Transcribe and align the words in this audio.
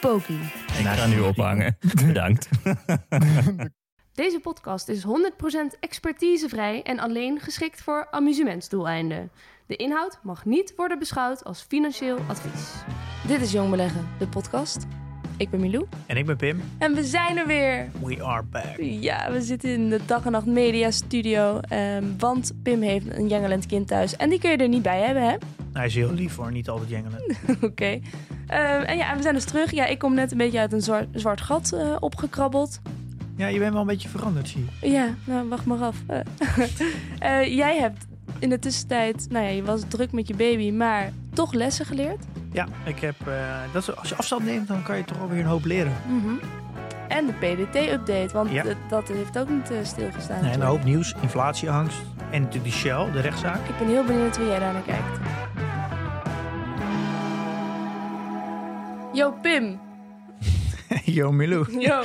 Poki. 0.00 0.40
Ik 0.78 0.86
ga 0.86 1.06
nu 1.06 1.20
ophangen. 1.20 1.76
Bedankt. 2.06 2.48
Deze 4.14 4.40
podcast 4.40 4.88
is 4.88 5.04
100% 5.04 5.08
expertisevrij 5.80 6.82
en 6.82 6.98
alleen 6.98 7.40
geschikt 7.40 7.82
voor 7.82 8.08
amusementsdoeleinden. 8.10 9.30
De 9.66 9.76
inhoud 9.76 10.18
mag 10.22 10.44
niet 10.44 10.72
worden 10.76 10.98
beschouwd 10.98 11.44
als 11.44 11.62
financieel 11.62 12.18
advies. 12.28 12.72
Dit 13.26 13.40
is 13.40 13.52
Jong 13.52 13.70
Beleggen, 13.70 14.08
de 14.18 14.28
podcast. 14.28 14.86
Ik 15.38 15.50
ben 15.50 15.60
Milou. 15.60 15.86
En 16.06 16.16
ik 16.16 16.26
ben 16.26 16.36
Pim. 16.36 16.60
En 16.78 16.94
we 16.94 17.04
zijn 17.04 17.36
er 17.38 17.46
weer. 17.46 17.88
We 18.04 18.22
are 18.24 18.42
back. 18.42 18.76
Ja, 18.80 19.32
we 19.32 19.42
zitten 19.42 19.70
in 19.70 19.88
de 19.90 20.00
Dag 20.06 20.24
en 20.26 20.32
Nacht 20.32 20.46
Media 20.46 20.90
Studio. 20.90 21.60
ehm, 21.60 22.04
want 22.18 22.52
Pim 22.62 22.82
heeft 22.82 23.06
een 23.10 23.28
Jangelend 23.28 23.66
kind 23.66 23.86
thuis. 23.88 24.16
En 24.16 24.30
die 24.30 24.38
kun 24.38 24.50
je 24.50 24.56
er 24.56 24.68
niet 24.68 24.82
bij 24.82 25.00
hebben, 25.00 25.22
hè? 25.22 25.36
Hij 25.72 25.86
is 25.86 25.94
heel 25.94 26.12
lief 26.12 26.36
hoor, 26.36 26.52
niet 26.52 26.68
altijd 26.68 26.90
jengelen. 26.90 27.22
Oké. 27.70 28.00
Ehm, 28.46 28.82
en 28.82 28.96
ja, 28.96 29.16
we 29.16 29.22
zijn 29.22 29.34
dus 29.34 29.44
terug. 29.44 29.70
Ja, 29.70 29.86
ik 29.86 29.98
kom 29.98 30.14
net 30.14 30.30
een 30.32 30.38
beetje 30.38 30.58
uit 30.58 30.72
een 30.72 30.82
zwart, 30.82 31.06
zwart 31.12 31.40
gat 31.40 31.72
eh, 31.72 31.96
opgekrabbeld. 32.00 32.80
Ja, 33.36 33.46
je 33.46 33.58
bent 33.58 33.72
wel 33.72 33.80
een 33.80 33.86
beetje 33.86 34.08
veranderd, 34.08 34.48
zie 34.48 34.64
je. 34.80 34.90
Ja, 34.90 35.14
nou, 35.24 35.48
wacht 35.48 35.64
maar 35.64 35.78
af. 35.78 35.96
Eh, 36.06 36.20
eh, 37.40 37.56
jij 37.56 37.78
hebt 37.78 38.06
in 38.38 38.48
de 38.48 38.58
tussentijd, 38.58 39.26
nou 39.30 39.44
ja, 39.44 39.50
je 39.50 39.62
was 39.62 39.80
druk 39.88 40.12
met 40.12 40.28
je 40.28 40.34
baby, 40.34 40.70
maar 40.70 41.12
toch 41.34 41.52
lessen 41.52 41.86
geleerd. 41.86 42.24
Ja, 42.52 42.66
ik 42.84 42.98
heb, 43.00 43.14
eh, 43.26 43.34
dat 43.72 43.82
is, 43.82 43.96
als 43.96 44.08
je 44.08 44.14
afstand 44.16 44.44
neemt, 44.44 44.68
dan 44.68 44.82
kan 44.82 44.96
je 44.96 45.04
toch 45.04 45.20
alweer 45.20 45.38
een 45.40 45.46
hoop 45.46 45.64
leren. 45.64 45.92
En 47.08 47.26
de 47.26 47.32
PDT-update, 47.32 48.28
want 48.32 48.50
Ja. 48.50 48.64
dat 48.88 49.08
heeft 49.08 49.38
ook 49.38 49.48
niet 49.48 49.70
eh, 49.70 49.76
stilgestaan. 49.82 50.44
En 50.44 50.52
een 50.60 50.66
hoop 50.66 50.84
nieuws, 50.84 51.14
inflatieangst. 51.22 51.98
En 52.30 52.42
natuurlijk 52.42 52.64
die 52.70 52.72
Shell, 52.80 53.10
de 53.12 53.20
rechtszaak. 53.20 53.68
Ik 53.68 53.78
ben 53.78 53.88
heel 53.88 54.04
benieuwd 54.04 54.36
hoe 54.36 54.46
jij 54.46 54.58
daar 54.58 54.72
naar 54.72 54.82
kijkt. 54.82 55.18
Yo, 59.12 59.32
Pim. 59.42 59.80
Yo, 61.18 61.32
Milou. 61.32 61.80
Yo. 61.80 62.02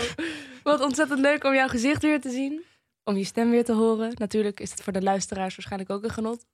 Wat 0.64 0.82
ontzettend 0.82 1.20
leuk 1.20 1.44
om 1.44 1.54
jouw 1.54 1.68
gezicht 1.68 2.02
weer 2.02 2.22
te 2.22 2.30
zien. 2.30 2.62
Om 3.04 3.16
je 3.18 3.24
stem 3.24 3.50
weer 3.50 3.66
te 3.66 3.74
horen. 3.74 4.12
Natuurlijk 4.18 4.60
is 4.60 4.72
het 4.72 4.82
voor 4.82 4.94
de 4.94 5.02
luisteraars 5.02 5.56
waarschijnlijk 5.56 5.92
ook 5.92 6.04
een 6.04 6.10
genot. 6.10 6.46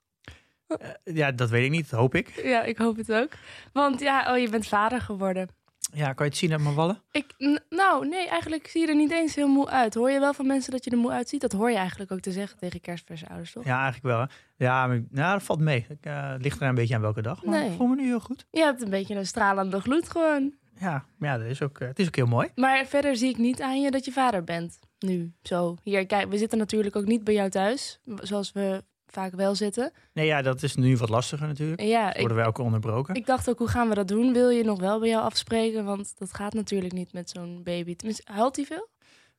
Ja, 1.03 1.31
dat 1.31 1.49
weet 1.49 1.63
ik 1.65 1.71
niet, 1.71 1.91
hoop 1.91 2.15
ik. 2.15 2.41
Ja, 2.43 2.63
ik 2.63 2.77
hoop 2.77 2.97
het 2.97 3.11
ook. 3.11 3.31
Want 3.73 3.99
ja, 3.99 4.31
oh, 4.33 4.37
je 4.39 4.49
bent 4.49 4.67
vader 4.67 5.01
geworden. 5.01 5.47
Ja, 5.93 6.13
kan 6.13 6.25
je 6.25 6.31
het 6.31 6.39
zien 6.39 6.51
uit 6.51 6.61
mijn 6.61 6.75
wallen? 6.75 7.01
Ik, 7.11 7.33
nou, 7.69 8.07
nee, 8.07 8.27
eigenlijk 8.27 8.67
zie 8.67 8.81
je 8.81 8.87
er 8.87 8.95
niet 8.95 9.11
eens 9.11 9.35
heel 9.35 9.47
moe 9.47 9.69
uit. 9.69 9.93
Hoor 9.93 10.11
je 10.11 10.19
wel 10.19 10.33
van 10.33 10.47
mensen 10.47 10.71
dat 10.71 10.83
je 10.83 10.91
er 10.91 10.97
moe 10.97 11.11
uitziet? 11.11 11.41
Dat 11.41 11.51
hoor 11.51 11.69
je 11.71 11.77
eigenlijk 11.77 12.11
ook 12.11 12.19
te 12.19 12.31
zeggen 12.31 12.57
tegen 12.57 12.81
kerstverse 12.81 13.27
ouders, 13.27 13.51
toch? 13.51 13.65
Ja, 13.65 13.81
eigenlijk 13.83 14.03
wel. 14.03 14.19
Hè? 14.19 14.25
Ja, 14.65 14.87
maar, 14.87 15.03
nou, 15.09 15.33
dat 15.33 15.43
valt 15.43 15.59
mee. 15.59 15.85
Ik, 15.89 15.97
eh, 16.05 16.29
het 16.31 16.41
ligt 16.41 16.61
er 16.61 16.67
een 16.67 16.75
beetje 16.75 16.95
aan 16.95 17.01
welke 17.01 17.21
dag. 17.21 17.43
Maar 17.43 17.59
Nee. 17.59 17.69
ik 17.69 17.77
voel 17.77 17.87
me 17.87 17.95
nu 17.95 18.05
heel 18.05 18.19
goed. 18.19 18.45
Je 18.51 18.61
hebt 18.61 18.81
een 18.81 18.89
beetje 18.89 19.15
een 19.15 19.25
stralende 19.25 19.79
gloed 19.81 20.09
gewoon. 20.09 20.53
Ja, 20.79 21.05
maar 21.17 21.29
ja 21.29 21.37
dat 21.37 21.47
is 21.47 21.61
ook, 21.61 21.79
eh, 21.79 21.87
het 21.87 21.99
is 21.99 22.07
ook 22.07 22.15
heel 22.15 22.25
mooi. 22.25 22.49
Maar 22.55 22.85
verder 22.85 23.15
zie 23.15 23.29
ik 23.29 23.37
niet 23.37 23.61
aan 23.61 23.81
je 23.81 23.91
dat 23.91 24.05
je 24.05 24.11
vader 24.11 24.43
bent. 24.43 24.79
Nu, 24.99 25.33
zo. 25.41 25.75
Hier, 25.83 26.05
kijk, 26.05 26.29
we 26.29 26.37
zitten 26.37 26.57
natuurlijk 26.57 26.95
ook 26.95 27.05
niet 27.05 27.23
bij 27.23 27.33
jou 27.33 27.49
thuis. 27.49 27.99
Zoals 28.21 28.51
we 28.51 28.83
vaak 29.07 29.33
wel 29.33 29.55
zitten. 29.55 29.91
Nee, 30.13 30.25
ja, 30.25 30.41
dat 30.41 30.63
is 30.63 30.75
nu 30.75 30.97
wat 30.97 31.09
lastiger 31.09 31.47
natuurlijk. 31.47 31.81
Ja, 31.81 32.13
ik, 32.13 32.19
Worden 32.19 32.37
wij 32.37 32.45
ook 32.45 32.57
onderbroken. 32.57 33.15
ik 33.15 33.25
dacht 33.25 33.49
ook, 33.49 33.57
hoe 33.57 33.67
gaan 33.67 33.89
we 33.89 33.95
dat 33.95 34.07
doen? 34.07 34.33
Wil 34.33 34.49
je 34.49 34.63
nog 34.63 34.79
wel 34.79 34.99
bij 34.99 35.09
jou 35.09 35.23
afspreken? 35.23 35.85
Want 35.85 36.13
dat 36.17 36.33
gaat 36.33 36.53
natuurlijk 36.53 36.93
niet 36.93 37.13
met 37.13 37.29
zo'n 37.29 37.63
baby. 37.63 37.95
Tenminste, 37.95 38.31
huilt 38.31 38.55
hij 38.55 38.65
veel? 38.65 38.87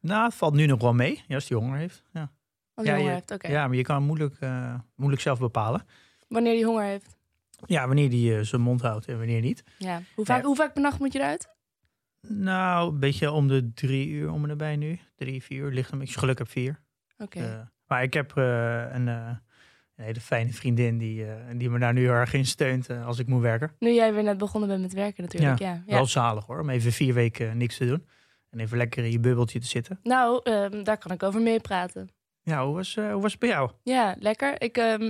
Nou, 0.01 0.25
het 0.25 0.35
valt 0.35 0.55
nu 0.55 0.67
nog 0.67 0.81
wel 0.81 0.93
mee. 0.95 1.23
Ja, 1.29 1.35
als 1.35 1.49
hij 1.49 1.59
honger 1.59 1.79
heeft. 1.79 2.03
Ja, 2.13 2.21
Als 2.21 2.31
hij 2.75 2.85
Ja, 2.87 2.93
honger 2.93 3.07
je- 3.07 3.15
heeft, 3.19 3.31
oké. 3.31 3.49
ja 3.49 3.67
maar 3.67 3.77
je 3.77 3.83
kan 3.83 4.03
moeilijk, 4.03 4.37
eh, 4.41 4.75
moeilijk 4.95 5.23
zelf 5.23 5.39
bepalen. 5.39 5.83
Wanneer 6.29 6.55
hij 6.55 6.63
honger 6.63 6.85
heeft. 6.85 7.17
Ja, 7.67 7.87
wanneer 7.87 8.11
die 8.11 8.37
eh, 8.37 8.41
zijn 8.45 8.61
mond 8.61 8.81
houdt 8.81 9.07
en 9.07 9.19
wanneer 9.19 9.41
niet. 9.41 9.63
Ja. 9.79 10.03
Hoe, 10.15 10.25
vaak, 10.25 10.41
Ja. 10.41 10.47
hoe 10.47 10.57
vaak 10.57 10.73
per 10.73 10.83
nacht 10.83 10.99
moet 10.99 11.13
je 11.13 11.19
eruit? 11.19 11.49
Nou, 12.29 12.93
een 12.93 12.99
beetje 12.99 13.31
om 13.31 13.49
de 13.49 13.73
drie 13.75 14.09
uur 14.09 14.31
om 14.31 14.43
en 14.43 14.49
nabij 14.49 14.77
nu. 14.77 14.99
Drie, 15.17 15.43
vier 15.43 15.59
uur 15.59 15.73
ligt 15.73 15.93
een 15.93 15.99
beetje. 15.99 16.19
Geluk 16.19 16.39
heb 16.39 16.49
vier. 16.49 16.81
Oké. 17.19 17.39
Eh, 17.39 17.61
maar 17.87 18.03
ik 18.03 18.15
heb 18.15 18.37
eh, 18.37 18.85
een, 18.93 19.09
eh, 19.09 19.37
een 19.97 20.05
hele 20.05 20.21
fijne 20.21 20.53
vriendin 20.53 20.99
die, 20.99 21.27
die 21.57 21.71
me 21.71 21.79
daar 21.79 21.93
nu 21.93 22.01
heel 22.01 22.13
erg 22.13 22.33
in 22.33 22.47
steunt 22.47 22.91
als 22.91 23.19
ik 23.19 23.27
moet 23.27 23.43
werken. 23.43 23.73
Nu 23.79 23.93
jij 23.93 24.15
weer 24.15 24.23
net 24.23 24.39
begonnen 24.39 24.69
bent 24.69 24.83
met 24.83 24.93
werken 24.93 25.23
natuurlijk. 25.23 25.59
Ja. 25.59 25.83
ja. 25.87 25.95
Wel 25.95 26.07
zalig 26.07 26.47
hoor, 26.47 26.61
om 26.61 26.71
even 26.71 26.93
vier 26.93 27.15
weken 27.15 27.57
niks 27.57 27.77
te 27.77 27.87
doen. 27.87 28.07
En 28.51 28.61
even 28.61 28.77
lekker 28.77 29.05
in 29.05 29.11
je 29.11 29.21
bubbeltje 29.21 29.61
te 29.61 29.67
zitten. 29.67 29.99
Nou, 30.03 30.41
ehm, 30.43 30.83
daar 30.83 30.99
kan 30.99 31.11
ik 31.11 31.23
over 31.23 31.41
meepraten. 31.41 32.09
Ja, 32.43 32.65
hoe 32.65 32.75
was, 32.75 32.95
hoe 32.95 33.21
was 33.21 33.31
het 33.31 33.41
bij 33.41 33.49
jou? 33.49 33.71
Ja, 33.83 34.17
lekker. 34.19 34.63
Ik, 34.63 34.77
ehm, 34.77 35.03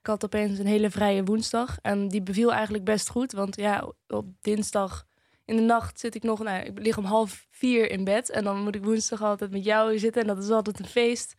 ik 0.00 0.12
had 0.12 0.24
opeens 0.24 0.58
een 0.58 0.66
hele 0.66 0.90
vrije 0.90 1.24
woensdag. 1.24 1.78
En 1.82 2.08
die 2.08 2.22
beviel 2.22 2.52
eigenlijk 2.52 2.84
best 2.84 3.08
goed. 3.08 3.32
Want 3.32 3.56
ja, 3.56 3.92
op 4.08 4.26
dinsdag 4.40 5.06
in 5.46 5.56
de 5.56 5.62
nacht 5.62 6.00
zit 6.00 6.14
ik 6.14 6.22
nog... 6.22 6.42
Nou, 6.42 6.64
ik 6.64 6.78
lig 6.78 6.98
om 6.98 7.04
half 7.04 7.46
vier 7.50 7.90
in 7.90 8.04
bed. 8.04 8.30
En 8.30 8.44
dan 8.44 8.62
moet 8.62 8.74
ik 8.74 8.84
woensdag 8.84 9.22
altijd 9.22 9.50
met 9.50 9.64
jou 9.64 9.98
zitten. 9.98 10.22
En 10.22 10.28
dat 10.28 10.44
is 10.44 10.50
altijd 10.50 10.78
een 10.78 10.86
feest. 10.86 11.34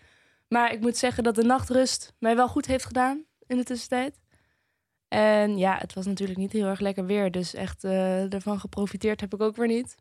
Maar 0.47 0.73
ik 0.73 0.79
moet 0.79 0.97
zeggen 0.97 1.23
dat 1.23 1.35
de 1.35 1.44
nachtrust 1.44 2.13
mij 2.19 2.35
wel 2.35 2.47
goed 2.47 2.66
heeft 2.66 2.85
gedaan 2.85 3.25
in 3.47 3.57
de 3.57 3.63
tussentijd. 3.63 4.19
En 5.07 5.57
ja, 5.57 5.78
het 5.78 5.94
was 5.94 6.06
natuurlijk 6.06 6.40
niet 6.40 6.51
heel 6.51 6.66
erg 6.66 6.79
lekker 6.79 7.06
weer. 7.06 7.31
Dus 7.31 7.53
echt 7.53 7.84
eh, 7.84 8.34
ervan 8.34 8.59
geprofiteerd 8.59 9.22
heb 9.22 9.34
ik 9.34 9.41
ook 9.41 9.56
weer 9.56 9.68
niet. 9.68 9.95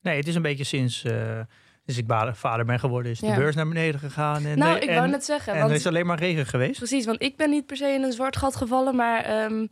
Nee, 0.00 0.16
het 0.16 0.28
is 0.28 0.34
een 0.34 0.42
beetje 0.42 0.64
sinds, 0.64 1.04
eh 1.04 1.40
sinds 1.86 2.00
ik 2.00 2.34
vader 2.36 2.64
ben 2.64 2.78
geworden, 2.78 3.12
is 3.12 3.20
Ja. 3.20 3.34
de 3.34 3.40
beurs 3.40 3.54
naar 3.54 3.68
beneden 3.68 4.00
gegaan. 4.00 4.44
En, 4.44 4.58
nou, 4.58 4.76
eh, 4.76 4.82
ik 4.82 4.88
en, 4.88 4.94
wou 4.94 5.08
net 5.08 5.24
zeggen. 5.24 5.52
en 5.52 5.58
want... 5.58 5.70
er 5.70 5.76
is 5.76 5.86
alleen 5.86 6.06
maar 6.06 6.18
regen 6.18 6.46
geweest. 6.46 6.78
Precies, 6.78 7.04
want 7.04 7.22
ik 7.22 7.36
ben 7.36 7.50
niet 7.50 7.66
per 7.66 7.76
se 7.76 7.86
in 7.86 8.02
een 8.02 8.12
zwart 8.12 8.36
gat 8.36 8.56
gevallen, 8.56 8.96
maar 8.96 9.24
ehm, 9.24 9.66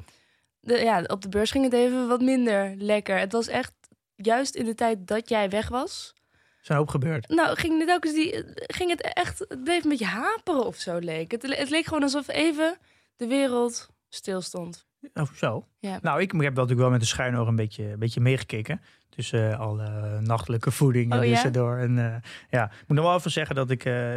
de, 0.62 0.74
ja, 0.78 1.02
op 1.06 1.22
de 1.22 1.28
beurs 1.28 1.50
ging 1.50 1.64
het 1.64 1.72
even 1.72 2.08
wat 2.08 2.20
minder 2.20 2.74
lekker. 2.78 3.18
Het 3.18 3.32
was 3.32 3.46
echt 3.46 3.72
juist 4.16 4.54
in 4.54 4.64
de 4.64 4.74
tijd 4.74 5.06
dat 5.06 5.28
jij 5.28 5.50
weg 5.50 5.68
was. 5.68 6.14
Een 6.62 6.76
hoop 6.76 6.88
gebeurd. 6.88 7.28
Nou, 7.28 7.56
ging 7.56 7.80
het 7.80 7.90
ook 7.90 8.04
eens 8.04 8.14
die, 8.14 8.44
ging 8.54 8.90
het 8.90 9.00
echt, 9.00 9.38
het 9.38 9.64
bleef 9.64 9.82
een 9.82 9.90
beetje 9.90 10.04
haperen 10.04 10.66
of 10.66 10.76
zo 10.76 10.98
leek. 10.98 11.30
Het, 11.30 11.42
het 11.42 11.70
leek 11.70 11.84
gewoon 11.84 12.02
alsof 12.02 12.28
even 12.28 12.78
de 13.16 13.26
wereld 13.26 13.88
stilstond. 14.08 14.86
Of 15.14 15.32
zo. 15.34 15.66
Ja. 15.78 15.98
Nou, 16.02 16.20
ik 16.20 16.30
heb 16.30 16.40
natuurlijk 16.54 16.80
wel 16.80 16.90
met 16.90 17.00
een 17.00 17.06
schuin 17.06 17.36
oog 17.36 17.48
een 17.48 17.56
beetje, 17.56 17.84
een 17.84 17.98
beetje 17.98 18.20
meegekeken. 18.20 18.80
Tussen 19.08 19.52
eh, 19.52 19.60
alle 19.60 20.20
nachtelijke 20.20 20.70
voeding 20.70 21.14
Oh, 21.14 21.24
ja? 21.24 21.44
En 21.76 21.98
eh, 21.98 22.30
ja, 22.50 22.64
ik 22.64 22.88
moet 22.88 22.96
nog 22.96 23.06
wel 23.06 23.16
even 23.16 23.30
zeggen 23.30 23.54
dat 23.54 23.70
ik 23.70 23.84
eh, 23.84 24.14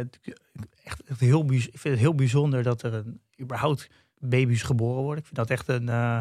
echt 0.84 1.02
echt 1.06 1.20
heel, 1.20 1.52
ik 1.52 1.60
vind 1.60 1.82
het 1.82 1.98
heel 1.98 2.14
bijzonder 2.14 2.62
dat 2.62 2.82
er 2.82 2.94
een, 2.94 3.20
überhaupt 3.40 3.88
baby's 4.18 4.62
geboren 4.62 5.02
worden. 5.02 5.18
Ik 5.18 5.24
vind 5.24 5.36
dat 5.36 5.50
echt 5.50 5.68
een, 5.68 5.88
eh, 5.88 6.18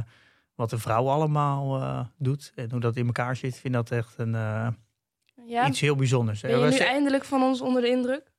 wat 0.56 0.72
een 0.72 0.80
vrouw 0.80 1.08
allemaal 1.10 1.82
eh, 1.82 2.00
doet. 2.18 2.52
En 2.56 2.72
hoe 2.72 2.80
dat 2.80 2.96
in 2.96 3.06
elkaar 3.06 3.36
zit, 3.36 3.54
ik 3.54 3.60
vind 3.62 3.74
dat 3.74 3.92
echt 3.92 4.14
een, 4.18 4.36
eh, 4.36 4.68
Ja, 5.48 5.68
iets 5.68 5.80
heel 5.80 5.96
bijzonders. 5.96 6.42
ben 6.42 6.60
je 6.60 6.66
nu 6.66 6.72
ze- 6.72 6.84
eindelijk 6.84 7.26
van 7.26 7.42
ons 7.42 7.62
onder 7.62 7.82
de 7.82 7.88
indruk? 7.90 8.32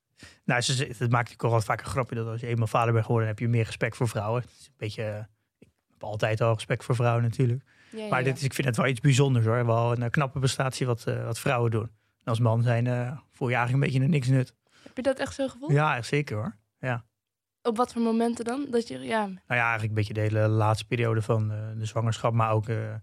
Nou, 0.45 0.61
ze, 0.61 0.73
het 0.85 0.99
maakt 0.99 1.11
natuurlijk 1.11 1.45
ook 1.45 1.51
wel 1.51 1.61
vaak 1.61 1.81
een 1.81 1.87
grapje 1.87 2.15
dat 2.15 2.27
als 2.27 2.41
je 2.41 2.47
eenmaal 2.47 2.67
vader 2.67 2.93
bent 2.93 3.05
geworden, 3.05 3.29
heb 3.31 3.39
je 3.39 3.49
meer 3.49 3.65
respect 3.65 3.97
voor 3.97 4.09
vrouwen. 4.09 4.43
Het 4.43 4.51
is 4.61 4.67
een 4.67 4.73
beetje, 4.77 5.29
ik 5.59 5.69
heb 5.91 6.03
altijd 6.05 6.41
al 6.41 6.53
respect 6.55 6.85
voor 6.85 6.95
vrouwen 6.95 7.23
natuurlijk. 7.23 7.63
Ja, 7.91 7.99
ja, 8.03 8.09
Maar 8.09 8.19
ja. 8.19 8.25
dit 8.25 8.37
is, 8.37 8.43
ik 8.43 8.55
vind 8.55 8.67
het 8.67 8.77
wel 8.77 8.87
iets 8.87 9.01
bijzonders 9.01 9.47
hoor. 9.47 9.67
Wel 9.67 9.99
een 10.03 10.11
knappe 10.11 10.39
prestatie 10.39 10.87
wat, 10.87 11.05
wat 11.05 11.39
vrouwen 11.39 11.71
doen. 11.71 11.83
En 12.19 12.25
als 12.25 12.39
man 12.41 12.63
zijn 12.63 12.85
voel 13.31 13.49
je 13.49 13.55
eigenlijk 13.55 13.85
een 13.85 13.91
beetje 13.93 14.05
een 14.07 14.11
niks 14.13 14.29
nut. 14.29 14.55
Heb 14.83 14.97
je 14.97 15.03
dat 15.03 15.19
echt 15.19 15.35
zo 15.35 15.49
gevoeld? 15.49 15.73
Ja, 15.73 15.97
echt 15.97 16.07
zeker 16.07 16.37
hoor. 16.37 16.57
Op 17.67 17.77
wat 17.77 17.93
voor 17.93 18.03
momenten 18.03 18.45
dan? 18.45 18.67
Dat 18.71 18.89
je, 18.89 18.99
ja, 19.01 19.27
Nou 19.27 19.37
ja, 19.47 19.61
eigenlijk 19.61 19.89
een 19.89 19.95
beetje 19.95 20.15
de 20.15 20.21
hele 20.21 20.49
laatste 20.49 20.87
periode 20.87 21.23
van 21.23 21.53
eh, 21.53 21.59
de 21.77 21.85
zwangerschap, 21.87 22.33
maar 22.33 22.51
ook 22.53 22.69
eh, 22.69 22.95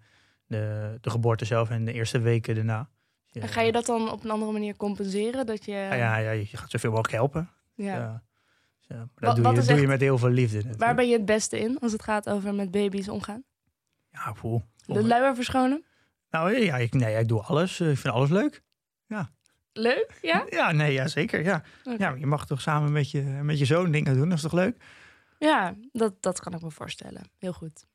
de, 0.46 0.98
de 1.02 1.10
geboorte 1.10 1.46
zelf 1.46 1.70
en 1.70 1.86
de 1.86 1.94
eerste 1.94 2.20
weken 2.20 2.56
daarna. 2.56 2.90
Dus, 3.32 3.44
en 3.44 3.50
ga 3.50 3.62
je 3.62 3.72
dat 3.72 3.86
dan 3.86 4.12
op 4.12 4.24
een 4.24 4.30
andere 4.32 4.52
manier 4.52 4.76
compenseren? 4.76 5.46
Dat 5.46 5.66
je, 5.66 5.72
Ja, 5.72 5.94
ja, 5.94 6.18
ja, 6.18 6.32
je 6.32 6.46
gaat 6.46 6.72
zoveel 6.72 6.90
mogelijk 6.90 7.14
helpen. 7.14 7.50
ja. 7.76 7.96
Ja. 7.96 8.24
Dus, 8.88 8.98
maar 8.98 9.08
Wat- 9.16 9.36
dat 9.36 9.36
doe, 9.56 9.62
je, 9.64 9.68
doe 9.68 9.82
je 9.82 9.88
met 9.88 10.02
heel 10.02 10.18
veel 10.18 10.30
liefde. 10.30 10.56
natuurlijk. 10.56 10.84
Waar 10.84 10.96
ben 10.96 11.08
je 11.08 11.14
het 11.14 11.26
beste 11.26 11.60
in 11.60 11.80
als 11.80 11.92
het 11.92 12.04
gaat 12.04 12.30
over 12.30 12.54
met 12.56 12.72
baby's 12.72 13.08
omgaan? 13.08 13.44
Ja, 14.12 14.32
poeh. 14.32 14.62
De 14.86 15.04
luier 15.08 15.36
verschonen? 15.36 15.84
Nou 16.30 16.56
ja, 16.60 16.78
ik, 16.78 16.94
nee, 16.94 17.16
ik 17.20 17.28
doe 17.28 17.42
alles. 17.42 17.80
Eh, 17.80 17.90
Ik 17.92 17.98
vind 17.98 18.14
alles 18.14 18.30
leuk. 18.30 18.64
Leuk, 19.74 20.18
ja? 20.22 20.46
Ja, 20.50 20.72
nee, 20.72 20.94
ja, 20.94 21.08
zeker. 21.08 21.44
Ja. 21.44 21.64
Ja, 21.98 22.10
je 22.18 22.26
mag 22.26 22.46
toch 22.46 22.62
samen 22.62 22.92
met 22.92 23.12
je, 23.12 23.22
met 23.22 23.60
je 23.60 23.66
zoon 23.66 23.92
dingen 23.92 24.16
doen. 24.16 24.28
Dat 24.30 24.38
is 24.38 24.44
toch 24.44 24.54
leuk? 24.54 24.78
Ja, 25.40 25.76
dat, 25.92 26.14
dat 26.20 26.40
kan 26.40 26.54
ik 26.54 26.62
me 26.62 26.72
voorstellen. 26.72 27.22
Heel 27.38 27.54
goed. 27.54 27.86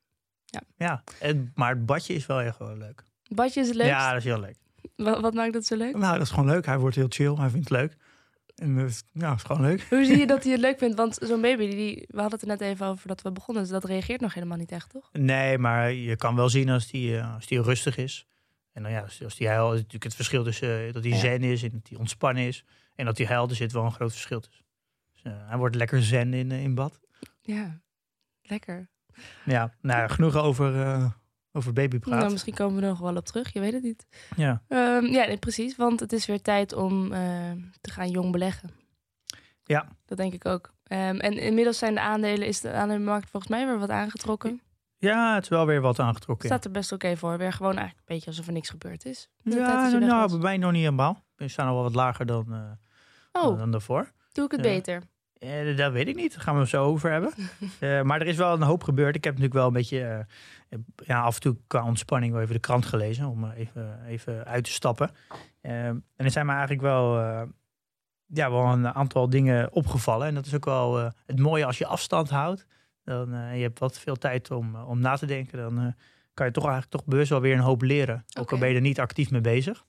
Ja, 0.76 1.02
en, 1.20 1.52
maar 1.54 1.68
het 1.70 1.86
badje 1.86 2.14
is 2.14 2.26
wel 2.26 2.40
echt 2.40 2.58
wel 2.58 2.76
leuk. 2.76 3.04
Badje 3.34 3.60
is 3.60 3.66
het 3.66 3.76
leukst? 3.76 3.92
Ja, 3.92 4.08
dat 4.08 4.18
is 4.18 4.24
heel 4.24 4.40
leuk. 4.40 4.56
Wa- 4.96 5.20
wat 5.20 5.34
maakt 5.34 5.52
dat 5.52 5.64
zo 5.66 5.76
leuk? 5.76 5.96
Nou, 5.96 6.12
dat 6.12 6.22
is 6.26 6.30
gewoon 6.30 6.46
leuk. 6.50 6.66
Hij 6.66 6.78
wordt 6.78 6.96
heel 6.96 7.06
chill. 7.08 7.34
Hij 7.34 7.48
vindt 7.50 7.68
het 7.68 7.78
leuk. 7.78 7.96
En 8.54 8.76
uh, 8.78 8.88
ja, 9.12 9.34
is 9.34 9.42
gewoon 9.42 9.62
leuk. 9.62 9.86
Hoe 9.90 10.04
zie 10.04 10.16
je 10.18 10.26
dat 10.26 10.42
hij 10.44 10.52
het 10.52 10.60
leuk 10.60 10.78
vindt? 10.78 10.96
Want 10.96 11.18
zo'n 11.20 11.40
baby, 11.40 11.70
die, 11.70 12.04
we 12.08 12.20
hadden 12.20 12.38
het 12.40 12.42
er 12.42 12.56
net 12.56 12.60
even 12.60 12.86
over 12.86 13.08
dat 13.08 13.22
we 13.22 13.32
begonnen. 13.32 13.62
Dus 13.62 13.72
dat 13.72 13.84
reageert 13.84 14.20
nog 14.20 14.34
helemaal 14.34 14.56
niet 14.58 14.72
echt, 14.72 14.90
toch? 14.90 15.08
Nee, 15.12 15.58
maar 15.58 15.92
je 15.92 16.16
kan 16.16 16.36
wel 16.36 16.48
zien 16.48 16.68
als 16.68 16.86
die, 16.90 17.10
uh, 17.10 17.34
als 17.34 17.46
die 17.46 17.62
rustig 17.62 17.96
is. 17.96 18.26
En 18.78 18.84
dan 18.84 18.92
ja, 18.92 19.06
als, 19.24 19.36
die 19.36 19.48
huil, 19.48 19.70
natuurlijk 19.70 20.04
het 20.04 20.14
verschil 20.14 20.44
tussen 20.44 20.86
uh, 20.86 20.92
dat 20.92 21.04
hij 21.04 21.14
zen 21.14 21.42
is 21.42 21.62
en 21.62 21.70
dat 21.70 21.88
hij 21.88 21.98
ontspannen 21.98 22.42
is. 22.42 22.64
En 22.94 23.04
dat 23.04 23.18
hij 23.18 23.26
huilt, 23.26 23.50
er 23.50 23.56
zit 23.56 23.72
wel 23.72 23.84
een 23.84 23.92
groot 23.92 24.12
verschil 24.12 24.40
tussen. 24.40 24.64
Dus, 25.12 25.22
uh, 25.24 25.32
hij 25.48 25.56
wordt 25.56 25.74
lekker 25.74 26.02
zen 26.02 26.34
in, 26.34 26.50
uh, 26.50 26.62
in 26.62 26.74
bad. 26.74 27.00
Ja, 27.40 27.80
lekker. 28.42 28.88
Ja, 29.44 29.74
nou, 29.80 30.10
genoeg 30.10 30.36
over, 30.36 30.74
uh, 30.74 31.10
over 31.52 31.72
babypraat. 31.72 32.18
Nou, 32.18 32.32
misschien 32.32 32.54
komen 32.54 32.76
we 32.76 32.82
er 32.82 32.88
nog 32.88 32.98
wel 32.98 33.16
op 33.16 33.24
terug, 33.24 33.52
je 33.52 33.60
weet 33.60 33.72
het 33.72 33.82
niet. 33.82 34.06
Ja. 34.36 34.62
Um, 34.68 35.06
ja, 35.06 35.26
nee, 35.26 35.38
precies. 35.38 35.76
Want 35.76 36.00
het 36.00 36.12
is 36.12 36.26
weer 36.26 36.42
tijd 36.42 36.72
om 36.72 37.08
te 37.80 37.90
gaan 37.90 38.10
jong 38.10 38.32
beleggen. 38.32 38.70
Ja. 39.64 39.88
Dat 40.04 40.18
denk 40.18 40.32
ik 40.32 40.46
ook. 40.46 40.72
Um, 40.88 41.20
en 41.20 41.38
inmiddels 41.38 41.78
zijn 41.78 41.94
de 41.94 42.00
aandelen, 42.00 42.46
is 42.46 42.60
de 42.60 42.72
aandelenmarkt 42.72 43.30
volgens 43.30 43.52
mij 43.52 43.66
weer 43.66 43.78
wat 43.78 43.90
aangetrokken. 43.90 44.60
Ja, 44.98 45.34
het 45.34 45.42
is 45.42 45.48
wel 45.48 45.66
weer 45.66 45.80
wat 45.80 45.98
aangetrokken. 45.98 46.48
Staat 46.48 46.64
er 46.64 46.70
best 46.70 46.92
oké 46.92 47.04
okay 47.04 47.16
voor. 47.16 47.38
Weer 47.38 47.52
gewoon 47.52 47.76
eigenlijk 47.76 48.08
een 48.08 48.14
beetje 48.14 48.30
alsof 48.30 48.46
er 48.46 48.52
niks 48.52 48.70
gebeurd 48.70 49.04
is. 49.04 49.28
De 49.42 49.56
ja, 49.56 49.90
nou, 49.90 49.98
nou 49.98 50.30
bij 50.30 50.38
mij 50.38 50.56
nog 50.56 50.72
niet 50.72 50.80
helemaal. 50.80 51.24
We 51.36 51.48
staan 51.48 51.66
al 51.66 51.74
wel 51.74 51.82
wat 51.82 51.94
lager 51.94 52.26
dan, 52.26 52.46
uh, 52.48 53.42
oh, 53.44 53.58
dan 53.58 53.70
daarvoor. 53.70 54.12
Doe 54.32 54.44
ik 54.44 54.50
het 54.50 54.62
beter? 54.62 55.02
Uh, 55.38 55.76
dat 55.76 55.92
weet 55.92 56.08
ik 56.08 56.16
niet. 56.16 56.34
Daar 56.34 56.42
gaan 56.42 56.54
we 56.54 56.60
het 56.60 56.68
zo 56.68 56.84
over 56.84 57.10
hebben. 57.10 57.32
uh, 57.80 58.02
maar 58.08 58.20
er 58.20 58.26
is 58.26 58.36
wel 58.36 58.52
een 58.52 58.62
hoop 58.62 58.82
gebeurd. 58.82 59.16
Ik 59.16 59.24
heb 59.24 59.32
natuurlijk 59.32 59.58
wel 59.58 59.66
een 59.66 59.72
beetje 59.72 60.26
ja, 60.96 61.20
af 61.20 61.34
en 61.34 61.40
toe 61.40 61.56
qua 61.66 61.84
ontspanning 61.84 62.32
wel 62.32 62.42
even 62.42 62.54
de 62.54 62.60
krant 62.60 62.86
gelezen. 62.86 63.26
Om 63.26 63.50
even, 63.50 64.04
even 64.06 64.44
uit 64.44 64.64
te 64.64 64.70
stappen. 64.70 65.10
en 65.60 66.04
er 66.16 66.30
zijn 66.30 66.46
me 66.46 66.52
eigenlijk 66.52 66.82
wel, 66.82 67.18
ja, 68.26 68.50
wel 68.50 68.64
een 68.64 68.88
aantal 68.88 69.30
dingen 69.30 69.72
opgevallen. 69.72 70.26
En 70.26 70.34
dat 70.34 70.46
is 70.46 70.54
ook 70.54 70.64
wel 70.64 71.12
het 71.26 71.38
mooie 71.38 71.66
als 71.66 71.78
je 71.78 71.86
afstand 71.86 72.30
houdt. 72.30 72.66
Dan 73.08 73.56
je 73.56 73.62
hebt 73.62 73.78
wat 73.78 73.98
veel 73.98 74.16
tijd 74.16 74.50
om, 74.50 74.76
om 74.76 75.00
na 75.00 75.16
te 75.16 75.26
denken. 75.26 75.58
Dan 75.58 75.94
kan 76.34 76.46
je 76.46 76.52
toch 76.52 76.64
eigenlijk 76.64 76.92
toch 76.92 77.04
bewust 77.04 77.30
wel 77.30 77.40
weer 77.40 77.54
een 77.54 77.60
hoop 77.60 77.82
leren. 77.82 78.24
Ook 78.38 78.52
al 78.52 78.58
ben 78.58 78.68
je 78.68 78.74
er 78.74 78.80
niet 78.80 79.00
actief 79.00 79.30
mee 79.30 79.40
bezig. 79.40 79.84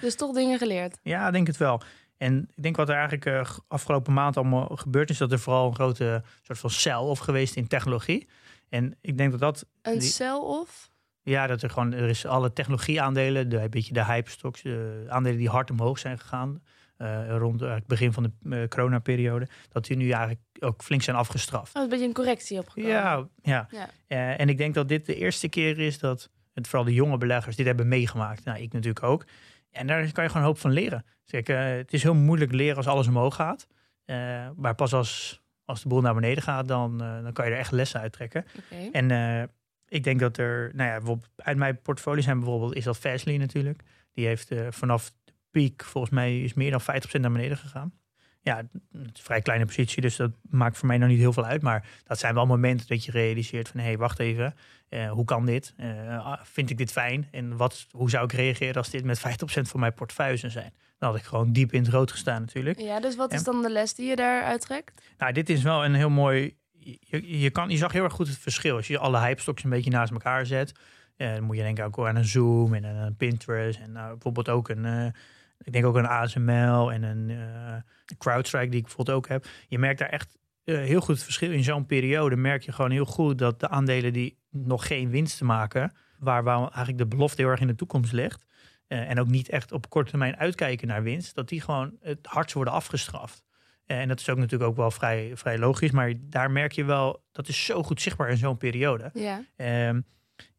dus 0.00 0.16
toch 0.16 0.34
dingen 0.34 0.58
geleerd? 0.58 0.98
Ja, 1.02 1.30
denk 1.30 1.46
het 1.46 1.56
wel. 1.56 1.82
En 2.16 2.48
ik 2.54 2.62
denk 2.62 2.76
wat 2.76 2.88
er 2.88 2.94
eigenlijk 2.94 3.26
uh, 3.26 3.58
afgelopen 3.68 4.12
maand 4.12 4.36
allemaal 4.36 4.66
gebeurd 4.66 5.10
is, 5.10 5.18
dat 5.18 5.32
er 5.32 5.38
vooral 5.38 5.66
een 5.66 5.74
grote 5.74 6.22
soort 6.42 6.58
van 6.58 6.70
cel 6.70 7.06
of 7.08 7.18
geweest 7.18 7.56
in 7.56 7.66
technologie. 7.66 8.28
En 8.68 8.96
ik 9.00 9.18
denk 9.18 9.30
dat 9.30 9.40
dat. 9.40 9.66
Een 9.82 9.98
die, 9.98 10.08
cel 10.08 10.42
of? 10.60 10.90
Ja, 11.22 11.46
dat 11.46 11.62
er 11.62 11.70
gewoon, 11.70 11.92
er 11.92 12.08
is 12.08 12.26
alle 12.26 12.52
technologieaandelen, 12.52 13.48
de, 13.48 13.60
een 13.60 13.70
beetje 13.70 13.92
de 13.92 14.04
hype 14.04 14.30
stocks, 14.30 14.62
de 14.62 15.04
aandelen 15.08 15.38
die 15.38 15.48
hard 15.48 15.70
omhoog 15.70 15.98
zijn 15.98 16.18
gegaan. 16.18 16.62
Uh, 16.98 17.36
rond 17.36 17.62
uh, 17.62 17.74
het 17.74 17.86
begin 17.86 18.12
van 18.12 18.22
de 18.22 18.30
uh, 18.42 18.68
coronaperiode. 18.68 19.48
Dat 19.68 19.84
die 19.84 19.96
nu 19.96 20.10
eigenlijk 20.10 20.40
ook 20.60 20.82
flink 20.82 21.02
zijn 21.02 21.16
afgestraft. 21.16 21.76
Oh, 21.76 21.82
een 21.82 21.88
beetje 21.88 22.06
een 22.06 22.12
correctie 22.12 22.58
opgekomen. 22.58 22.90
Ja, 22.90 23.28
ja. 23.42 23.68
ja. 24.08 24.36
En 24.36 24.48
ik 24.48 24.58
denk 24.58 24.74
dat 24.74 24.88
dit 24.88 25.06
de 25.06 25.14
eerste 25.14 25.48
keer 25.48 25.78
is 25.78 25.98
dat 25.98 26.30
het, 26.54 26.68
vooral 26.68 26.86
de 26.86 26.94
jonge 26.94 27.18
beleggers 27.18 27.56
dit 27.56 27.66
hebben 27.66 27.88
meegemaakt. 27.88 28.44
Nou, 28.44 28.60
ik 28.60 28.72
natuurlijk 28.72 29.04
ook. 29.04 29.26
En 29.70 29.86
daar 29.86 30.12
kan 30.12 30.24
je 30.24 30.30
gewoon 30.30 30.42
een 30.42 30.48
hoop 30.48 30.58
van 30.58 30.70
leren. 30.70 31.04
Uh, 31.30 31.56
het 31.56 31.92
is 31.92 32.02
heel 32.02 32.14
moeilijk 32.14 32.52
leren 32.52 32.76
als 32.76 32.86
alles 32.86 33.06
omhoog 33.06 33.34
gaat. 33.34 33.66
Maar 34.56 34.74
pas 34.74 34.92
als, 34.92 35.42
als 35.64 35.82
de 35.82 35.88
boel 35.88 36.00
naar 36.00 36.14
beneden 36.14 36.42
gaat, 36.42 36.68
dan, 36.68 36.98
dan 36.98 37.32
kan 37.32 37.46
je 37.46 37.52
er 37.52 37.58
echt 37.58 37.72
lessen 37.72 38.00
uit 38.00 38.12
trekken. 38.12 38.44
Okay. 38.64 38.90
En 38.90 39.50
ik 39.88 40.04
denk 40.04 40.20
dat 40.20 40.36
er, 40.36 40.70
nou 40.74 40.90
ja, 40.90 41.16
uit 41.36 41.56
mijn 41.56 41.82
portfolio 41.82 42.22
zijn 42.22 42.38
bijvoorbeeld, 42.38 42.74
is 42.74 42.84
dat 42.84 42.98
Fastly 42.98 43.36
natuurlijk. 43.36 43.82
Die 44.12 44.26
heeft 44.26 44.50
vanaf 44.70 45.12
piek, 45.56 45.84
volgens 45.84 46.12
mij, 46.12 46.40
is 46.40 46.54
meer 46.54 46.70
dan 46.70 46.80
50% 46.80 46.84
naar 47.20 47.32
beneden 47.32 47.56
gegaan. 47.56 47.92
Ja, 48.40 48.56
het 48.56 48.66
is 48.72 48.80
een 48.92 49.10
vrij 49.12 49.40
kleine 49.40 49.64
positie, 49.64 50.02
dus 50.02 50.16
dat 50.16 50.30
maakt 50.42 50.78
voor 50.78 50.86
mij 50.86 50.98
nog 50.98 51.08
niet 51.08 51.18
heel 51.18 51.32
veel 51.32 51.44
uit. 51.44 51.62
Maar 51.62 51.86
dat 52.04 52.18
zijn 52.18 52.34
wel 52.34 52.46
momenten 52.46 52.86
dat 52.86 53.04
je 53.04 53.10
realiseert 53.10 53.68
van, 53.68 53.80
hé, 53.80 53.86
hey, 53.86 53.98
wacht 53.98 54.18
even. 54.18 54.54
Uh, 54.90 55.10
hoe 55.10 55.24
kan 55.24 55.46
dit? 55.46 55.74
Uh, 55.80 56.36
vind 56.42 56.70
ik 56.70 56.78
dit 56.78 56.92
fijn? 56.92 57.28
En 57.30 57.56
wat, 57.56 57.86
hoe 57.90 58.10
zou 58.10 58.24
ik 58.24 58.32
reageren 58.32 58.74
als 58.74 58.90
dit 58.90 59.04
met 59.04 59.18
50% 59.18 59.22
van 59.44 59.80
mijn 59.80 59.94
portefeuille 59.94 60.36
zou 60.36 60.52
zijn? 60.52 60.72
Dan 60.98 61.10
had 61.10 61.18
ik 61.18 61.24
gewoon 61.24 61.52
diep 61.52 61.72
in 61.72 61.82
het 61.82 61.92
rood 61.92 62.10
gestaan 62.10 62.40
natuurlijk. 62.40 62.80
Ja, 62.80 63.00
dus 63.00 63.16
wat 63.16 63.32
is 63.32 63.44
dan 63.44 63.62
de 63.62 63.70
les 63.70 63.94
die 63.94 64.08
je 64.08 64.16
daar 64.16 64.42
uittrekt? 64.42 65.02
Nou, 65.18 65.32
dit 65.32 65.48
is 65.48 65.62
wel 65.62 65.84
een 65.84 65.94
heel 65.94 66.10
mooi... 66.10 66.56
Je, 67.00 67.40
je, 67.40 67.50
kan, 67.50 67.70
je 67.70 67.76
zag 67.76 67.92
heel 67.92 68.04
erg 68.04 68.12
goed 68.12 68.28
het 68.28 68.38
verschil. 68.38 68.76
Als 68.76 68.86
je 68.86 68.98
alle 68.98 69.18
hype-stocks 69.18 69.64
een 69.64 69.70
beetje 69.70 69.90
naast 69.90 70.12
elkaar 70.12 70.46
zet... 70.46 70.72
Uh, 71.16 71.34
dan 71.34 71.42
moet 71.42 71.56
je 71.56 71.62
denken 71.62 71.84
ook 71.84 72.06
aan 72.06 72.16
een 72.16 72.24
Zoom 72.24 72.74
en 72.74 72.84
een 72.84 73.16
Pinterest... 73.16 73.80
en 73.80 73.92
nou, 73.92 74.10
bijvoorbeeld 74.12 74.48
ook 74.48 74.68
een... 74.68 75.14
ik 75.62 75.72
denk 75.72 75.84
ook 75.84 75.96
een 75.96 76.06
ASML 76.06 76.92
en 76.92 77.02
een 77.02 77.28
uh, 77.28 77.76
CrowdStrike 78.18 78.68
die 78.68 78.78
ik 78.78 78.84
bijvoorbeeld 78.84 79.16
ook 79.16 79.28
heb. 79.28 79.46
Je 79.68 79.78
merkt 79.78 79.98
daar 79.98 80.08
echt 80.08 80.36
uh, 80.64 80.78
heel 80.78 81.00
goed 81.00 81.14
het 81.14 81.24
verschil. 81.24 81.50
In 81.50 81.64
zo'n 81.64 81.86
periode 81.86 82.36
merk 82.36 82.62
je 82.62 82.72
gewoon 82.72 82.90
heel 82.90 83.04
goed 83.04 83.38
dat 83.38 83.60
de 83.60 83.68
aandelen 83.68 84.12
die 84.12 84.38
nog 84.50 84.86
geen 84.86 85.10
winst 85.10 85.42
maken, 85.42 85.92
waar, 86.18 86.42
waar 86.42 86.58
eigenlijk 86.58 86.98
de 86.98 87.06
belofte 87.06 87.42
heel 87.42 87.50
erg 87.50 87.60
in 87.60 87.66
de 87.66 87.74
toekomst 87.74 88.12
ligt, 88.12 88.46
uh, 88.88 89.10
en 89.10 89.20
ook 89.20 89.28
niet 89.28 89.48
echt 89.48 89.72
op 89.72 89.90
korte 89.90 90.10
termijn 90.10 90.36
uitkijken 90.36 90.88
naar 90.88 91.02
winst, 91.02 91.34
dat 91.34 91.48
die 91.48 91.60
gewoon 91.60 91.96
het 92.00 92.18
hardst 92.22 92.54
worden 92.54 92.72
afgestraft. 92.72 93.44
En 93.86 94.08
dat 94.08 94.20
is 94.20 94.28
ook 94.28 94.36
natuurlijk 94.36 94.70
ook 94.70 94.76
wel 94.76 94.90
vrij, 94.90 95.30
vrij 95.34 95.58
logisch, 95.58 95.90
maar 95.90 96.12
daar 96.20 96.50
merk 96.50 96.72
je 96.72 96.84
wel, 96.84 97.24
dat 97.32 97.48
is 97.48 97.64
zo 97.64 97.82
goed 97.82 98.00
zichtbaar 98.00 98.30
in 98.30 98.36
zo'n 98.36 98.56
periode. 98.56 99.10
Ja. 99.14 99.42
Um, 99.88 100.04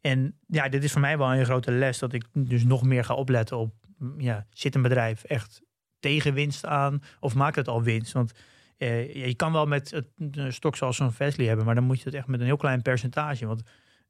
en 0.00 0.38
ja, 0.46 0.68
dit 0.68 0.84
is 0.84 0.92
voor 0.92 1.00
mij 1.00 1.18
wel 1.18 1.34
een 1.34 1.44
grote 1.44 1.72
les, 1.72 1.98
dat 1.98 2.12
ik 2.12 2.24
dus 2.32 2.64
nog 2.64 2.82
meer 2.82 3.04
ga 3.04 3.14
opletten 3.14 3.56
op, 3.56 3.74
ja, 4.18 4.46
zit 4.50 4.74
een 4.74 4.82
bedrijf 4.82 5.24
echt 5.24 5.62
tegen 6.00 6.34
winst 6.34 6.64
aan 6.64 7.02
of 7.20 7.34
maakt 7.34 7.56
het 7.56 7.68
al 7.68 7.82
winst? 7.82 8.12
Want 8.12 8.32
uh, 8.78 9.26
je 9.26 9.34
kan 9.34 9.52
wel 9.52 9.66
met 9.66 9.90
het, 9.90 10.06
een 10.16 10.52
stok 10.52 10.76
zoals 10.76 10.96
zo'n 10.96 11.12
Fastly 11.12 11.46
hebben, 11.46 11.64
maar 11.64 11.74
dan 11.74 11.84
moet 11.84 11.98
je 11.98 12.04
het 12.04 12.14
echt 12.14 12.26
met 12.26 12.40
een 12.40 12.46
heel 12.46 12.56
klein 12.56 12.82
percentage. 12.82 13.46
Want, 13.46 13.62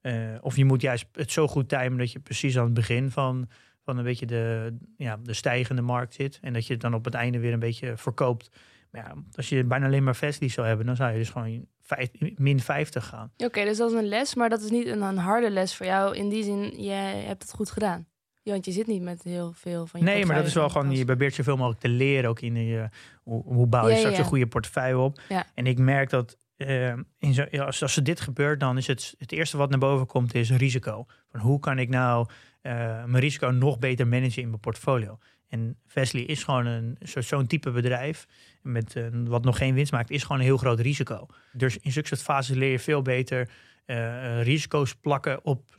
uh, 0.03 0.35
of 0.41 0.57
je 0.57 0.65
moet 0.65 0.81
juist 0.81 1.07
het 1.13 1.33
zo 1.33 1.49
goed 1.49 1.69
timen 1.69 1.99
dat 1.99 2.13
je 2.13 2.21
precies 2.21 2.59
aan 2.59 2.65
het 2.65 2.75
begin 2.75 3.11
van, 3.11 3.49
van 3.85 3.99
een 3.99 4.05
beetje 4.05 4.27
de, 4.27 4.77
ja, 4.97 5.19
de 5.23 5.33
stijgende 5.33 5.83
markt 5.83 6.15
zit. 6.15 6.39
En 6.43 6.53
dat 6.53 6.67
je 6.67 6.73
het 6.73 6.83
dan 6.83 6.95
op 6.95 7.05
het 7.05 7.15
einde 7.15 7.39
weer 7.39 7.53
een 7.53 7.59
beetje 7.59 7.97
verkoopt. 7.97 8.51
Maar 8.91 9.05
ja, 9.05 9.15
als 9.33 9.49
je 9.49 9.65
bijna 9.65 9.87
alleen 9.87 10.05
maar 10.05 10.15
Fastly 10.15 10.49
zou 10.49 10.67
hebben, 10.67 10.87
dan 10.87 10.97
zou 10.97 11.13
je 11.13 11.19
dus 11.19 11.31
gewoon 11.31 11.67
vijf, 11.81 12.11
min 12.37 12.61
50 12.61 13.07
gaan. 13.07 13.33
Oké, 13.37 13.65
dus 13.65 13.77
dat 13.77 13.91
is 13.91 13.99
een 13.99 14.09
les, 14.09 14.35
maar 14.35 14.49
dat 14.49 14.61
is 14.61 14.71
niet 14.71 14.87
een, 14.87 15.03
een 15.03 15.19
harde 15.19 15.51
les 15.51 15.77
voor 15.77 15.87
jou. 15.87 16.17
In 16.17 16.29
die 16.29 16.43
zin, 16.43 16.83
jij 16.83 17.23
hebt 17.23 17.43
het 17.43 17.53
goed 17.53 17.71
gedaan. 17.71 18.07
Ja, 18.49 18.55
want 18.55 18.65
je 18.67 18.73
zit 18.73 18.87
niet 18.87 19.03
met 19.03 19.23
heel 19.23 19.53
veel 19.53 19.87
van 19.87 20.01
je 20.01 20.07
Nee, 20.07 20.27
maar 20.27 20.37
dat 20.37 20.47
is 20.47 20.55
wel 20.55 20.69
gewoon, 20.69 20.91
je 20.91 21.05
probeert 21.05 21.35
zoveel 21.35 21.57
mogelijk 21.57 21.81
te 21.81 21.89
leren. 21.89 22.31
Ook 22.31 22.41
in 22.41 22.55
je, 22.67 22.89
hoe, 23.23 23.43
hoe 23.45 23.67
bouw 23.67 23.87
je 23.87 23.91
Ja, 23.93 23.97
straks 23.97 24.17
ja. 24.17 24.23
een 24.23 24.29
goede 24.29 24.47
portefeuille 24.47 24.99
op. 24.99 25.21
Ja. 25.29 25.47
En 25.55 25.67
ik 25.67 25.79
merk 25.79 26.11
dat 26.11 26.37
eh, 26.57 26.93
in 27.19 27.35
zo, 27.35 27.43
als, 27.43 27.83
als 27.83 27.97
er 27.97 28.05
dit 28.05 28.21
gebeurt, 28.21 28.61
dan 28.61 28.77
is 28.77 28.87
het 28.87 29.15
het 29.19 29.33
eerste 29.33 29.57
wat 29.57 29.71
naar 29.71 29.79
boven 29.79 30.07
komt, 30.07 30.35
is 30.35 30.51
risico. 30.51 31.07
Van 31.31 31.41
hoe 31.41 31.61
kan 31.61 31.79
ik 31.79 31.89
nou 31.89 32.27
eh, 32.61 32.73
mijn 33.05 33.19
risico 33.19 33.49
nog 33.51 33.79
beter 33.79 34.07
managen 34.09 34.43
in 34.43 34.49
mijn 34.49 34.61
portfolio? 34.61 35.19
En 35.49 35.77
Vesely 35.87 36.23
is 36.23 36.45
gewoon 36.45 36.67
een 36.67 36.97
zo- 37.03 37.21
zo'n 37.21 37.47
type 37.47 37.71
bedrijf 37.71 38.27
met 38.63 38.97
eh, 38.97 39.05
wat 39.13 39.45
nog 39.45 39.57
geen 39.59 39.75
winst 39.75 39.93
maakt, 39.93 40.11
is 40.11 40.23
gewoon 40.23 40.39
een 40.39 40.45
heel 40.45 40.57
groot 40.57 40.81
risico. 40.81 41.27
Dus 41.53 41.77
in 41.79 41.93
zulke 41.93 42.09
soort 42.09 42.23
fases 42.23 42.57
leer 42.57 42.71
je 42.71 42.79
veel 42.79 43.03
beter 43.03 43.49
risico's 44.43 44.95
plakken 44.95 45.45
op 45.45 45.75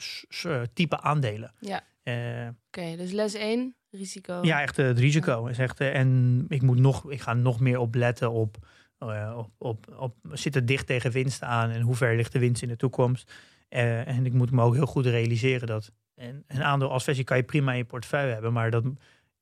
type 0.73 1.01
aandelen. 1.01 1.53
Ja. 1.59 1.81
Eh, 2.09 2.47
Oké, 2.67 2.95
dus 2.95 3.11
les 3.11 3.33
1, 3.33 3.75
risico. 3.89 4.39
ja, 4.41 4.61
echt 4.61 4.79
eh, 4.79 4.85
het 4.85 4.99
risico. 4.99 5.45
Is 5.45 5.57
echt, 5.57 5.79
eh, 5.79 5.95
en 5.95 6.45
ik, 6.47 6.61
moet 6.61 6.79
nog, 6.79 7.11
ik 7.11 7.21
ga 7.21 7.33
nog 7.33 7.59
meer 7.59 7.79
opletten 7.79 8.31
op, 8.31 8.57
op, 8.99 9.49
op, 9.57 9.95
op 9.97 10.15
zit 10.31 10.53
het 10.53 10.67
dicht 10.67 10.87
tegen 10.87 11.11
winst 11.11 11.43
aan 11.43 11.69
en 11.69 11.81
hoe 11.81 11.95
ver 11.95 12.15
ligt 12.15 12.31
de 12.31 12.39
winst 12.39 12.61
in 12.61 12.67
de 12.67 12.75
toekomst. 12.75 13.33
En 13.69 14.25
ik 14.25 14.33
moet 14.33 14.51
me 14.51 14.61
ook 14.61 14.73
heel 14.73 14.85
goed 14.85 15.05
realiseren 15.05 15.67
dat 15.67 15.91
een, 16.15 16.43
een 16.47 16.63
aandeel 16.63 16.91
als 16.91 17.03
versie 17.03 17.23
kan 17.23 17.37
je 17.37 17.43
prima 17.43 17.71
in 17.71 17.77
je 17.77 17.85
portefeuille 17.85 18.33
hebben, 18.33 18.53
maar 18.53 18.71
dat, 18.71 18.83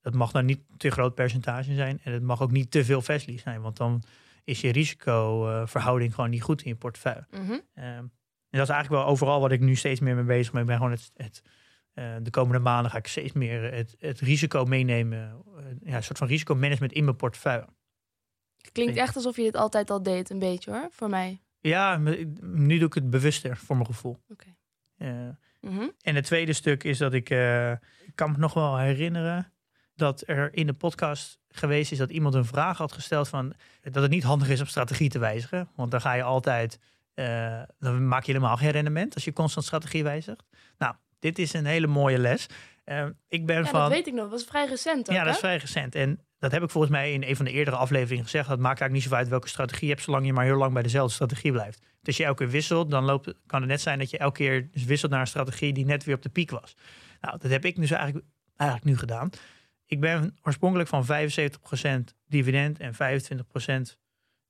dat 0.02 0.14
mag 0.14 0.32
dan 0.32 0.46
niet 0.46 0.62
te 0.78 0.90
groot 0.90 1.16
percentage 1.16 1.74
zijn 1.74 2.00
en 2.04 2.12
het 2.12 2.24
mag 2.24 2.42
ook 2.42 2.52
niet 2.52 2.72
te 2.72 2.86
veel 2.86 3.02
Vesli 3.02 3.38
zijn, 3.38 3.62
want 3.62 3.78
dan 3.78 4.04
is 4.44 4.62
je 4.62 4.72
risicoverhouding 4.72 6.14
gewoon 6.16 6.30
niet 6.30 6.42
goed 6.42 6.62
in 6.62 6.70
je 6.70 6.76
portefeuille. 6.76 7.26
Mhm. 7.32 7.60
Ehm, 7.74 8.06
en 8.50 8.60
dat 8.60 8.70
is 8.70 8.74
eigenlijk 8.74 9.04
wel 9.04 9.12
overal 9.12 9.40
wat 9.40 9.52
ik 9.52 9.60
nu 9.60 9.76
steeds 9.76 10.00
meer 10.00 10.16
mee 10.16 10.24
bezig 10.24 10.52
ben. 10.52 10.62
Ik 10.62 10.68
ben 10.68 10.78
gewoon 10.78 10.92
het, 10.92 11.12
het, 11.16 11.42
eh, 11.98 12.16
de 12.22 12.30
komende 12.30 12.60
maanden 12.60 12.92
ga 12.92 12.98
ik 12.98 13.08
steeds 13.08 13.34
meer 13.34 13.74
het, 13.74 13.96
het 14.00 14.20
risico 14.20 14.66
meenemen. 14.66 15.44
eh, 15.58 15.64
ja, 15.84 15.96
een 15.96 16.04
soort 16.04 16.18
van 16.18 16.28
risicomanagement 16.28 16.92
in 16.92 17.04
mijn 17.04 17.16
portefeuille. 17.16 17.68
Klinkt 18.72 18.98
echt 18.98 19.16
alsof 19.16 19.36
je 19.36 19.44
dit 19.44 19.56
altijd 19.56 19.90
al 19.90 20.04
deed, 20.04 20.30
een 20.30 20.40
beetje 20.40 20.72
hoor, 20.72 20.88
voor 20.92 21.10
mij. 21.10 21.42
Ja, 21.60 21.98
nu 22.42 22.78
doe 22.78 22.88
ik 22.88 22.94
het 22.94 23.10
bewuster 23.10 23.58
voor 23.58 23.76
mijn 23.76 23.88
gevoel. 23.88 24.18
Oké. 24.30 24.56
Eh, 24.98 25.10
Mhm. 25.62 25.88
en 26.02 26.16
het 26.16 26.26
tweede 26.26 26.54
stuk 26.54 26.84
is 26.84 26.98
dat 26.98 27.14
ik, 27.14 27.30
eh, 27.30 27.72
ik 27.72 28.12
kan 28.16 28.32
me 28.32 28.38
nog 28.38 28.54
wel 28.54 28.78
herinneren 28.78 29.52
dat 29.96 30.24
er 30.26 30.54
in 30.54 30.68
de 30.68 30.74
podcast 30.74 31.40
geweest 31.50 31.92
is 31.92 31.98
dat 31.98 32.10
iemand 32.10 32.34
een 32.36 32.46
vraag 32.46 32.78
had 32.78 32.92
gesteld 32.92 33.28
van 33.28 33.54
dat 33.82 34.02
het 34.02 34.12
niet 34.12 34.24
handig 34.24 34.50
is 34.50 34.60
om 34.60 34.66
strategie 34.68 35.10
te 35.10 35.20
wijzigen. 35.20 35.70
Want 35.76 35.92
dan 35.92 36.02
ga 36.02 36.14
je 36.14 36.24
altijd, 36.24 36.80
eh, 37.14 37.62
dan 37.80 38.08
maak 38.08 38.24
je 38.24 38.32
helemaal 38.32 38.58
geen 38.58 38.70
rendement 38.72 39.14
als 39.14 39.24
je 39.26 39.34
constant 39.34 39.66
strategie 39.66 40.04
wijzigt. 40.04 40.44
Nou, 40.78 40.96
dit 41.20 41.40
is 41.40 41.54
een 41.54 41.66
hele 41.66 41.88
mooie 41.88 42.18
les. 42.18 42.46
Eh, 42.84 43.06
ik 43.28 43.46
ben 43.46 43.64
Ja, 43.64 43.66
van. 43.70 43.80
dat 43.80 43.90
weet 43.90 44.08
ik 44.08 44.14
nog. 44.14 44.22
Dat 44.22 44.32
was 44.32 44.44
vrij 44.44 44.66
recent 44.68 45.10
ook, 45.10 45.16
ja, 45.16 45.24
dat 45.24 45.34
is 45.34 45.40
vrij 45.40 45.58
recent. 45.58 45.96
En 45.96 46.20
dat 46.40 46.52
heb 46.52 46.64
ik 46.64 46.70
volgens 46.70 46.94
mij 46.94 47.14
in 47.14 47.24
een 47.24 47.36
van 47.36 47.46
de 47.46 47.52
eerdere 47.52 47.76
afleveringen 47.78 48.24
gezegd. 48.24 48.48
Dat 48.48 48.60
maakt 48.60 48.80
eigenlijk 48.80 48.94
niet 48.94 49.04
zoveel 49.04 49.18
uit 49.18 49.28
welke 49.28 49.48
strategie 49.48 49.88
je 49.88 49.94
hebt, 49.94 50.06
zolang 50.06 50.26
je 50.26 50.34
maar 50.34 50.46
heel 50.46 50.58
lang 50.58 50.74
bij 50.74 50.84
dezelfde 50.84 51.14
strategie 51.14 51.52
blijft. 51.52 51.80
Dus 51.80 51.88
als 52.08 52.18
je 52.18 52.24
elke 52.24 52.44
keer 52.44 52.52
wisselt, 52.52 52.92
dan 52.92 53.04
loopt, 53.04 53.34
kan 53.46 53.62
het 53.62 53.70
net 53.70 53.82
zijn 53.82 54.00
dat 54.00 54.10
je 54.10 54.18
elke 54.18 54.38
keer 54.38 54.72
dus 54.72 54.84
wisselt 54.84 55.12
naar 55.12 55.20
een 55.20 55.28
strategie 55.28 55.74
die 55.74 55.86
net 55.86 56.04
weer 56.04 56.16
op 56.16 56.22
de 56.22 56.30
piek 56.30 56.50
was. 56.50 56.76
Nou, 57.22 57.38
dat 57.38 57.52
heb 57.52 57.66
ik 57.66 57.76
dus 57.76 57.92
eigenlijk, 57.92 58.26
eigenlijk 58.56 58.90
nu 58.92 58.98
gedaan. 58.98 59.30
Ik 59.86 60.00
ben 60.00 60.38
oorspronkelijk 60.42 60.90
van 60.90 61.06
75% 61.06 62.14
dividend 62.28 62.80
en 62.80 62.94
25% 62.94 63.98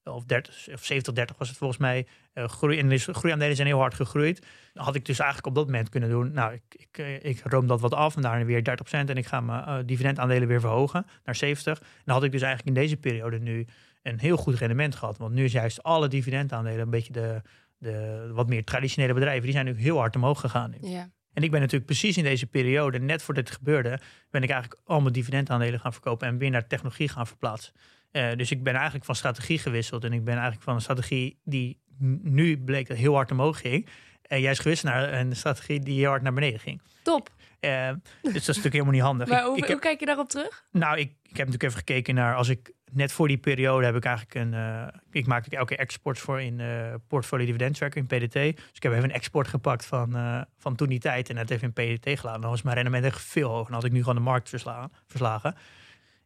of 0.07 0.23
30 0.25 0.69
of 0.73 0.85
70, 0.85 1.13
30 1.13 1.37
was 1.37 1.47
het 1.47 1.57
volgens 1.57 1.79
mij. 1.79 2.07
eh 2.33 2.47
groei, 2.47 2.79
en 2.79 2.89
de 2.89 2.97
groeiaandelen 2.97 3.55
zijn 3.55 3.67
heel 3.67 3.79
hard 3.79 3.93
gegroeid. 3.93 4.45
Dan 4.73 4.83
had 4.83 4.95
ik 4.95 5.05
dus 5.05 5.19
eigenlijk 5.19 5.47
op 5.47 5.55
dat 5.55 5.65
moment 5.65 5.89
kunnen 5.89 6.09
doen. 6.09 6.31
Nou, 6.31 6.53
ik, 6.53 6.61
ik, 6.69 6.97
eh, 6.97 7.23
ik 7.23 7.41
room 7.43 7.67
dat 7.67 7.81
wat 7.81 7.93
af 7.93 8.15
en 8.15 8.21
daarna 8.21 8.45
weer 8.45 8.63
30% 8.63 9.09
en 9.09 9.17
ik 9.17 9.25
ga 9.25 9.41
mijn 9.41 9.63
eh, 9.63 9.77
dividendaandelen 9.85 10.47
weer 10.47 10.59
verhogen 10.59 11.05
naar 11.25 11.35
70. 11.35 11.79
Dan 12.05 12.15
had 12.15 12.23
ik 12.23 12.31
dus 12.31 12.41
eigenlijk 12.41 12.77
in 12.77 12.83
deze 12.83 12.97
periode 12.97 13.39
nu 13.39 13.67
een 14.03 14.19
heel 14.19 14.37
goed 14.37 14.55
rendement 14.55 14.95
gehad. 14.95 15.17
Want 15.17 15.33
nu 15.33 15.43
is 15.43 15.51
juist 15.51 15.83
alle 15.83 16.07
dividendaandelen 16.07 16.79
een 16.79 16.89
beetje 16.89 17.13
de, 17.13 17.41
de 17.77 18.29
wat 18.33 18.47
meer 18.47 18.63
traditionele 18.63 19.13
bedrijven. 19.13 19.43
Die 19.43 19.51
zijn 19.51 19.65
nu 19.65 19.75
heel 19.75 19.97
hard 19.97 20.15
omhoog 20.15 20.39
gegaan 20.39 20.69
nu. 20.69 20.89
Ja. 20.89 21.09
En 21.37 21.43
ik 21.43 21.51
ben 21.51 21.59
natuurlijk 21.59 21.85
precies 21.85 22.17
in 22.17 22.23
deze 22.23 22.47
periode, 22.47 22.99
net 22.99 23.21
voordat 23.21 23.45
dit 23.45 23.55
gebeurde, 23.55 23.99
ben 24.29 24.43
ik 24.43 24.49
eigenlijk 24.49 24.81
al 24.85 25.01
mijn 25.01 25.13
dividendaandelen 25.13 25.79
gaan 25.79 25.93
verkopen 25.93 26.27
en 26.27 26.37
weer 26.37 26.49
naar 26.49 26.67
technologie 26.67 27.09
gaan 27.09 27.27
verplaatsen. 27.27 27.73
Eh, 28.11 28.31
dus 28.35 28.51
ik 28.51 28.63
ben 28.63 28.73
eigenlijk 28.73 29.05
van 29.05 29.15
strategie 29.15 29.59
gewisseld. 29.59 30.03
En 30.03 30.13
ik 30.13 30.23
ben 30.23 30.33
eigenlijk 30.33 30.63
van 30.63 30.75
een 30.75 30.81
strategie 30.81 31.39
die 31.43 31.79
nu 32.21 32.57
bleek 32.63 32.87
dat 32.87 32.97
heel 32.97 33.13
hard 33.13 33.31
omhoog 33.31 33.59
ging. 33.59 33.87
En 34.21 34.41
juist 34.41 34.61
gewisseld 34.61 34.93
naar 34.93 35.13
een 35.13 35.35
strategie 35.35 35.79
die 35.79 35.99
heel 35.99 36.09
hard 36.09 36.21
naar 36.21 36.33
beneden 36.33 36.59
ging. 36.59 36.81
Top. 37.03 37.29
Eh, 37.59 37.89
dus 37.89 37.99
dat 38.21 38.33
is 38.35 38.45
natuurlijk 38.47 38.73
helemaal 38.73 38.93
niet 38.93 39.01
handig. 39.01 39.27
Maar 39.27 39.39
Ik- 39.39 39.45
hoe, 39.45 39.57
ik 39.57 39.63
hoe 39.63 39.71
heb, 39.71 39.79
kijk 39.81 39.99
je 39.99 40.05
daarop 40.05 40.29
terug? 40.29 40.65
nou, 40.71 40.97
ik, 40.97 41.09
ik 41.23 41.37
heb 41.37 41.47
natuurlijk 41.47 41.63
even 41.63 41.77
gekeken 41.77 42.15
naar 42.15 42.35
als 42.35 42.49
ik 42.49 42.71
net 42.91 43.11
voor 43.11 43.27
die 43.27 43.37
periode 43.37 43.85
heb 43.85 43.95
ik 43.95 44.05
eigenlijk 44.05 44.35
een. 44.35 44.53
eh, 44.53 44.87
ik 45.11 45.27
maakte 45.27 45.55
elke 45.57 45.75
keer 45.75 45.83
exports 45.83 46.19
voor 46.21 46.41
in 46.41 46.59
eh 46.59 46.93
portfolio 47.07 47.45
dividendtracker 47.45 47.97
in 47.97 48.05
PDT. 48.05 48.33
Dus 48.33 48.53
ik 48.73 48.83
heb 48.83 48.91
even 48.91 49.03
een 49.03 49.11
export 49.11 49.47
gepakt 49.47 49.85
van, 49.85 50.11
van 50.57 50.75
toen 50.75 50.87
die 50.87 50.99
tijd 50.99 51.29
en 51.29 51.37
het 51.37 51.49
even 51.51 51.73
in 51.75 51.97
PDT 51.97 52.19
geladen. 52.19 52.41
Dan 52.41 52.49
was 52.49 52.61
mijn 52.61 52.75
rendement 52.75 53.05
echt 53.05 53.21
veel 53.21 53.49
hoger. 53.49 53.65
Dan 53.65 53.73
had 53.73 53.83
ik 53.83 53.91
nu 53.91 53.99
gewoon 53.99 54.15
de 54.15 54.21
markt 54.21 54.49
verslaan, 54.49 54.91
verslagen. 55.07 55.55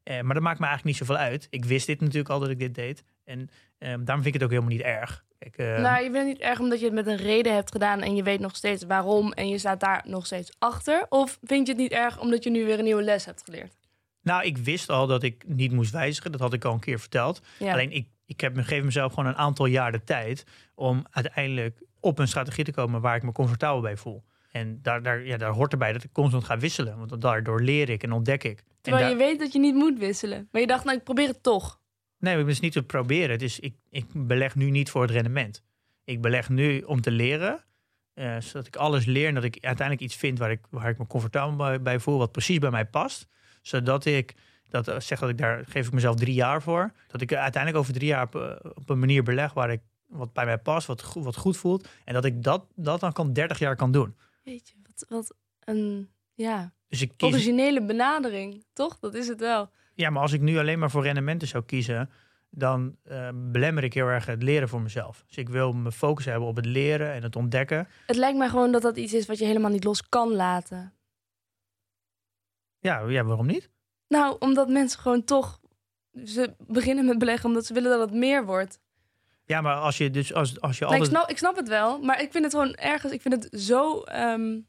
Eh, 0.03 0.21
maar 0.21 0.33
dat 0.33 0.43
maakt 0.43 0.59
me 0.59 0.65
eigenlijk 0.65 0.83
niet 0.97 1.07
zoveel 1.07 1.23
uit. 1.23 1.47
Ik 1.49 1.65
wist 1.65 1.87
dit 1.87 1.99
natuurlijk 1.99 2.29
al 2.29 2.39
dat 2.39 2.49
ik 2.49 2.59
dit 2.59 2.75
deed. 2.75 3.03
En 3.23 3.49
eh, 3.77 3.87
daarom 3.87 4.05
vind 4.05 4.25
ik 4.25 4.33
het 4.33 4.43
ook 4.43 4.49
helemaal 4.49 4.71
niet 4.71 4.81
erg. 4.81 5.23
Kijk, 5.37 5.57
eh, 5.57 5.81
nou, 5.81 6.03
je 6.03 6.11
bent 6.11 6.27
niet 6.27 6.39
erg 6.39 6.59
omdat 6.59 6.79
je 6.79 6.85
het 6.85 6.93
met 6.93 7.07
een 7.07 7.17
reden 7.17 7.53
hebt 7.53 7.71
gedaan 7.71 8.01
en 8.01 8.15
je 8.15 8.23
weet 8.23 8.39
nog 8.39 8.55
steeds 8.55 8.83
waarom 8.83 9.31
en 9.31 9.49
je 9.49 9.57
staat 9.57 9.79
daar 9.79 10.03
nog 10.07 10.25
steeds 10.25 10.51
achter? 10.59 11.05
Of 11.09 11.39
vind 11.43 11.67
je 11.67 11.73
het 11.73 11.81
niet 11.81 11.91
erg 11.91 12.19
omdat 12.19 12.43
je 12.43 12.49
nu 12.49 12.65
weer 12.65 12.77
een 12.77 12.83
nieuwe 12.83 13.03
les 13.03 13.25
hebt 13.25 13.43
geleerd? 13.43 13.79
nou, 14.21 14.43
ik 14.43 14.57
wist 14.57 14.89
al 14.89 15.07
dat 15.07 15.23
ik 15.23 15.43
niet 15.47 15.71
moest 15.71 15.91
wijzigen. 15.91 16.31
Dat 16.31 16.41
had 16.41 16.53
ik 16.53 16.65
al 16.65 16.73
een 16.73 16.79
keer 16.79 16.99
verteld. 16.99 17.41
Ja. 17.59 17.73
Alleen 17.73 17.91
ik, 17.91 18.07
ik 18.25 18.41
heb 18.41 18.55
me, 18.55 18.63
geef 18.63 18.83
mezelf 18.83 19.13
gewoon 19.13 19.29
een 19.29 19.37
aantal 19.37 19.65
jaar 19.65 19.91
de 19.91 20.03
tijd 20.03 20.45
om 20.75 21.05
uiteindelijk 21.11 21.81
op 21.99 22.19
een 22.19 22.27
strategie 22.27 22.63
te 22.63 22.71
komen 22.71 23.01
waar 23.01 23.15
ik 23.15 23.23
me 23.23 23.31
comfortabel 23.31 23.81
bij 23.81 23.97
voel. 23.97 24.23
En 24.51 24.79
daar, 24.81 25.01
daar, 25.01 25.25
ja, 25.25 25.37
daar 25.37 25.51
hoort 25.51 25.71
erbij 25.71 25.93
dat 25.93 26.03
ik 26.03 26.11
constant 26.11 26.43
ga 26.43 26.57
wisselen. 26.57 26.97
Want 26.97 27.21
daardoor 27.21 27.61
leer 27.61 27.89
ik 27.89 28.03
en 28.03 28.11
ontdek 28.11 28.43
ik. 28.43 28.63
Terwijl 28.81 29.09
je 29.09 29.15
weet 29.15 29.39
dat 29.39 29.53
je 29.53 29.59
niet 29.59 29.75
moet 29.75 29.97
wisselen. 29.99 30.47
Maar 30.51 30.61
je 30.61 30.67
dacht, 30.67 30.83
nou, 30.85 30.97
ik 30.97 31.03
probeer 31.03 31.27
het 31.27 31.43
toch. 31.43 31.79
Nee, 32.19 32.37
het 32.37 32.47
is 32.47 32.59
niet 32.59 32.71
te 32.73 32.83
proberen. 32.83 33.39
Dus 33.39 33.59
ik, 33.59 33.75
ik 33.89 34.05
beleg 34.13 34.55
nu 34.55 34.69
niet 34.69 34.89
voor 34.89 35.01
het 35.01 35.11
rendement. 35.11 35.63
Ik 36.03 36.21
beleg 36.21 36.49
nu 36.49 36.81
om 36.81 37.01
te 37.01 37.11
leren. 37.11 37.63
eh, 38.13 38.39
zodat 38.39 38.67
ik 38.67 38.75
alles 38.75 39.05
leer 39.05 39.27
en 39.27 39.33
dat 39.33 39.43
ik 39.43 39.57
uiteindelijk 39.61 40.07
iets 40.07 40.15
vind 40.15 40.39
waar 40.39 40.51
ik, 40.51 40.59
waar 40.69 40.89
ik 40.89 40.97
me 40.97 41.07
comfortabel 41.07 41.55
bij, 41.55 41.81
bij 41.81 41.99
voel. 41.99 42.17
Wat 42.17 42.31
precies 42.31 42.57
bij 42.59 42.71
mij 42.71 42.85
past. 42.85 43.27
Zodat 43.61 44.05
ik, 44.05 44.33
dat, 44.69 44.87
eh, 44.87 44.99
zeg 44.99 45.19
dat 45.19 45.29
ik 45.29 45.37
daar 45.37 45.63
geef 45.67 45.87
ik 45.87 45.93
mezelf 45.93 46.15
drie 46.15 46.33
jaar 46.33 46.61
voor. 46.61 46.91
Dat 47.07 47.21
ik 47.21 47.33
uiteindelijk 47.33 47.81
over 47.83 47.93
drie 47.93 48.07
jaar 48.07 48.23
op, 48.23 48.35
eh, 48.35 48.71
op 48.73 48.89
een 48.89 48.99
manier 48.99 49.23
beleg 49.23 49.53
waar 49.53 49.71
ik 49.71 49.81
wat 50.07 50.33
bij 50.33 50.45
mij 50.45 50.57
past. 50.57 50.87
Wat, 50.87 51.03
goed- 51.03 51.23
wat 51.23 51.35
goed 51.35 51.57
voelt. 51.57 51.87
En 52.05 52.13
dat 52.13 52.25
ik 52.25 52.43
dat, 52.43 52.65
dat 52.75 52.99
dan 52.99 53.13
kan 53.13 53.33
30 53.33 53.59
jaar 53.59 53.75
kan 53.75 53.91
doen. 53.91 54.15
Weet 54.43 54.69
je, 54.69 54.75
wat, 54.83 55.05
wat 55.09 55.35
een 55.59 56.09
ja, 56.33 56.73
Dus 56.91 57.01
ik 57.01 57.11
kies, 57.17 57.33
originele 57.33 57.81
benadering, 57.81 58.65
toch? 58.73 58.99
Dat 58.99 59.13
is 59.13 59.27
het 59.27 59.39
wel. 59.39 59.69
Ja, 59.93 60.09
maar 60.09 60.21
als 60.21 60.31
ik 60.31 60.41
nu 60.41 60.57
alleen 60.57 60.79
maar 60.79 60.91
voor 60.91 61.03
rendementen 61.03 61.47
zou 61.47 61.63
kiezen, 61.63 62.09
dan 62.49 62.95
eh, 63.03 63.29
belemmer 63.33 63.83
ik 63.83 63.93
heel 63.93 64.07
erg 64.07 64.25
het 64.25 64.43
leren 64.43 64.69
voor 64.69 64.81
mezelf. 64.81 65.23
Dus 65.27 65.37
ik 65.37 65.49
wil 65.49 65.73
mijn 65.73 65.93
focus 65.93 66.25
hebben 66.25 66.47
op 66.47 66.55
het 66.55 66.65
leren 66.65 67.13
en 67.13 67.23
het 67.23 67.35
ontdekken. 67.35 67.87
Het 68.05 68.15
lijkt 68.15 68.37
mij 68.37 68.49
gewoon 68.49 68.71
dat 68.71 68.81
dat 68.81 68.97
iets 68.97 69.13
is 69.13 69.25
wat 69.25 69.37
je 69.37 69.45
helemaal 69.45 69.71
niet 69.71 69.83
los 69.83 70.09
kan 70.09 70.31
laten. 70.31 70.93
Ja, 72.79 72.99
ja 72.99 73.23
waarom 73.23 73.47
niet? 73.47 73.69
Nou, 74.07 74.35
omdat 74.39 74.69
mensen 74.69 74.99
gewoon 74.99 75.23
toch... 75.23 75.59
Ze 76.25 76.55
beginnen 76.67 77.05
met 77.05 77.17
beleggen 77.17 77.49
omdat 77.49 77.65
ze 77.65 77.73
willen 77.73 77.91
dat 77.91 78.09
het 78.09 78.17
meer 78.19 78.45
wordt. 78.45 78.79
Ja, 79.45 79.61
maar 79.61 79.75
als 79.75 79.97
je 79.97 80.09
dus 80.09 80.33
als, 80.33 80.61
als 80.61 80.77
je 80.77 80.83
Nou, 80.85 80.95
ik, 80.95 81.01
altijd. 81.01 81.17
snap, 81.17 81.29
ik 81.29 81.37
snap 81.37 81.55
het 81.55 81.67
wel, 81.67 81.99
maar 82.01 82.21
ik 82.21 82.31
vind 82.31 82.43
het 82.43 82.53
gewoon 82.53 82.73
ergens... 82.73 83.13
Ik 83.13 83.21
vind 83.21 83.43
het 83.43 83.61
zo 83.61 84.01
ehm, 84.01 84.59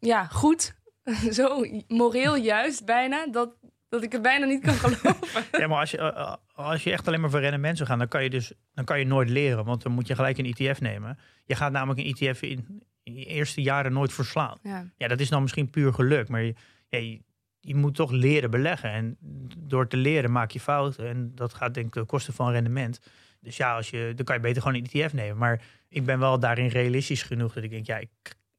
ja, 0.00 0.24
goed, 0.26 0.74
zo 1.38 1.64
moreel 1.88 2.36
juist 2.36 2.84
bijna... 2.84 3.26
Dat, 3.26 3.56
dat 3.88 4.02
ik 4.02 4.12
het 4.12 4.22
bijna 4.22 4.46
niet 4.46 4.62
kan 4.62 4.74
geloven. 4.84 5.44
Ja, 5.52 5.66
maar 5.66 5.78
als 5.78 5.90
je, 5.90 5.98
eh, 5.98 6.34
als 6.54 6.84
je 6.84 6.92
echt 6.92 7.06
alleen 7.06 7.20
maar 7.20 7.30
voor 7.30 7.40
rendement 7.40 7.76
zou 7.76 7.88
gaan, 7.88 7.98
dan 7.98 8.08
kan 8.08 8.22
je 8.22 8.30
dus 8.30 8.52
dan 8.74 8.84
kan 8.84 8.98
je 8.98 9.06
nooit 9.06 9.28
leren. 9.28 9.64
Want 9.64 9.82
dan 9.82 9.92
moet 9.92 10.06
je 10.06 10.14
gelijk 10.14 10.38
een 10.38 10.54
ETF 10.54 10.80
nemen. 10.80 11.18
Je 11.44 11.54
gaat 11.54 11.72
namelijk 11.72 12.00
een 12.00 12.28
ETF 12.28 12.42
in, 12.42 12.82
in 13.02 13.14
je 13.14 13.24
eerste 13.24 13.62
jaren 13.62 13.92
nooit 13.92 14.12
verslaan. 14.12 14.58
Ja. 14.62 14.86
Ja, 14.96 15.08
dat 15.08 15.20
is 15.20 15.28
dan 15.28 15.42
misschien 15.42 15.70
puur 15.70 15.92
geluk. 15.92 16.28
Maar 16.28 16.42
je, 16.42 16.54
ja, 16.88 16.98
je, 16.98 17.20
je 17.60 17.74
moet 17.74 17.94
toch 17.94 18.10
leren 18.10 18.50
beleggen. 18.50 18.90
En 18.90 19.16
door 19.58 19.88
te 19.88 19.96
leren 19.96 20.32
maak 20.32 20.50
je 20.50 20.60
fouten. 20.60 21.08
En 21.08 21.32
dat 21.34 21.54
gaat 21.54 21.74
denk 21.74 21.86
ik 21.86 21.92
ten 21.92 22.06
koste 22.06 22.32
van 22.32 22.50
rendement. 22.50 23.00
Dus 23.40 23.56
ja, 23.56 23.76
als 23.76 23.90
je, 23.90 24.12
dan 24.16 24.24
kan 24.24 24.34
je 24.34 24.40
beter 24.40 24.62
gewoon 24.62 24.76
een 24.76 25.00
ETF 25.00 25.12
nemen. 25.12 25.36
Maar 25.36 25.62
ik 25.88 26.04
ben 26.04 26.18
wel 26.18 26.38
daarin 26.38 26.68
realistisch 26.68 27.22
genoeg 27.22 27.52
dat 27.52 27.64
ik 27.64 27.70
denk, 27.70 27.86
ja, 27.86 27.96
ik, 27.96 28.10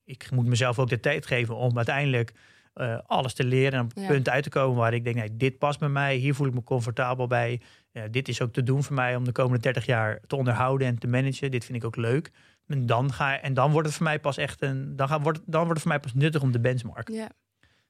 ik 0.04 0.32
moet 0.32 0.46
mezelf 0.46 0.80
ook 0.80 0.90
de 0.90 1.00
tijd 1.00 1.26
geven 1.26 1.56
om 1.56 1.78
uiteindelijk 1.78 2.34
eh, 2.74 2.98
alles 3.06 3.34
te 3.34 3.44
leren 3.44 3.80
en 3.80 3.86
op 3.86 3.92
Ja. 3.96 4.08
punt 4.08 4.30
uit 4.30 4.44
te 4.44 4.50
komen 4.50 4.78
waar 4.78 4.94
ik 4.94 5.04
denk, 5.04 5.16
nee, 5.16 5.38
dit 5.38 5.58
past 5.58 5.80
bij 5.80 5.90
mij, 5.90 6.16
hier 6.16 6.36
voel 6.36 6.48
ik 6.48 6.54
me 6.54 6.64
comfortabel 6.64 7.28
bij. 7.28 7.62
Dit 8.12 8.28
is 8.28 8.42
ook 8.42 8.54
te 8.54 8.64
doen 8.64 8.84
voor 8.84 8.96
mij 8.96 9.16
om 9.16 9.24
de 9.24 9.32
komende 9.32 9.60
30 9.62 9.86
jaar 9.86 10.20
te 10.28 10.36
onderhouden 10.36 10.88
en 10.88 11.00
te 11.00 11.08
managen. 11.08 11.52
Dit 11.52 11.66
vind 11.66 11.78
ik 11.78 11.84
ook 11.86 11.96
leuk. 11.96 12.32
En 12.68 12.86
dan, 12.86 13.14
ga, 13.14 13.40
en 13.42 13.54
dan 13.54 13.72
wordt 13.72 13.88
het 13.88 13.96
voor 13.98 14.06
mij 14.06 14.20
pas 14.20 14.38
echt 14.38 14.62
een. 14.62 14.96
Dan, 14.96 15.08
gaat, 15.08 15.22
wordt, 15.22 15.40
dan 15.46 15.60
wordt 15.66 15.72
het 15.74 15.82
voor 15.82 15.90
mij 15.92 16.00
pas 16.00 16.14
nuttig 16.14 16.42
om 16.42 16.52
de 16.52 16.60
benchmark. 16.60 17.10
Ja. 17.10 17.30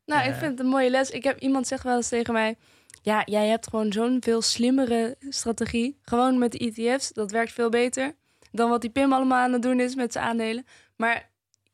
Nou, 0.05 0.21
ik 0.21 0.31
Eh. 0.33 0.37
vind 0.37 0.51
het 0.51 0.59
een 0.59 0.65
mooie 0.71 0.89
les. 0.89 1.09
Ik 1.09 1.23
heb 1.23 1.39
iemand 1.39 1.67
zegt 1.67 1.83
wel 1.83 1.95
eens 1.95 2.09
tegen 2.09 2.33
mij: 2.33 2.55
Ja, 3.01 3.21
jij 3.25 3.47
hebt 3.47 3.67
gewoon 3.69 3.91
zo'n 3.91 4.17
veel 4.19 4.41
slimmere 4.41 5.15
strategie. 5.29 5.99
Gewoon 6.01 6.39
met 6.39 6.51
de 6.51 6.57
ETF's, 6.57 7.11
dat 7.13 7.31
werkt 7.31 7.51
veel 7.51 7.69
beter 7.69 8.15
dan 8.51 8.69
wat 8.69 8.81
die 8.81 8.89
Pim 8.89 9.13
allemaal 9.13 9.43
aan 9.43 9.53
het 9.53 9.61
doen 9.61 9.79
is 9.79 9.95
met 9.95 10.11
zijn 10.11 10.25
aandelen. 10.25 10.65
Maar 10.95 11.29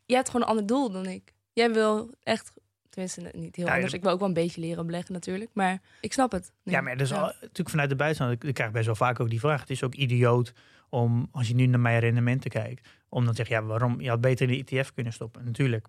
jij 0.07 0.15
hebt 0.17 0.29
gewoon 0.29 0.41
een 0.41 0.49
ander 0.51 0.65
doel 0.65 0.91
dan 0.91 1.05
ik. 1.05 1.33
Jij 1.53 1.73
wil 1.73 2.13
echt, 2.23 2.53
tenminste 2.89 3.31
niet 3.33 3.55
heel 3.55 3.65
Ja, 3.65 3.73
anders. 3.73 3.93
Ik 3.93 4.01
wil 4.01 4.11
ook 4.11 4.19
wel 4.19 4.27
een 4.27 4.33
beetje 4.33 4.61
leren 4.61 4.85
beleggen 4.85 5.13
natuurlijk, 5.13 5.49
maar 5.53 5.81
ik 6.01 6.13
snap 6.13 6.31
het. 6.31 6.51
nu. 6.63 6.71
Ja, 6.71 6.81
maar 6.81 6.97
dat 6.97 7.01
is 7.07 7.13
Ja. 7.13 7.19
al- 7.21 7.33
natuurlijk 7.41 7.69
vanuit 7.69 7.89
de 7.89 7.95
buitenland. 7.95 8.33
Ik, 8.43 8.49
ik 8.49 8.53
krijg 8.53 8.71
best 8.71 8.85
wel 8.85 8.95
vaak 8.95 9.19
ook 9.19 9.29
die 9.29 9.39
vraag. 9.39 9.59
Het 9.61 9.69
is 9.69 9.83
ook 9.83 9.95
idioot 9.95 10.53
om, 10.89 11.27
als 11.31 11.47
je 11.47 11.55
nu 11.55 11.65
naar 11.65 11.79
mijn 11.79 11.99
rendementen 11.99 12.49
kijkt, 12.51 12.87
om 13.09 13.23
dan 13.25 13.33
te 13.33 13.35
zeggen, 13.45 13.55
ja, 13.55 13.63
waarom? 13.63 14.01
Je 14.01 14.09
had 14.09 14.21
beter 14.21 14.49
in 14.49 14.65
de 14.65 14.75
ETF 14.75 14.93
kunnen 14.93 15.13
stoppen. 15.13 15.45
Natuurlijk. 15.45 15.87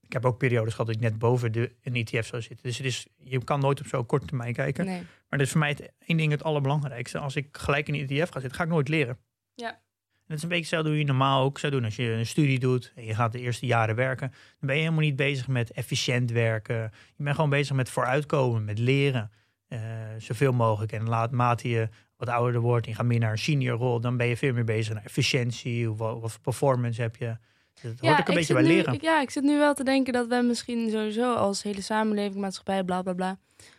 Ik 0.00 0.12
heb 0.12 0.24
ook 0.24 0.38
periodes 0.38 0.70
gehad 0.72 0.86
dat 0.86 0.94
ik 0.96 1.02
net 1.02 1.18
boven 1.18 1.52
de, 1.52 1.72
een 1.82 1.94
ETF 1.94 2.26
zou 2.26 2.42
zitten. 2.42 2.66
Dus 2.66 2.76
het 2.76 2.86
is, 2.86 3.06
je 3.16 3.44
kan 3.44 3.60
nooit 3.60 3.80
op 3.80 3.86
zo'n 3.86 4.06
korte 4.06 4.26
termijn 4.26 4.52
kijken. 4.52 4.84
Nee. 4.84 4.98
Maar 5.00 5.38
dat 5.38 5.40
is 5.40 5.50
voor 5.50 5.60
mij 5.60 5.68
het, 5.68 5.92
één 5.98 6.16
ding 6.16 6.32
het 6.32 6.42
allerbelangrijkste. 6.42 7.18
Als 7.18 7.36
ik 7.36 7.48
gelijk 7.56 7.88
in 7.88 7.94
een 7.94 8.00
ETF 8.08 8.30
ga 8.30 8.40
zitten, 8.40 8.58
ga 8.58 8.62
ik 8.64 8.68
nooit 8.70 8.88
leren. 8.88 9.18
Ja. 9.54 9.80
Dat 10.26 10.36
is 10.36 10.42
een 10.42 10.48
beetje 10.48 10.64
hetzelfde 10.64 10.88
hoe 10.90 10.98
je 10.98 11.04
normaal 11.04 11.42
ook 11.44 11.58
zou 11.58 11.72
doen. 11.72 11.84
Als 11.84 11.96
je 11.96 12.10
een 12.10 12.26
studie 12.26 12.58
doet 12.58 12.92
en 12.96 13.04
je 13.04 13.14
gaat 13.14 13.32
de 13.32 13.40
eerste 13.40 13.66
jaren 13.66 13.94
werken, 13.94 14.28
dan 14.30 14.38
ben 14.68 14.74
je 14.74 14.80
helemaal 14.82 15.00
niet 15.04 15.16
bezig 15.16 15.48
met 15.48 15.70
efficiënt 15.70 16.30
werken. 16.30 16.76
Je 17.16 17.22
bent 17.22 17.34
gewoon 17.34 17.50
bezig 17.50 17.76
met 17.76 17.90
vooruitkomen, 17.90 18.64
met 18.64 18.78
leren. 18.78 19.30
eh, 19.68 19.80
zoveel 20.18 20.52
mogelijk. 20.52 20.92
En 20.92 21.08
laat 21.08 21.30
mate 21.30 21.68
je 21.68 21.88
wat 22.16 22.28
ouder 22.28 22.60
wordt 22.60 22.84
en 22.86 22.90
je 22.92 22.96
gaat 22.96 23.06
meer 23.06 23.18
naar 23.18 23.30
een 23.30 23.38
senior 23.38 23.78
rol, 23.78 24.00
dan 24.00 24.16
ben 24.16 24.26
je 24.26 24.36
veel 24.36 24.52
meer 24.52 24.64
bezig 24.64 24.94
naar 24.94 25.04
efficiëntie. 25.04 25.90
Wat, 25.92 26.20
wat 26.20 26.30
voor 26.32 26.40
performance 26.40 27.00
heb 27.02 27.16
je. 27.16 27.26
Dat 27.26 27.36
hoort 27.82 27.94
ook 28.02 28.18
een 28.18 28.32
ik 28.32 28.34
beetje 28.34 28.54
bij 28.54 28.62
nu- 28.62 28.68
leren. 28.68 28.94
ik- 28.94 29.02
ja, 29.02 29.20
ik 29.20 29.30
zit 29.30 29.42
nu 29.42 29.58
wel 29.58 29.74
te 29.74 29.84
denken 29.84 30.12
dat 30.12 30.26
we 30.26 30.42
misschien 30.46 30.90
sowieso 30.90 31.34
als 31.34 31.62
hele 31.62 31.80
samenleving, 31.80 32.36
maatschappij, 32.40 32.84
bla 32.84 33.02
bla 33.02 33.12
bla, 33.12 33.38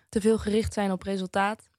te 0.10 0.22
veel 0.22 0.38
gericht 0.38 0.74
zijn 0.74 0.92
op 0.92 1.04
resultaat. 1.04 1.70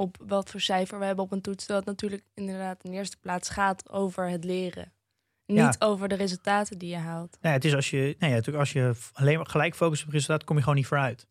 Op 0.00 0.16
wat 0.26 0.50
voor 0.50 0.60
cijfer 0.60 0.98
we 0.98 1.04
hebben 1.04 1.24
op 1.24 1.32
een 1.32 1.40
toets. 1.40 1.66
Dat 1.66 1.84
natuurlijk 1.84 2.22
inderdaad 2.34 2.84
in 2.84 2.90
de 2.90 2.96
eerste 2.96 3.16
plaats 3.20 3.48
gaat 3.48 3.90
over 3.90 4.28
het 4.28 4.44
leren. 4.44 4.92
Niet 5.46 5.58
Ja. 5.58 5.74
over 5.78 6.08
de 6.08 6.14
resultaten 6.14 6.78
die 6.78 6.88
je 6.90 6.96
haalt. 6.96 7.38
Nee, 7.40 7.52
het 7.52 7.64
is 7.64 7.74
als 7.74 7.90
je, 7.90 8.16
nee, 8.18 8.30
natuurlijk 8.30 8.58
als 8.58 8.72
je 8.72 8.92
alleen 9.12 9.36
maar 9.36 9.46
gelijk 9.46 9.74
focust 9.76 10.04
op 10.04 10.10
resultaat, 10.10 10.44
kom 10.44 10.56
je 10.56 10.62
gewoon 10.62 10.76
niet 10.78 10.86
vooruit. 10.86 11.26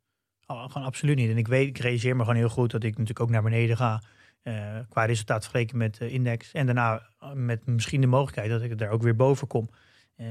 Oh, 0.45 0.63
gewoon 0.71 0.87
absoluut 0.87 1.15
niet. 1.15 1.29
En 1.29 1.37
ik 1.37 1.47
weet, 1.47 1.67
ik 1.67 1.77
realiseer 1.77 2.15
me 2.15 2.21
gewoon 2.21 2.37
heel 2.37 2.49
goed 2.49 2.71
dat 2.71 2.83
ik 2.83 2.91
natuurlijk 2.91 3.19
ook 3.19 3.29
naar 3.29 3.43
beneden 3.43 3.77
ga. 3.77 4.01
eh, 4.41 4.77
qua 4.89 5.05
resultaat 5.05 5.41
vergeleken 5.41 5.77
met 5.77 5.97
de 5.97 6.09
index. 6.09 6.51
En 6.51 6.65
daarna 6.65 7.09
eh, 7.19 7.31
met 7.31 7.65
misschien 7.65 8.01
de 8.01 8.07
mogelijkheid 8.07 8.49
dat 8.49 8.61
ik 8.61 8.81
er 8.81 8.89
ook 8.89 9.01
weer 9.01 9.15
boven 9.15 9.47
kom. 9.47 9.69
Eh, 10.15 10.25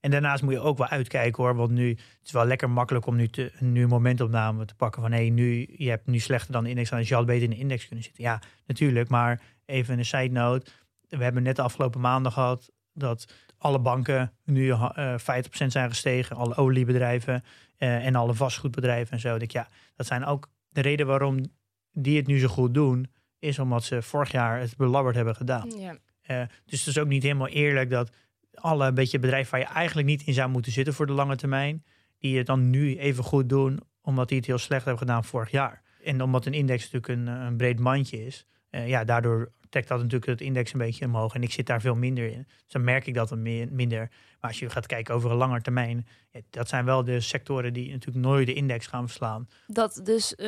En 0.00 0.10
daarnaast 0.10 0.42
moet 0.42 0.52
je 0.52 0.60
ook 0.60 0.78
wel 0.78 0.86
uitkijken 0.86 1.42
hoor. 1.42 1.54
Want 1.54 1.70
nu 1.70 1.88
het 1.88 2.24
is 2.24 2.32
wel 2.32 2.44
lekker 2.44 2.70
makkelijk 2.70 3.06
om 3.06 3.16
nu, 3.16 3.28
te, 3.28 3.52
nu 3.58 3.82
een 3.82 3.88
momentopname 3.88 4.64
te 4.64 4.74
pakken. 4.74 5.02
Van 5.02 5.12
hé, 5.12 5.20
nu, 5.20 5.74
je 5.76 5.88
hebt 5.88 6.06
nu 6.06 6.18
slechter 6.18 6.52
dan 6.52 6.64
de 6.64 6.68
index. 6.68 6.90
Dan 6.90 7.04
je 7.04 7.14
had 7.14 7.26
beter 7.26 7.42
in 7.42 7.50
de 7.50 7.56
index 7.56 7.86
kunnen 7.86 8.04
zitten. 8.04 8.24
Ja, 8.24 8.42
natuurlijk. 8.66 9.08
Maar 9.08 9.40
even 9.64 9.98
een 9.98 10.04
side 10.04 10.32
note. 10.32 10.70
We 11.08 11.22
hebben 11.22 11.42
net 11.42 11.56
de 11.56 11.62
afgelopen 11.62 12.00
maanden 12.00 12.32
gehad 12.32 12.70
dat 12.92 13.32
alle 13.58 13.78
banken 13.78 14.32
nu 14.44 14.66
uh, 14.66 15.14
50% 15.18 15.20
zijn 15.66 15.88
gestegen. 15.88 16.36
Alle 16.36 16.56
oliebedrijven 16.56 17.44
uh, 17.78 18.06
en 18.06 18.14
alle 18.14 18.34
vastgoedbedrijven 18.34 19.12
en 19.12 19.20
zo. 19.20 19.38
Dat, 19.38 19.52
ja, 19.52 19.68
dat 19.96 20.06
zijn 20.06 20.24
ook 20.24 20.48
de 20.68 20.80
reden 20.80 21.06
waarom 21.06 21.44
die 21.92 22.16
het 22.16 22.26
nu 22.26 22.38
zo 22.38 22.48
goed 22.48 22.74
doen. 22.74 23.10
Is 23.38 23.58
omdat 23.58 23.84
ze 23.84 24.02
vorig 24.02 24.30
jaar 24.30 24.60
het 24.60 24.76
belabberd 24.76 25.14
hebben 25.14 25.36
gedaan. 25.36 25.70
Ja. 25.70 25.94
Uh, 26.30 26.42
dus 26.64 26.78
het 26.78 26.88
is 26.88 26.98
ook 26.98 27.08
niet 27.08 27.22
helemaal 27.22 27.48
eerlijk 27.48 27.90
dat 27.90 28.10
alle 28.54 28.86
een 28.86 28.94
beetje 28.94 29.18
bedrijven 29.18 29.50
waar 29.50 29.60
je 29.60 29.74
eigenlijk 29.74 30.08
niet 30.08 30.22
in 30.22 30.34
zou 30.34 30.50
moeten 30.50 30.72
zitten 30.72 30.94
voor 30.94 31.06
de 31.06 31.12
lange 31.12 31.36
termijn, 31.36 31.84
die 32.18 32.38
het 32.38 32.46
dan 32.46 32.70
nu 32.70 32.98
even 32.98 33.24
goed 33.24 33.48
doen, 33.48 33.80
omdat 34.02 34.28
die 34.28 34.36
het 34.36 34.46
heel 34.46 34.58
slecht 34.58 34.84
hebben 34.84 35.02
gedaan 35.02 35.24
vorig 35.24 35.50
jaar. 35.50 35.82
En 36.04 36.22
omdat 36.22 36.46
een 36.46 36.54
index 36.54 36.90
natuurlijk 36.90 37.20
een, 37.20 37.26
een 37.26 37.56
breed 37.56 37.78
mandje 37.78 38.26
is, 38.26 38.46
uh, 38.70 38.88
ja, 38.88 39.04
daardoor 39.04 39.52
trekt 39.68 39.88
dat 39.88 39.98
natuurlijk 39.98 40.30
het 40.30 40.40
index 40.40 40.72
een 40.72 40.78
beetje 40.78 41.04
omhoog. 41.04 41.34
En 41.34 41.42
ik 41.42 41.52
zit 41.52 41.66
daar 41.66 41.80
veel 41.80 41.94
minder 41.94 42.26
in. 42.26 42.44
Dus 42.46 42.72
dan 42.72 42.84
merk 42.84 43.06
ik 43.06 43.14
dat 43.14 43.36
meer, 43.36 43.68
minder. 43.72 43.98
Maar 44.40 44.50
als 44.50 44.58
je 44.58 44.70
gaat 44.70 44.86
kijken 44.86 45.14
over 45.14 45.30
een 45.30 45.36
langer 45.36 45.60
termijn, 45.60 46.06
dat 46.50 46.68
zijn 46.68 46.84
wel 46.84 47.04
de 47.04 47.20
sectoren 47.20 47.72
die 47.72 47.90
natuurlijk 47.90 48.26
nooit 48.26 48.46
de 48.46 48.54
index 48.54 48.86
gaan 48.86 49.06
verslaan. 49.06 49.48
Dat 49.66 50.00
dus 50.04 50.32
uh, 50.32 50.46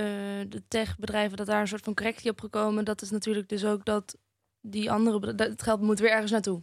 de 0.48 0.62
techbedrijven, 0.68 1.36
dat 1.36 1.46
daar 1.46 1.60
een 1.60 1.68
soort 1.68 1.84
van 1.84 1.94
correctie 1.94 2.30
op 2.30 2.40
gekomen, 2.40 2.84
dat 2.84 3.02
is 3.02 3.10
natuurlijk 3.10 3.48
dus 3.48 3.64
ook 3.64 3.84
dat 3.84 4.16
die 4.60 4.90
andere, 4.90 5.32
het 5.36 5.62
geld 5.62 5.80
moet 5.80 6.00
weer 6.00 6.10
ergens 6.10 6.30
naartoe. 6.30 6.62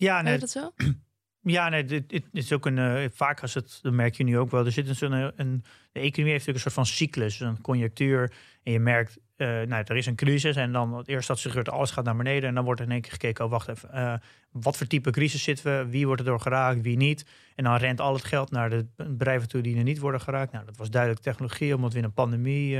Ja, 0.00 0.22
nee, 0.22 0.38
dat 0.38 0.50
zo? 0.50 0.70
Ja, 1.42 1.68
nee, 1.68 1.84
dit, 1.84 2.08
dit 2.08 2.24
is 2.32 2.52
ook 2.52 2.66
een. 2.66 2.76
Uh, 2.76 3.04
vaak 3.12 3.40
als 3.42 3.54
het, 3.54 3.78
dat 3.82 3.92
merk 3.92 4.14
je 4.14 4.24
nu 4.24 4.38
ook 4.38 4.50
wel. 4.50 4.64
Er 4.64 4.72
zit 4.72 4.88
een, 4.88 4.94
zo'n 4.94 5.12
een, 5.12 5.64
de 5.92 6.00
economie 6.00 6.32
heeft 6.32 6.46
natuurlijk 6.46 6.54
een 6.54 6.60
soort 6.60 6.74
van 6.74 6.86
cyclus, 6.86 7.40
een 7.40 7.60
conjunctuur. 7.60 8.32
En 8.62 8.72
je 8.72 8.80
merkt, 8.80 9.18
uh, 9.36 9.46
nou, 9.46 9.84
er 9.86 9.96
is 9.96 10.06
een 10.06 10.14
crisis. 10.14 10.56
En 10.56 10.72
dan 10.72 11.02
eerst 11.06 11.28
dat 11.28 11.38
ze 11.38 11.48
gebeurt, 11.48 11.70
alles 11.70 11.90
gaat 11.90 12.04
naar 12.04 12.16
beneden. 12.16 12.48
En 12.48 12.54
dan 12.54 12.64
wordt 12.64 12.80
er 12.80 12.86
in 12.86 12.92
één 12.92 13.00
keer 13.00 13.12
gekeken, 13.12 13.44
oh 13.44 13.50
wacht 13.50 13.68
even, 13.68 13.90
uh, 13.94 14.14
wat 14.50 14.76
voor 14.76 14.86
type 14.86 15.10
crisis 15.10 15.42
zitten 15.42 15.64
we? 15.64 15.90
Wie 15.90 16.06
wordt 16.06 16.20
er 16.20 16.26
door 16.26 16.40
geraakt, 16.40 16.80
wie 16.80 16.96
niet? 16.96 17.26
En 17.54 17.64
dan 17.64 17.76
rent 17.76 18.00
al 18.00 18.14
het 18.14 18.24
geld 18.24 18.50
naar 18.50 18.70
de 18.70 18.86
bedrijven 18.96 19.48
toe 19.48 19.60
die 19.60 19.76
er 19.76 19.82
niet 19.82 19.98
worden 19.98 20.20
geraakt. 20.20 20.52
Nou, 20.52 20.64
dat 20.64 20.76
was 20.76 20.90
duidelijk 20.90 21.22
technologie, 21.22 21.74
omdat 21.74 21.92
we 21.92 21.98
in 21.98 22.04
een 22.04 22.12
pandemie 22.12 22.78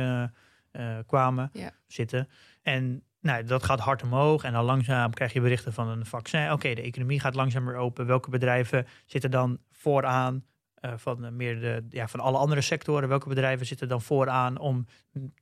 kwamen 1.07 1.51
ja. 1.53 1.73
zitten. 1.87 2.29
En 2.63 3.03
nou, 3.21 3.45
dat 3.45 3.65
gaat 3.65 3.81
hard 3.81 4.03
omhoog 4.03 4.45
en 4.45 4.53
dan 4.53 4.65
langzaam 4.65 5.13
krijg 5.13 5.33
je 5.33 5.41
berichten 5.41 5.73
van 5.73 5.89
een 5.89 6.07
vaccin. 6.07 6.53
Oké, 6.53 6.75
de 6.75 6.83
economie 6.83 7.21
gaat 7.21 7.35
langzaam 7.35 7.67
weer 7.67 7.77
open. 7.77 8.07
Welke 8.07 8.31
bedrijven 8.31 8.87
zitten 9.07 9.31
dan 9.31 9.59
vooraan 9.71 10.45
uh, 10.81 10.93
van 10.97 11.25
uh, 11.25 11.31
meer 11.31 11.61
de, 11.61 11.87
ja, 11.89 12.09
van 12.09 12.21
alle 12.21 12.39
andere 12.39 12.61
sectoren? 12.61 13.09
Welke 13.09 13.29
bedrijven 13.29 13.67
zitten 13.67 13.89
dan 13.89 14.03
vooraan 14.03 14.59
om 14.59 14.87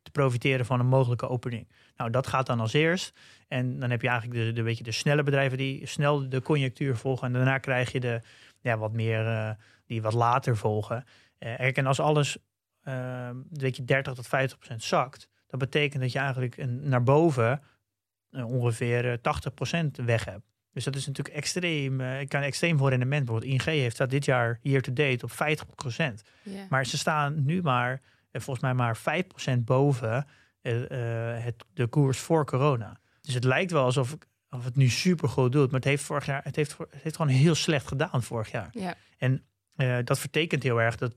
te 0.02 0.10
profiteren 0.10 0.66
van 0.66 0.80
een 0.80 0.86
mogelijke 0.86 1.28
opening? 1.28 1.68
Nou, 1.96 2.10
dat 2.10 2.26
gaat 2.26 2.46
dan 2.46 2.60
als 2.60 2.72
eerst. 2.72 3.18
En 3.48 3.78
dan 3.78 3.90
heb 3.90 4.02
je 4.02 4.08
eigenlijk 4.08 4.40
de, 4.40 4.52
de, 4.52 4.62
beetje 4.62 4.84
de 4.84 4.92
snelle 4.92 5.22
bedrijven 5.22 5.58
die 5.58 5.86
snel 5.86 6.28
de 6.28 6.42
conjunctuur 6.42 6.96
volgen. 6.96 7.26
En 7.26 7.32
daarna 7.32 7.58
krijg 7.58 7.92
je 7.92 8.00
de 8.00 8.20
ja, 8.60 8.78
wat 8.78 8.92
meer 8.92 9.24
uh, 9.24 9.50
die 9.86 10.02
wat 10.02 10.12
later 10.12 10.56
volgen. 10.56 11.04
en 11.38 11.86
als 11.86 12.00
alles 12.00 12.38
weet 13.50 13.76
je, 13.76 13.84
30 13.84 14.14
tot 14.14 14.26
50 14.26 14.58
procent 14.58 14.82
zakt 14.82 15.28
dat 15.48 15.58
betekent 15.60 16.02
dat 16.02 16.12
je 16.12 16.18
eigenlijk 16.18 16.56
een, 16.56 16.88
naar 16.88 17.02
boven 17.02 17.60
uh, 18.30 18.46
ongeveer 18.46 19.18
80% 19.18 20.04
weg 20.04 20.24
hebt. 20.24 20.46
Dus 20.72 20.84
dat 20.84 20.96
is 20.96 21.06
natuurlijk 21.06 21.36
extreem. 21.36 22.00
Uh, 22.00 22.20
ik 22.20 22.28
kan 22.28 22.42
extreem 22.42 22.78
voor 22.78 22.88
rendement. 22.88 23.24
Bijvoorbeeld 23.24 23.52
ING 23.52 23.64
heeft 23.64 23.96
dat 23.96 24.10
dit 24.10 24.24
jaar 24.24 24.58
year 24.62 24.82
to 24.82 24.92
date 24.92 25.24
op 25.24 25.30
50%. 25.30 25.34
Yeah. 26.42 26.68
Maar 26.68 26.86
ze 26.86 26.98
staan 26.98 27.44
nu 27.44 27.62
maar, 27.62 28.00
volgens 28.32 28.60
mij 28.60 28.74
maar 28.74 28.98
5% 29.58 29.58
boven 29.58 30.26
het, 30.62 31.64
de 31.74 31.86
koers 31.86 32.18
voor 32.18 32.46
corona. 32.46 33.00
Dus 33.20 33.34
het 33.34 33.44
lijkt 33.44 33.70
wel 33.70 33.84
alsof 33.84 34.16
of 34.50 34.64
het 34.64 34.76
nu 34.76 34.88
super 34.88 35.28
goed 35.28 35.52
doet. 35.52 35.70
Maar 35.70 35.80
het 35.80 35.88
heeft 35.88 36.02
vorig 36.02 36.26
jaar, 36.26 36.40
het 36.44 36.56
heeft, 36.56 36.78
het 36.78 37.02
heeft 37.02 37.16
gewoon 37.16 37.32
heel 37.32 37.54
slecht 37.54 37.86
gedaan 37.86 38.22
vorig 38.22 38.50
jaar. 38.50 38.68
Yeah. 38.72 38.92
En 39.18 39.44
dat 40.04 40.18
vertekent 40.18 40.62
heel 40.62 40.80
erg 40.80 40.96
dat. 40.96 41.14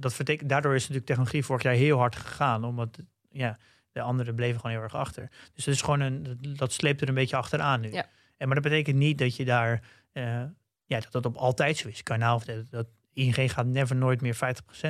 dat 0.00 0.14
vertekent, 0.14 0.48
daardoor 0.48 0.74
is 0.74 0.80
natuurlijk 0.80 1.06
technologie 1.06 1.44
vorig 1.44 1.62
jaar 1.62 1.74
heel 1.74 1.98
hard 1.98 2.16
gegaan. 2.16 2.64
Omdat 2.64 2.98
ja, 3.34 3.58
de 3.92 4.00
anderen 4.00 4.34
bleven 4.34 4.60
gewoon 4.60 4.76
heel 4.76 4.84
erg 4.84 4.94
achter. 4.94 5.28
Dus 5.54 5.64
het 5.64 5.74
is 5.74 5.82
gewoon 5.82 6.00
een, 6.00 6.38
dat 6.56 6.72
sleept 6.72 7.00
er 7.00 7.08
een 7.08 7.14
beetje 7.14 7.36
achteraan 7.36 7.80
nu. 7.80 7.92
Ja. 7.92 8.06
En, 8.36 8.46
maar 8.46 8.60
dat 8.60 8.70
betekent 8.70 8.96
niet 8.96 9.18
dat 9.18 9.36
je 9.36 9.44
daar, 9.44 9.82
uh, 10.12 10.42
ja, 10.84 11.00
dat 11.00 11.12
dat 11.12 11.26
op 11.26 11.36
altijd 11.36 11.76
zo 11.76 11.88
is. 11.88 12.02
Kanaal, 12.02 12.42
dat, 12.44 12.70
dat 12.70 12.86
ING 13.12 13.52
gaat 13.52 13.66
never 13.66 13.96
nooit 13.96 14.20
meer 14.20 14.36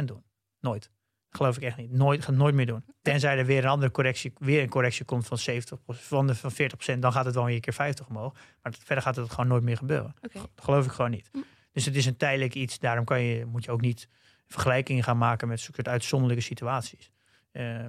50% 0.00 0.04
doen. 0.04 0.22
Nooit. 0.60 0.90
Geloof 1.30 1.56
ik 1.56 1.62
echt 1.62 1.76
niet. 1.76 1.92
Nooit, 1.92 2.24
gaat 2.24 2.34
nooit 2.34 2.54
meer 2.54 2.66
doen. 2.66 2.84
Tenzij 3.02 3.38
er 3.38 3.46
weer 3.46 3.64
een 3.64 3.70
andere 3.70 3.90
correctie, 3.90 4.32
weer 4.38 4.62
een 4.62 4.68
correctie 4.68 5.04
komt 5.04 5.26
van 5.26 5.38
70, 5.38 5.78
van, 5.86 6.26
de, 6.26 6.34
van 6.34 6.52
40%, 6.96 6.98
dan 6.98 7.12
gaat 7.12 7.24
het 7.24 7.34
wel 7.34 7.50
een 7.50 7.60
keer 7.60 7.72
50 7.72 8.08
omhoog. 8.08 8.34
Maar 8.62 8.74
verder 8.84 9.04
gaat 9.04 9.16
het 9.16 9.30
gewoon 9.30 9.46
nooit 9.46 9.62
meer 9.62 9.76
gebeuren. 9.76 10.14
Okay. 10.22 10.42
Dat 10.42 10.64
geloof 10.64 10.84
ik 10.84 10.90
gewoon 10.90 11.10
niet. 11.10 11.28
Hm. 11.32 11.38
Dus 11.72 11.84
het 11.84 11.96
is 11.96 12.06
een 12.06 12.16
tijdelijk 12.16 12.54
iets. 12.54 12.78
Daarom 12.78 13.04
kan 13.04 13.22
je, 13.22 13.44
moet 13.44 13.64
je 13.64 13.70
ook 13.70 13.80
niet 13.80 14.08
vergelijkingen 14.46 15.02
gaan 15.02 15.18
maken 15.18 15.48
met 15.48 15.60
soort 15.60 15.88
uitzonderlijke 15.88 16.42
situaties. 16.42 17.10
Uh, 17.54 17.86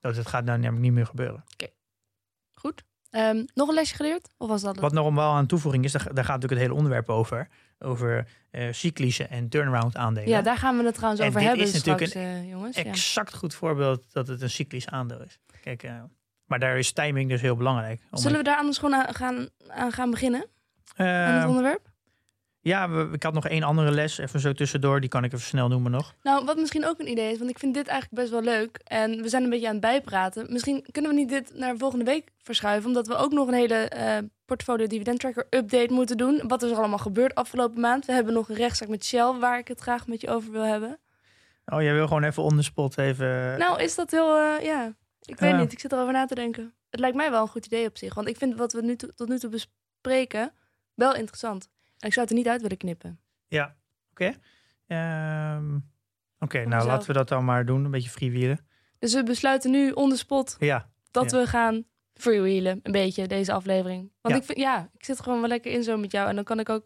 dat 0.00 0.16
het 0.16 0.26
gaat 0.26 0.44
nou 0.44 0.58
namelijk 0.58 0.82
niet 0.82 0.92
meer 0.92 1.06
gebeuren. 1.06 1.44
Oké, 1.52 1.64
okay. 1.64 1.74
goed. 2.52 2.84
Um, 3.10 3.46
nog 3.54 3.68
een 3.68 3.74
lesje 3.74 3.94
geleerd? 3.94 4.28
Of 4.36 4.48
was 4.48 4.62
dat 4.62 4.76
Wat 4.76 4.92
nog 4.92 5.14
wel 5.14 5.30
aan 5.30 5.46
toevoeging 5.46 5.84
is, 5.84 5.92
daar, 5.92 6.14
daar, 6.14 6.24
gaat 6.24 6.40
natuurlijk 6.40 6.52
het 6.52 6.60
hele 6.60 6.74
onderwerp 6.74 7.08
over. 7.08 7.48
Over 7.78 8.28
uh, 8.50 8.72
cyclische 8.72 9.24
en 9.24 9.48
turnaround 9.48 9.96
aandelen. 9.96 10.28
Ja, 10.28 10.42
daar 10.42 10.56
gaan 10.56 10.76
we 10.76 10.84
het 10.84 10.94
trouwens 10.94 11.22
en 11.22 11.28
over 11.28 11.40
dit 11.40 11.48
hebben. 11.48 11.66
is 11.66 11.72
natuurlijk 11.72 12.06
straks, 12.06 12.26
een 12.26 12.42
uh, 12.42 12.50
jongens. 12.50 12.76
exact 12.76 13.34
goed 13.34 13.54
voorbeeld 13.54 14.12
dat 14.12 14.28
het 14.28 14.42
een 14.42 14.50
cyclisch 14.50 14.88
aandeel 14.88 15.22
is. 15.22 15.38
Kijk, 15.60 15.82
uh, 15.82 16.02
maar 16.44 16.58
daar 16.58 16.78
is 16.78 16.92
timing 16.92 17.30
dus 17.30 17.40
heel 17.40 17.56
belangrijk. 17.56 18.02
Zullen 18.12 18.38
we 18.38 18.44
daar 18.44 18.56
anders 18.56 18.78
gewoon 18.78 18.94
aan 18.94 19.14
gaan, 19.14 19.48
aan 19.68 19.92
gaan 19.92 20.10
beginnen? 20.10 20.46
aan 20.96 21.34
het 21.34 21.48
onderwerp? 21.48 21.89
Ja, 22.62 22.90
we, 22.90 23.08
ik 23.12 23.22
had 23.22 23.34
nog 23.34 23.48
één 23.48 23.62
andere 23.62 23.90
les, 23.90 24.18
even 24.18 24.40
zo 24.40 24.52
tussendoor. 24.52 25.00
Die 25.00 25.08
kan 25.08 25.24
ik 25.24 25.32
even 25.32 25.46
snel 25.46 25.68
noemen 25.68 25.90
nog. 25.90 26.14
Nou, 26.22 26.44
wat 26.44 26.56
misschien 26.56 26.86
ook 26.86 26.98
een 26.98 27.10
idee 27.10 27.32
is, 27.32 27.38
want 27.38 27.50
ik 27.50 27.58
vind 27.58 27.74
dit 27.74 27.86
eigenlijk 27.86 28.22
best 28.22 28.32
wel 28.32 28.54
leuk. 28.54 28.80
En 28.84 29.22
we 29.22 29.28
zijn 29.28 29.42
een 29.42 29.50
beetje 29.50 29.66
aan 29.66 29.72
het 29.72 29.82
bijpraten. 29.82 30.46
Misschien 30.52 30.86
kunnen 30.90 31.10
we 31.10 31.16
niet 31.16 31.28
dit 31.28 31.54
naar 31.54 31.76
volgende 31.76 32.04
week 32.04 32.28
verschuiven, 32.42 32.88
omdat 32.88 33.06
we 33.06 33.16
ook 33.16 33.32
nog 33.32 33.48
een 33.48 33.54
hele 33.54 33.92
uh, 33.96 34.28
portfolio 34.44 34.86
dividend 34.86 35.20
tracker 35.20 35.46
update 35.50 35.92
moeten 35.92 36.16
doen. 36.16 36.42
Wat 36.48 36.62
is 36.62 36.70
er 36.70 36.76
allemaal 36.76 36.98
gebeurd 36.98 37.34
afgelopen 37.34 37.80
maand? 37.80 38.06
We 38.06 38.12
hebben 38.12 38.34
nog 38.34 38.48
een 38.48 38.56
rechtszaak 38.56 38.88
met 38.88 39.04
Shell 39.04 39.32
waar 39.32 39.58
ik 39.58 39.68
het 39.68 39.80
graag 39.80 40.06
met 40.06 40.20
je 40.20 40.28
over 40.28 40.52
wil 40.52 40.64
hebben. 40.64 40.98
Oh, 41.66 41.82
jij 41.82 41.94
wil 41.94 42.06
gewoon 42.06 42.24
even 42.24 42.42
on 42.42 42.56
the 42.56 42.62
spot 42.62 42.98
even... 42.98 43.58
Nou, 43.58 43.82
is 43.82 43.94
dat 43.94 44.10
heel, 44.10 44.38
uh, 44.38 44.64
ja, 44.64 44.94
ik 45.22 45.38
weet 45.38 45.56
niet. 45.56 45.72
Ik 45.72 45.80
zit 45.80 45.92
erover 45.92 46.12
na 46.12 46.26
te 46.26 46.34
denken. 46.34 46.74
Het 46.90 47.00
lijkt 47.00 47.16
mij 47.16 47.30
wel 47.30 47.42
een 47.42 47.48
goed 47.48 47.66
idee 47.66 47.86
op 47.86 47.96
zich, 47.96 48.14
want 48.14 48.28
ik 48.28 48.36
vind 48.36 48.56
wat 48.56 48.72
we 48.72 48.82
nu 48.82 48.96
tot 48.96 49.28
nu 49.28 49.38
toe 49.38 49.50
bespreken 49.50 50.52
wel 50.94 51.14
interessant. 51.14 51.68
Ik 52.00 52.12
zou 52.12 52.20
het 52.20 52.30
er 52.30 52.36
niet 52.36 52.48
uit 52.48 52.62
willen 52.62 52.76
knippen. 52.76 53.20
Ja, 53.48 53.76
oké. 54.10 54.32
Okay. 54.86 55.56
Um, 55.56 55.74
oké, 56.38 56.44
okay, 56.44 56.64
nou 56.64 56.86
laten 56.86 57.06
we 57.06 57.12
dat 57.12 57.28
dan 57.28 57.44
maar 57.44 57.66
doen. 57.66 57.84
Een 57.84 57.90
beetje 57.90 58.10
freewheelen. 58.10 58.66
Dus 58.98 59.14
we 59.14 59.22
besluiten 59.22 59.70
nu 59.70 59.90
on 59.90 60.10
the 60.10 60.16
spot 60.16 60.56
ja, 60.58 60.90
dat 61.10 61.30
ja. 61.30 61.38
we 61.38 61.46
gaan 61.46 61.84
freewheelen. 62.14 62.80
Een 62.82 62.92
beetje, 62.92 63.26
deze 63.26 63.52
aflevering. 63.52 64.10
Want 64.20 64.34
Ja. 64.34 64.40
ik 64.40 64.46
vind, 64.46 64.58
ja, 64.58 64.90
ik 64.98 65.04
zit 65.04 65.20
gewoon 65.20 65.40
wel 65.40 65.48
lekker 65.48 65.72
in 65.72 65.82
zo 65.82 65.96
met 65.96 66.12
jou. 66.12 66.28
En 66.28 66.34
dan 66.34 66.44
kan 66.44 66.58
ik 66.58 66.68
ook, 66.68 66.82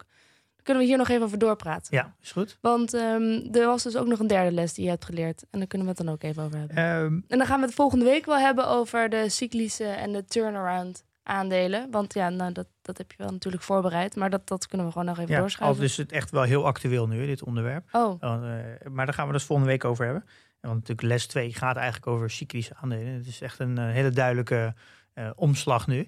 dan 0.55 0.63
kunnen 0.63 0.83
we 0.83 0.89
hier 0.89 0.97
nog 0.97 1.09
even 1.09 1.23
over 1.23 1.37
doorpraten. 1.39 1.97
Ja, 1.97 2.15
is 2.21 2.31
goed. 2.31 2.57
Want 2.61 2.93
ehm, 2.93 3.47
er 3.51 3.65
was 3.65 3.83
dus 3.83 3.95
ook 3.95 4.07
nog 4.07 4.19
een 4.19 4.27
derde 4.27 4.51
les 4.51 4.73
die 4.73 4.83
je 4.83 4.89
hebt 4.89 5.05
geleerd. 5.05 5.43
En 5.49 5.59
daar 5.59 5.67
kunnen 5.67 5.87
we 5.87 5.93
het 5.97 6.05
dan 6.05 6.13
ook 6.13 6.23
even 6.23 6.43
over 6.43 6.57
hebben. 6.57 6.77
Um, 6.77 7.25
En 7.27 7.37
dan 7.37 7.47
gaan 7.47 7.59
we 7.59 7.65
het 7.65 7.75
volgende 7.75 8.05
week 8.05 8.25
wel 8.25 8.37
hebben 8.39 8.67
over 8.67 9.09
de 9.09 9.29
cyclische 9.29 9.85
en 9.87 10.11
de 10.11 10.25
turnaround 10.25 11.03
aandelen. 11.25 11.91
Want 11.91 12.13
ja, 12.13 12.29
nou, 12.29 12.51
dat, 12.51 12.67
dat 12.81 12.97
heb 12.97 13.11
je 13.11 13.17
wel 13.17 13.31
natuurlijk 13.31 13.63
voorbereid. 13.63 14.15
Maar 14.15 14.29
dat, 14.29 14.47
dat 14.47 14.67
kunnen 14.67 14.85
we 14.85 14.91
gewoon 14.91 15.07
nog 15.07 15.17
even 15.17 15.29
ja, 15.29 15.35
al 15.35 15.41
doorschuiven. 15.41 15.83
is 15.83 15.97
het 15.97 16.11
echt 16.11 16.31
wel 16.31 16.43
heel 16.43 16.65
actueel 16.65 17.07
nu, 17.07 17.25
dit 17.25 17.43
onderwerp. 17.43 17.87
Oh, 17.91 18.21
Want, 18.21 18.43
eh, 18.43 18.87
maar 18.91 19.05
daar 19.05 19.15
gaan 19.15 19.27
we 19.27 19.33
dus 19.33 19.43
volgende 19.43 19.71
week 19.71 19.85
over 19.85 20.05
hebben. 20.05 20.25
Want 20.59 20.73
natuurlijk 20.73 21.07
les 21.07 21.27
2 21.27 21.53
gaat 21.53 21.75
eigenlijk 21.75 22.07
over 22.07 22.29
cyclische 22.29 22.75
aandelen. 22.75 23.13
Het 23.13 23.27
is 23.27 23.41
echt 23.41 23.59
een 23.59 23.77
eh, 23.77 23.85
hele 23.85 24.09
duidelijke 24.09 24.73
eh, 25.13 25.29
omslag 25.35 25.87
nu 25.87 26.07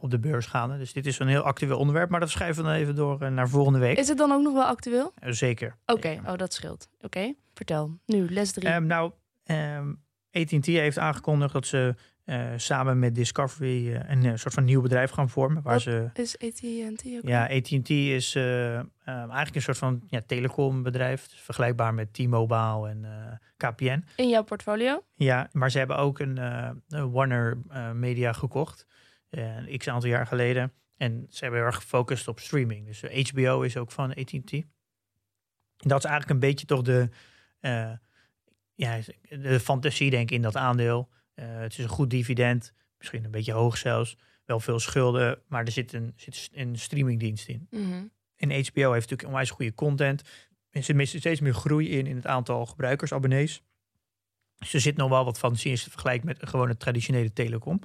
op 0.00 0.10
de 0.10 0.18
beurs 0.18 0.46
gaande. 0.46 0.78
Dus 0.78 0.92
dit 0.92 1.06
is 1.06 1.18
een 1.18 1.28
heel 1.28 1.42
actueel 1.42 1.78
onderwerp. 1.78 2.10
Maar 2.10 2.20
dat 2.20 2.30
schuiven 2.30 2.64
we 2.64 2.70
dan 2.70 2.78
even 2.78 2.94
door 2.94 3.32
naar 3.32 3.48
volgende 3.48 3.78
week. 3.78 3.98
is 3.98 4.08
het 4.08 4.18
dan 4.18 4.32
ook 4.32 4.42
nog 4.42 4.52
wel 4.52 4.64
actueel? 4.64 5.12
Zeker. 5.20 5.76
Oké, 5.86 6.20
oh, 6.26 6.36
dat 6.36 6.52
scheelt. 6.52 6.88
Oké, 7.00 7.34
vertel. 7.54 7.98
Nu, 8.06 8.30
les 8.30 8.52
drie. 8.52 8.68
Ehm, 8.68 8.86
nou, 8.86 9.12
ehm 9.44 9.92
AT&T 10.32 10.66
heeft 10.66 10.98
aangekondigd 10.98 11.52
dat 11.52 11.66
ze 11.66 11.94
eh, 12.24 12.52
samen 12.56 12.98
met 12.98 13.14
Discovery 13.14 13.94
eh, 13.94 14.10
een 14.10 14.24
eh, 14.24 14.36
soort 14.36 14.54
van 14.54 14.64
nieuw 14.64 14.80
bedrijf 14.80 15.10
gaan 15.10 15.28
vormen. 15.28 15.62
Waar 15.62 15.72
Wat? 15.72 15.82
ze, 15.82 16.10
is 16.14 16.38
AT&T 16.38 17.04
ook? 17.06 17.28
ja, 17.28 17.48
AT&T 17.48 17.90
is 17.90 18.34
eigenlijk 18.34 19.54
een 19.54 19.62
soort 19.62 19.78
van 19.78 20.02
ja, 20.06 20.20
telecombedrijf. 20.26 21.28
Dus 21.28 21.40
vergelijkbaar 21.40 21.94
met 21.94 22.12
T-Mobile 22.12 22.88
en 22.88 23.06
KPN. 23.56 24.04
In 24.16 24.28
jouw 24.28 24.42
portfolio? 24.42 25.04
Ja, 25.14 25.48
maar 25.52 25.70
ze 25.70 25.78
hebben 25.78 25.96
ook 25.96 26.18
een, 26.18 26.40
Warner 26.88 27.58
Media 27.94 28.32
gekocht. 28.32 28.86
Een 29.30 29.78
x 29.78 29.88
aantal 29.88 30.10
jaar 30.10 30.26
geleden. 30.26 30.72
En 30.96 31.26
ze 31.28 31.38
hebben 31.40 31.58
heel 31.58 31.68
erg 31.68 31.76
gefocust 31.76 32.28
op 32.28 32.38
streaming. 32.38 32.86
Dus 32.86 33.30
HBO 33.30 33.62
is 33.62 33.76
ook 33.76 33.92
van 33.92 34.14
AT&T. 34.14 34.50
Dat 35.76 35.98
is 35.98 36.10
eigenlijk 36.10 36.30
een 36.30 36.38
beetje 36.38 36.66
toch 36.66 36.82
de, 36.82 37.08
ja, 38.74 38.98
de 39.28 39.60
fantasie 39.60 40.10
denk 40.10 40.30
ik 40.30 40.36
in 40.36 40.42
dat 40.42 40.56
aandeel. 40.56 41.10
Eh, 41.34 41.44
het 41.48 41.72
is 41.72 41.78
een 41.78 41.88
goed 41.88 42.10
dividend, 42.10 42.72
misschien 42.98 43.24
een 43.24 43.30
beetje 43.30 43.52
hoog 43.52 43.76
zelfs. 43.76 44.16
Wel 44.44 44.60
veel 44.60 44.78
schulden, 44.78 45.38
maar 45.48 45.64
er 45.64 45.72
zit 45.72 45.92
een, 45.92 46.12
zit 46.16 46.50
een 46.52 46.78
streamingdienst 46.78 47.48
in. 47.48 47.66
Mhm. 47.70 48.04
En 48.36 48.50
HBO 48.50 48.92
heeft 48.92 49.10
natuurlijk 49.10 49.28
onwijs 49.28 49.50
goede 49.50 49.74
content. 49.74 50.22
Er 50.70 50.82
zit 50.82 51.08
steeds 51.08 51.40
meer 51.40 51.54
groei 51.54 51.90
in 51.90 52.06
in 52.06 52.16
het 52.16 52.26
aantal 52.26 52.66
gebruikers, 52.66 53.12
abonnees. 53.12 53.62
Dus 54.58 54.74
er 54.74 54.80
zit 54.80 54.96
nog 54.96 55.08
wel 55.08 55.24
wat 55.24 55.38
fantasie 55.38 55.70
in 55.70 55.76
het 55.76 55.90
vergelijkt 55.90 56.24
met 56.24 56.42
een 56.42 56.48
gewone 56.48 56.76
traditionele 56.76 57.32
telecom. 57.32 57.80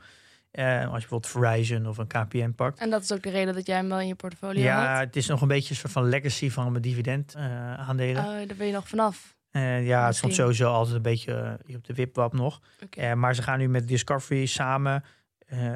Eh, 0.52 0.66
als 0.66 0.84
je 0.84 0.90
bijvoorbeeld 0.92 1.28
Verizon 1.28 1.88
of 1.88 1.98
een 1.98 2.08
KPN 2.08 2.52
pakt. 2.56 2.80
En 2.80 2.90
dat 2.90 3.04
is 3.04 3.12
ook 3.12 3.24
de 3.24 3.30
reden 3.30 3.54
dat 3.54 3.66
jij 3.68 3.76
hem 3.76 3.90
wel 3.90 4.00
in 4.00 4.08
je 4.08 4.16
portfolio 4.16 4.62
Ja, 4.62 4.92
had? 4.92 5.06
het 5.06 5.16
is 5.16 5.28
nog 5.28 5.42
een 5.42 5.48
beetje 5.48 5.70
een 5.70 5.76
soort 5.76 5.92
van 5.92 6.10
legacy 6.10 6.50
van 6.50 6.72
mijn 6.72 6.84
dividend 6.84 7.36
eh, 7.36 7.74
aandelen. 7.74 8.24
Oh, 8.24 8.48
daar 8.48 8.58
ben 8.58 8.68
je 8.68 8.74
nog 8.74 8.88
vanaf. 8.88 9.37
Eh, 9.52 9.88
ja, 9.88 10.06
het 10.06 10.16
stond 10.16 10.34
sowieso 10.34 10.72
altijd 10.72 10.96
een 10.96 11.02
beetje 11.02 11.60
eh, 11.66 11.76
op 11.76 11.86
de 11.86 11.94
wipwap 11.94 12.34
nog. 12.34 12.62
Eh, 12.90 13.14
maar 13.14 13.36
ze 13.36 13.42
gaan 13.42 13.60
nu 13.60 13.70
met 13.70 13.88
Discovery 13.88 14.46
samen 14.46 15.04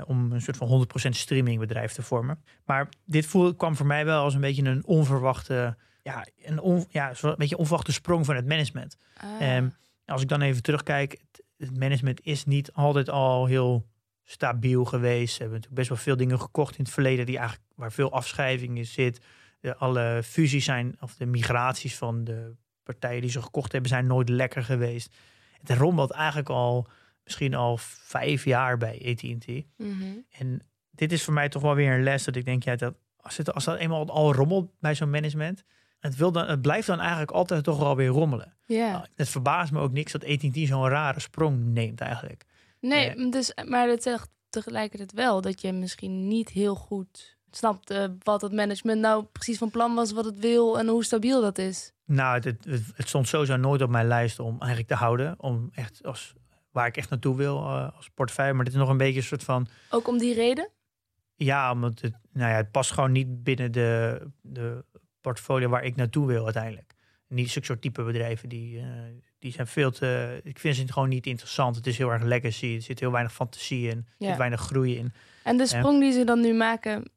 om 0.06 0.32
een 0.32 0.42
soort 0.42 0.58
van 0.58 0.68
100% 0.68 1.16
streamingbedrijf 1.16 1.94
te 1.94 2.02
vormen. 2.02 2.44
Maar 2.66 2.90
dit 3.06 3.26
voel, 3.26 3.56
kwam 3.56 3.76
voor 3.76 3.86
mij 3.86 4.06
wel 4.06 4.24
als 4.24 4.34
een 4.34 4.42
beetje 4.42 4.64
een 4.64 4.86
onverwachte, 4.86 5.78
ja, 6.02 6.26
een, 6.44 6.60
on, 6.60 6.86
ja, 6.90 7.14
een 7.22 7.36
beetje 7.38 7.58
onverwachte 7.58 7.92
sprong 7.92 8.26
van 8.26 8.36
het 8.36 8.48
management. 8.48 8.98
Ah. 9.18 9.56
Ehm, 9.56 9.70
als 10.06 10.22
ik 10.22 10.28
dan 10.28 10.42
even 10.42 10.62
terugkijk, 10.62 11.12
het, 11.12 11.44
het 11.58 11.78
management 11.78 12.22
is 12.24 12.46
niet 12.46 12.74
altijd 12.74 13.10
al 13.10 13.46
heel 13.46 13.88
stabiel 14.24 14.86
geweest. 14.86 15.34
Ze 15.34 15.42
hebben 15.42 15.58
natuurlijk 15.58 15.76
best 15.76 15.90
wel 15.90 15.98
veel 15.98 16.18
dingen 16.18 16.40
gekocht 16.40 16.78
in 16.78 16.84
het 16.84 16.94
verleden 16.94 17.26
die 17.26 17.38
eigenlijk 17.38 17.68
waar 17.76 17.92
veel 17.92 18.12
afschrijving 18.12 18.78
in 18.78 18.86
zit. 18.86 19.22
De, 19.60 19.76
alle 19.76 20.22
fusies 20.24 20.66
zijn, 20.66 20.96
of 21.00 21.16
de 21.16 21.26
migraties 21.26 21.96
van 21.96 22.24
de 22.24 22.56
partijen 22.92 23.22
die 23.22 23.30
ze 23.30 23.42
gekocht 23.42 23.72
hebben, 23.72 23.90
zijn 23.90 24.08
nooit 24.08 24.30
lekker 24.30 24.64
geweest. 24.64 25.16
Het 25.62 25.78
rommelt 25.78 26.12
eigenlijk 26.12 26.50
al 26.50 26.88
misschien 27.24 27.54
al 27.56 27.78
vijf 27.82 28.46
jaar 28.46 28.78
bij 28.78 29.02
AT&T. 29.06 29.48
Mhm. 29.78 30.04
En 30.32 30.62
dit 30.92 31.12
is 31.12 31.24
voor 31.24 31.34
mij 31.34 31.50
toch 31.50 31.62
wel 31.62 31.76
weer 31.76 31.94
een 31.94 32.04
les 32.04 32.24
dat 32.24 32.36
ik 32.36 32.46
denk, 32.46 32.64
ja, 32.64 32.76
dat 32.76 32.94
als, 33.18 33.38
het, 33.38 33.54
als 33.54 33.64
dat 33.64 33.78
eenmaal 33.78 34.10
al 34.10 34.34
rommelt 34.34 34.72
bij 34.80 34.96
zo'n 34.96 35.10
management, 35.10 35.64
het, 36.00 36.16
wil 36.16 36.32
dan, 36.32 36.48
het 36.48 36.62
blijft 36.62 36.88
dan 36.88 37.00
eigenlijk 37.00 37.32
altijd 37.32 37.64
toch 37.64 37.80
wel 37.80 37.96
weer 37.96 38.08
rommelen. 38.08 38.56
Ja. 38.66 38.92
Nou, 38.92 39.06
Het 39.16 39.30
verbaast 39.30 39.72
me 39.72 39.80
ook 39.80 39.92
niks 39.92 40.12
dat 40.12 40.26
AT&T 40.26 40.58
zo'n 40.58 40.88
rare 40.88 41.20
sprong 41.20 41.64
neemt 41.64 42.02
eigenlijk. 42.02 42.46
Nee, 42.80 43.10
Eh, 43.10 43.32
dus, 43.32 43.54
maar 43.66 43.88
het 43.88 44.04
zegt 44.04 44.30
tegelijkertijd 44.50 45.14
wel 45.14 45.42
dat 45.42 45.62
je 45.62 45.72
misschien 45.72 46.28
niet 46.28 46.50
heel 46.50 46.76
goed 46.76 47.38
snapt 47.52 47.90
eh, 47.90 48.06
wat 48.24 48.42
het 48.42 48.52
management 48.52 49.02
nou 49.02 49.24
precies 49.32 49.58
van 49.58 49.70
plan 49.70 49.96
was, 49.96 50.12
wat 50.12 50.26
het 50.26 50.40
wil 50.40 50.80
en 50.80 50.88
hoe 50.88 51.04
stabiel 51.04 51.42
dat 51.42 51.58
is. 51.58 51.92
Nou, 52.06 52.34
het, 52.34 52.46
het, 52.46 52.84
het 52.96 53.08
stond 53.08 53.28
sowieso 53.28 53.56
nooit 53.56 53.82
op 53.82 53.90
mijn 53.90 54.08
lijst 54.08 54.40
om 54.40 54.56
eigenlijk 54.60 54.88
te 54.90 54.96
houden. 54.96 55.36
Om 55.38 55.70
echt 55.74 56.06
als, 56.06 56.34
waar 56.72 56.88
ik 56.88 56.98
echt 56.98 57.10
naartoe 57.10 57.36
wil 57.36 57.58
eh, 57.58 57.96
als 57.96 58.10
portefeuille. 58.10 58.54
Maar 58.54 58.64
dit 58.66 58.74
is 58.74 58.80
nog 58.80 58.90
een 58.90 58.98
beetje 58.98 59.20
een 59.20 59.26
soort 59.26 59.44
van... 59.44 59.68
Ook 59.90 60.08
om 60.08 60.18
die 60.18 60.34
reden? 60.34 60.70
Ja, 61.36 61.72
omdat 61.72 62.02
het, 62.02 62.14
nou 62.34 62.50
ja, 62.52 62.56
het 62.58 62.72
past 62.72 62.92
gewoon 62.92 63.12
niet 63.12 63.44
binnen 63.44 63.72
de, 63.72 64.22
de 64.42 64.86
portfolio 65.22 65.70
waar 65.70 65.84
ik 65.84 65.96
naartoe 65.96 66.28
wil 66.28 66.44
uiteindelijk. 66.44 66.94
Niet 67.28 67.50
zulke 67.52 67.68
soort 67.68 67.82
type 67.82 68.04
bedrijven 68.04 68.50
die, 68.50 68.80
eh, 68.80 68.86
die 69.40 69.52
zijn 69.52 69.68
veel 69.68 69.92
te. 69.92 70.40
Ik 70.44 70.60
vind 70.60 70.76
ze 70.76 70.92
gewoon 70.94 71.10
niet 71.10 71.26
interessant. 71.26 71.76
Het 71.76 71.88
is 71.88 71.98
heel 71.98 72.12
erg 72.12 72.24
legacy. 72.24 72.76
Er 72.76 72.82
zit 72.82 73.00
heel 73.00 73.12
weinig 73.12 73.34
fantasie 73.34 73.90
in. 73.90 73.98
Er 73.98 74.04
Ja. 74.18 74.28
zit 74.28 74.38
weinig 74.38 74.62
groei 74.62 74.98
in. 74.98 75.14
En 75.44 75.58
de 75.58 75.68
sprong 75.68 76.00
die 76.00 76.12
ze 76.12 76.24
dan 76.24 76.40
nu 76.42 76.54
maken, 76.54 77.12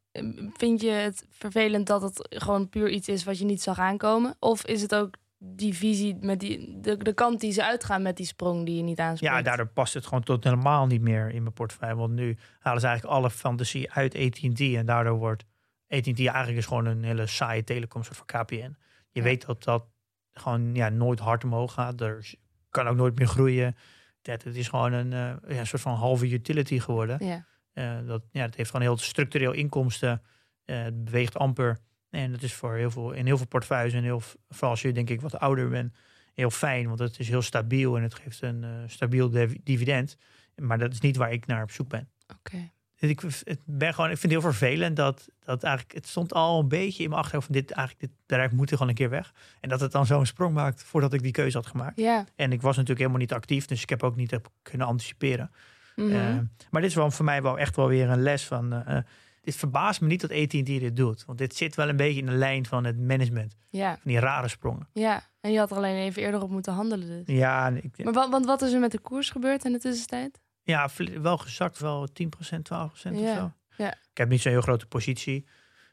vind 0.56 0.80
je 0.80 0.90
het 0.90 1.26
vervelend 1.30 1.86
dat 1.86 2.02
het 2.02 2.26
gewoon 2.30 2.68
puur 2.68 2.90
iets 2.90 3.08
is 3.08 3.24
wat 3.24 3.38
je 3.38 3.44
niet 3.44 3.62
zag 3.62 3.78
aankomen? 3.78 4.36
Of 4.38 4.66
is 4.66 4.82
het 4.82 4.94
ook 4.94 5.14
die 5.38 5.74
visie 5.74 6.16
met 6.20 6.40
die, 6.40 6.80
de, 6.80 6.96
de 6.96 7.12
kant 7.12 7.40
die 7.40 7.52
ze 7.52 7.64
uitgaan 7.64 8.02
met 8.02 8.16
die 8.16 8.26
sprong 8.26 8.66
die 8.66 8.76
je 8.76 8.82
niet 8.82 8.98
aanspreekt? 8.98 9.34
Ja, 9.34 9.42
daardoor 9.42 9.66
past 9.66 9.94
het 9.94 10.04
gewoon 10.06 10.22
tot 10.22 10.44
helemaal 10.44 10.86
niet 10.86 11.00
meer 11.00 11.30
in 11.30 11.42
mijn 11.42 11.54
portefeuille. 11.54 11.96
Want 11.96 12.12
nu 12.12 12.36
halen 12.58 12.80
ze 12.80 12.86
eigenlijk 12.86 13.16
alle 13.16 13.30
fantasie 13.30 13.92
uit 13.92 14.14
AT&T. 14.14 14.60
En 14.60 14.86
daardoor 14.86 15.18
wordt 15.18 15.44
AT&T 15.88 16.18
eigenlijk 16.18 16.54
dus 16.56 16.66
gewoon 16.66 16.86
een 16.86 17.04
hele 17.04 17.26
saaie 17.26 17.64
telecom 17.64 18.02
soort 18.02 18.16
van 18.16 18.26
KPN. 18.26 18.54
Je 18.54 18.76
Ja. 19.10 19.22
weet 19.22 19.46
dat 19.46 19.64
dat 19.64 19.84
gewoon 20.32 20.74
ja, 20.74 20.88
nooit 20.88 21.18
hard 21.18 21.44
omhoog 21.44 21.72
gaat. 21.72 22.00
Er 22.00 22.34
kan 22.70 22.88
ook 22.88 22.96
nooit 22.96 23.18
meer 23.18 23.28
groeien. 23.28 23.76
Dat, 24.22 24.42
het 24.42 24.56
is 24.56 24.68
gewoon 24.68 24.92
een, 24.92 25.12
eh, 25.12 25.56
ja, 25.56 25.64
soort 25.64 25.82
van 25.82 25.94
halve 25.94 26.30
utility 26.30 26.78
geworden. 26.78 27.26
Ja. 27.26 27.46
Eh, 27.74 27.98
dat, 28.06 28.22
ja, 28.30 28.42
het 28.42 28.54
heeft 28.54 28.70
gewoon 28.70 28.86
heel 28.86 28.96
structureel 28.96 29.52
inkomsten. 29.52 30.22
Eh, 30.64 30.82
het 30.82 31.04
beweegt 31.04 31.36
amper. 31.36 31.78
En 32.10 32.32
dat 32.32 32.42
is 32.42 32.54
voor 32.54 32.74
heel 32.74 32.90
veel, 32.90 33.12
in 33.12 33.26
heel 33.26 33.36
veel 33.36 33.46
portefeuilles 33.46 33.92
en 33.92 34.02
heel, 34.02 34.22
vooral 34.48 34.70
als 34.70 34.82
je 34.82 34.92
denk 34.92 35.10
ik 35.10 35.20
wat 35.20 35.38
ouder 35.38 35.68
bent, 35.68 35.94
heel 36.34 36.50
fijn. 36.50 36.86
Want 36.86 36.98
het 36.98 37.18
is 37.18 37.28
heel 37.28 37.42
stabiel 37.42 37.96
en 37.96 38.02
het 38.02 38.14
geeft 38.14 38.42
een 38.42 38.64
eh, 38.64 38.70
stabiel 38.86 39.30
div- 39.30 39.56
dividend. 39.62 40.16
Maar 40.56 40.78
dat 40.78 40.92
is 40.92 41.00
niet 41.00 41.16
waar 41.16 41.32
ik 41.32 41.46
naar 41.46 41.62
op 41.62 41.70
zoek 41.70 41.88
ben. 41.88 42.08
Oké. 42.38 42.72
Ik, 42.98 43.20
het 43.20 43.60
ben 43.64 43.94
gewoon, 43.94 44.10
ik 44.10 44.18
vind 44.18 44.32
het 44.32 44.42
heel 44.42 44.50
vervelend 44.52 44.96
dat, 44.96 45.28
dat 45.40 45.62
eigenlijk, 45.62 45.94
het 45.94 46.06
stond 46.06 46.32
al 46.32 46.60
een 46.60 46.68
beetje 46.68 47.02
in 47.02 47.08
mijn 47.08 47.20
achterhoofd 47.20 47.46
van 47.46 47.54
dit, 47.54 47.70
eigenlijk, 47.70 48.10
dit 48.10 48.20
bedrijf 48.26 48.52
moet 48.52 48.70
er 48.70 48.76
gewoon 48.76 48.88
een 48.88 48.98
keer 48.98 49.10
weg. 49.10 49.32
En 49.60 49.68
dat 49.68 49.80
het 49.80 49.92
dan 49.92 50.06
zo'n 50.06 50.26
sprong 50.26 50.54
maakt 50.54 50.82
voordat 50.82 51.12
ik 51.12 51.22
die 51.22 51.32
keuze 51.32 51.56
had 51.56 51.66
gemaakt. 51.66 51.96
Ja. 52.00 52.24
En 52.36 52.52
ik 52.52 52.60
was 52.60 52.76
natuurlijk 52.76 52.98
helemaal 52.98 53.20
niet 53.20 53.32
actief, 53.32 53.66
dus 53.66 53.82
ik 53.82 53.88
heb 53.88 54.02
ook 54.02 54.16
niet 54.16 54.30
heb 54.30 54.48
kunnen 54.62 54.86
anticiperen. 54.86 55.50
Mhm. 55.96 56.12
Eh, 56.14 56.38
maar 56.70 56.80
dit 56.80 56.90
is 56.90 56.96
wel 56.96 57.10
voor 57.10 57.24
mij 57.24 57.42
wel 57.42 57.58
echt 57.58 57.76
wel 57.76 57.88
weer 57.88 58.08
een 58.10 58.22
les 58.22 58.44
van. 58.44 58.72
eh, 58.72 58.96
eh, 58.96 59.04
dit 59.40 59.56
verbaast 59.56 60.00
me 60.00 60.06
niet 60.06 60.20
dat 60.20 60.30
AT&T 60.30 60.66
dit 60.66 60.96
doet. 60.96 61.24
Want 61.24 61.38
dit 61.38 61.56
zit 61.56 61.74
wel 61.74 61.88
een 61.88 61.96
beetje 61.96 62.20
in 62.20 62.26
de 62.26 62.32
lijn 62.32 62.66
van 62.66 62.84
het 62.84 62.98
management. 62.98 63.56
ja. 63.68 63.92
Van 63.92 64.10
die 64.10 64.18
rare 64.20 64.48
sprongen. 64.48 64.88
Ja. 64.92 65.22
En 65.40 65.52
je 65.52 65.58
had 65.58 65.70
er 65.70 65.76
alleen 65.76 65.96
even 65.96 66.22
eerder 66.22 66.42
op 66.42 66.50
moeten 66.50 66.72
handelen 66.72 67.06
dus. 67.24 67.36
Ja, 67.36 67.68
ik, 67.68 68.04
Maar 68.04 68.12
wat, 68.12 68.30
want 68.30 68.46
wat 68.46 68.62
is 68.62 68.72
er 68.72 68.80
met 68.80 68.90
de 68.92 68.98
koers 68.98 69.30
gebeurd 69.30 69.64
in 69.64 69.72
de 69.72 69.78
tussentijd? 69.78 70.42
ja 70.62 70.88
wel 71.20 71.38
gezakt, 71.38 71.78
wel 71.78 72.08
10%, 72.12 72.68
12% 72.68 73.12
of 73.12 73.28
zo. 73.34 73.52
ja. 73.76 73.92
Ik 74.10 74.16
heb 74.18 74.28
niet 74.28 74.40
zo'n 74.40 74.52
heel 74.52 74.60
grote 74.60 74.86
positie. 74.86 75.46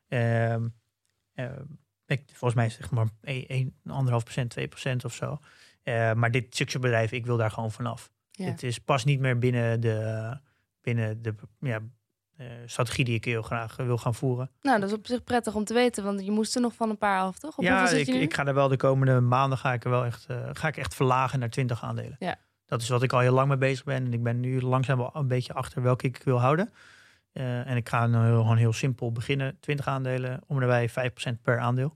Ehm, 0.07 0.67
ik, 2.05 2.23
volgens 2.27 2.53
mij 2.53 2.65
is 2.65 2.77
het 2.77 2.81
zeg 2.81 2.91
maar 2.91 3.07
1,5%, 3.21 4.47
2% 4.47 5.05
of 5.05 5.13
zo. 5.13 5.39
Maar 6.15 6.31
dit 6.31 6.55
succesbedrijf, 6.55 7.11
ik 7.11 7.25
wil 7.25 7.37
daar 7.37 7.51
gewoon 7.51 7.71
vanaf. 7.71 8.11
Ja. 8.41 8.47
Het 8.47 8.63
is 8.63 8.79
pas 8.79 9.03
niet 9.03 9.19
meer 9.19 9.37
binnen 9.37 9.79
de, 9.81 10.37
binnen 10.81 11.21
de 11.21 11.35
ja, 11.59 11.79
eh, 12.37 12.47
strategie 12.65 13.05
die 13.05 13.15
ik 13.15 13.25
heel 13.25 13.41
graag 13.41 13.75
wil 13.75 13.97
gaan 13.97 14.15
voeren. 14.15 14.51
Nou, 14.61 14.79
dat 14.79 14.89
is 14.89 14.95
op 14.95 15.07
zich 15.07 15.23
prettig 15.23 15.55
om 15.55 15.63
te 15.63 15.73
weten, 15.73 16.03
want 16.03 16.25
je 16.25 16.31
moest 16.31 16.55
er 16.55 16.61
nog 16.61 16.73
van 16.73 16.89
een 16.89 16.97
paar 16.97 17.21
af, 17.21 17.39
toch? 17.39 17.57
Op 17.57 17.63
ja, 17.63 17.89
ik, 17.89 18.07
nu? 18.07 18.13
ik 18.13 18.33
ga 18.33 18.45
er 18.45 18.53
wel 18.53 18.67
de 18.67 18.77
komende 18.77 19.19
maanden 19.19 19.57
ga 19.57 19.73
ik 19.73 19.83
er 19.83 19.89
wel 19.89 20.05
echt, 20.05 20.25
eh, 20.25 20.49
ga 20.53 20.67
ik 20.67 20.77
echt 20.77 20.95
verlagen 20.95 21.39
naar 21.39 21.49
20 21.49 21.83
aandelen. 21.83 22.15
Ja. 22.19 22.35
Dat 22.65 22.81
is 22.81 22.89
wat 22.89 23.03
ik 23.03 23.13
al 23.13 23.19
heel 23.19 23.33
lang 23.33 23.47
mee 23.47 23.57
bezig 23.57 23.83
ben. 23.83 24.05
En 24.05 24.13
ik 24.13 24.23
ben 24.23 24.39
nu 24.39 24.61
langzaam 24.61 24.97
wel 24.97 25.09
een 25.13 25.27
beetje 25.27 25.53
achter 25.53 25.81
welke 25.81 26.07
ik 26.07 26.21
wil 26.23 26.39
houden. 26.39 26.73
Eh, 27.31 27.67
en 27.69 27.77
ik 27.77 27.89
ga 27.89 28.09
heel- 28.09 28.41
gewoon 28.41 28.57
heel 28.57 28.73
simpel 28.73 29.11
beginnen. 29.11 29.57
20 29.59 29.87
aandelen, 29.87 30.41
om 30.47 30.61
en 30.61 30.67
bij 30.67 30.89
5% 30.89 31.41
per 31.41 31.59
aandeel. 31.59 31.93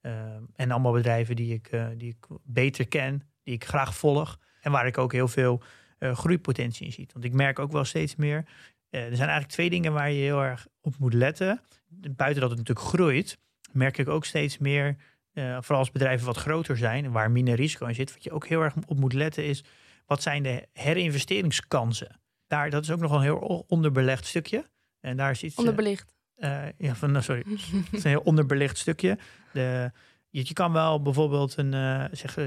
Eh, 0.00 0.12
en 0.54 0.70
allemaal 0.70 0.92
bedrijven 0.92 1.36
die 1.36 1.54
ik, 1.54 1.66
eh, 1.66 1.86
die 1.96 2.08
ik 2.08 2.26
beter 2.44 2.88
ken, 2.88 3.22
die 3.42 3.54
ik 3.54 3.64
graag 3.64 3.94
volg. 3.96 4.38
En 4.60 4.72
waar 4.72 4.86
ik 4.86 4.98
ook 4.98 5.12
heel 5.12 5.28
veel 5.28 5.62
eh, 6.04 6.16
groeipotentie 6.16 6.86
in 6.86 6.92
zie. 6.92 7.08
Want 7.12 7.24
ik 7.24 7.32
merk 7.32 7.58
ook 7.58 7.72
wel 7.72 7.84
steeds 7.84 8.16
meer. 8.16 8.44
eh, 8.90 9.00
er 9.00 9.06
zijn 9.16 9.28
eigenlijk 9.28 9.48
twee 9.48 9.70
dingen 9.70 9.92
waar 9.92 10.10
je 10.10 10.22
heel 10.22 10.42
erg 10.42 10.66
op 10.80 10.94
moet 10.98 11.14
letten. 11.14 11.60
Buiten 12.16 12.40
dat 12.40 12.50
het 12.50 12.58
natuurlijk 12.58 12.86
groeit, 12.86 13.38
merk 13.72 13.98
ik 13.98 14.08
ook 14.08 14.24
steeds 14.24 14.58
meer. 14.58 14.96
eh, 15.32 15.56
vooral 15.60 15.78
als 15.78 15.90
bedrijven 15.90 16.26
wat 16.26 16.36
groter 16.36 16.76
zijn 16.76 17.10
waar 17.12 17.30
minder 17.30 17.54
risico 17.54 17.86
in 17.86 17.94
zit. 17.94 18.12
Wat 18.12 18.24
je 18.24 18.30
ook 18.32 18.46
heel 18.46 18.62
erg 18.62 18.74
op 18.86 18.98
moet 18.98 19.12
letten 19.12 19.44
is. 19.44 19.64
Wat 20.06 20.22
zijn 20.22 20.42
de 20.42 20.68
herinvesteringskansen? 20.72 22.20
Daar, 22.46 22.70
dat 22.70 22.82
is 22.82 22.90
ook 22.90 23.00
nog 23.00 23.10
wel 23.10 23.18
een 23.18 23.24
heel 23.24 23.64
onderbelegd 23.68 24.26
stukje. 24.26 24.64
En 25.00 25.16
daar 25.16 25.30
is 25.30 25.42
iets. 25.42 25.56
Onderbelicht. 25.56 26.14
ja, 26.78 26.94
van, 26.94 27.12
nou, 27.12 27.24
sorry. 27.24 27.42
Het 27.48 27.92
is 27.92 28.04
een 28.04 28.10
heel 28.10 28.20
onderbelicht 28.20 28.78
stukje. 28.78 29.18
De, 29.52 29.92
je, 30.30 30.42
je 30.44 30.52
kan 30.52 30.72
wel 30.72 31.02
bijvoorbeeld 31.02 31.56
een, 31.56 31.72
zeg, 32.12 32.36
eh, 32.36 32.44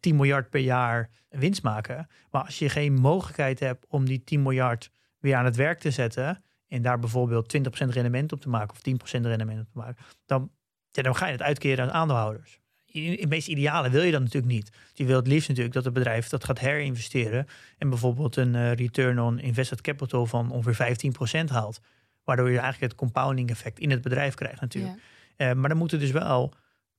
10 0.00 0.16
miljard 0.16 0.50
per 0.50 0.60
jaar 0.60 1.10
winst 1.28 1.62
maken. 1.62 2.08
Maar 2.30 2.44
als 2.44 2.58
je 2.58 2.68
geen 2.68 2.94
mogelijkheid 2.94 3.60
hebt 3.60 3.86
om 3.88 4.04
die 4.04 4.24
10 4.24 4.42
miljard 4.42 4.90
weer 5.18 5.36
aan 5.36 5.44
het 5.44 5.56
werk 5.56 5.78
te 5.78 5.90
zetten. 5.90 6.44
En 6.68 6.82
daar 6.82 6.98
bijvoorbeeld 6.98 7.56
20% 7.56 7.88
rendement 7.88 8.32
op 8.32 8.40
te 8.40 8.48
maken 8.48 8.76
of 8.76 9.18
10% 9.18 9.20
rendement 9.20 9.60
op 9.60 9.66
te 9.72 9.78
maken. 9.78 10.04
Dan, 10.26 10.50
ja, 10.90 11.02
dan 11.02 11.16
ga 11.16 11.26
je 11.26 11.32
het 11.32 11.42
uitkeren 11.42 11.84
aan 11.84 11.92
aandeelhouders. 11.92 12.60
In 12.86 13.10
het 13.10 13.28
meest 13.28 13.48
ideale 13.48 13.90
wil 13.90 14.02
je 14.02 14.10
dat 14.10 14.20
natuurlijk 14.20 14.52
niet. 14.52 14.70
Je 14.92 15.04
wil 15.04 15.16
het 15.16 15.26
liefst 15.26 15.48
natuurlijk 15.48 15.74
dat 15.74 15.84
het 15.84 15.92
bedrijf 15.92 16.28
dat 16.28 16.44
gaat 16.44 16.58
herinvesteren. 16.58 17.46
En 17.78 17.88
bijvoorbeeld 17.88 18.36
een 18.36 18.54
eh, 18.54 18.72
return 18.72 19.20
on 19.20 19.38
invested 19.38 19.80
capital 19.80 20.26
van 20.26 20.50
ongeveer 20.50 20.96
15% 21.44 21.44
haalt. 21.44 21.80
Waardoor 22.24 22.50
je 22.50 22.58
eigenlijk 22.58 22.92
het 22.92 23.00
compounding 23.00 23.50
effect 23.50 23.78
in 23.78 23.90
het 23.90 24.02
bedrijf 24.02 24.34
krijgt 24.34 24.60
natuurlijk. 24.60 24.94
Ja. 25.36 25.50
Eh, 25.50 25.56
maar 25.56 25.68
dan 25.68 25.78
moeten 25.78 25.98
dus 25.98 26.10
wel 26.10 26.52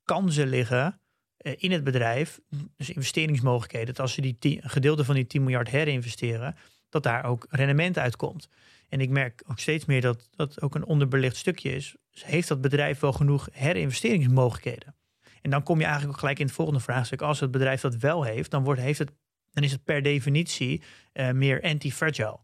kansen 0.04 0.48
liggen 0.48 1.00
eh, 1.44 1.54
in 1.58 1.72
het 1.72 1.84
bedrijf. 1.84 2.40
Dus 2.78 2.90
investeringsmogelijkheden. 2.90 3.88
Dat 3.88 4.00
als 4.00 4.14
ze 4.14 4.22
die 4.22 4.38
10 4.40 4.60
een 4.64 4.70
gedeelte 4.70 5.06
van 5.06 5.16
die 5.16 5.28
10 5.28 5.44
miljard 5.44 5.70
herinvesteren, 5.70 6.56
dat 6.90 7.04
daar 7.04 7.26
ook 7.26 7.46
rendement 7.50 7.98
uitkomt. 7.98 8.50
En 8.90 9.00
ik 9.00 9.10
merk 9.10 9.44
ook 9.48 9.60
steeds 9.60 9.86
meer 9.86 10.02
dat 10.02 10.30
dat 10.36 10.62
ook 10.62 10.76
een 10.76 10.86
onderbelicht 10.86 11.36
stukje 11.36 11.76
is. 11.76 11.96
Heeft 12.12 12.48
dat 12.48 12.62
bedrijf 12.62 13.00
wel 13.00 13.14
genoeg 13.14 13.50
herinvesteringsmogelijkheden? 13.52 14.96
En 15.42 15.50
dan 15.50 15.64
kom 15.64 15.78
je 15.78 15.84
eigenlijk 15.84 16.14
ook 16.14 16.20
gelijk 16.20 16.40
in 16.40 16.46
het 16.46 16.56
volgende 16.56 16.80
vraagstuk. 16.80 17.22
Als 17.22 17.40
het 17.40 17.52
bedrijf 17.52 17.82
dat 17.82 17.96
wel 17.96 18.24
heeft, 18.24 18.52
dan, 18.52 18.64
wordt, 18.64 18.82
heeft 18.82 19.00
het, 19.00 19.12
dan 19.52 19.64
is 19.64 19.72
het 19.72 19.84
per 19.84 20.02
definitie 20.02 20.84
uh, 21.14 21.32
meer 21.32 21.62
anti-fragile 21.62 22.40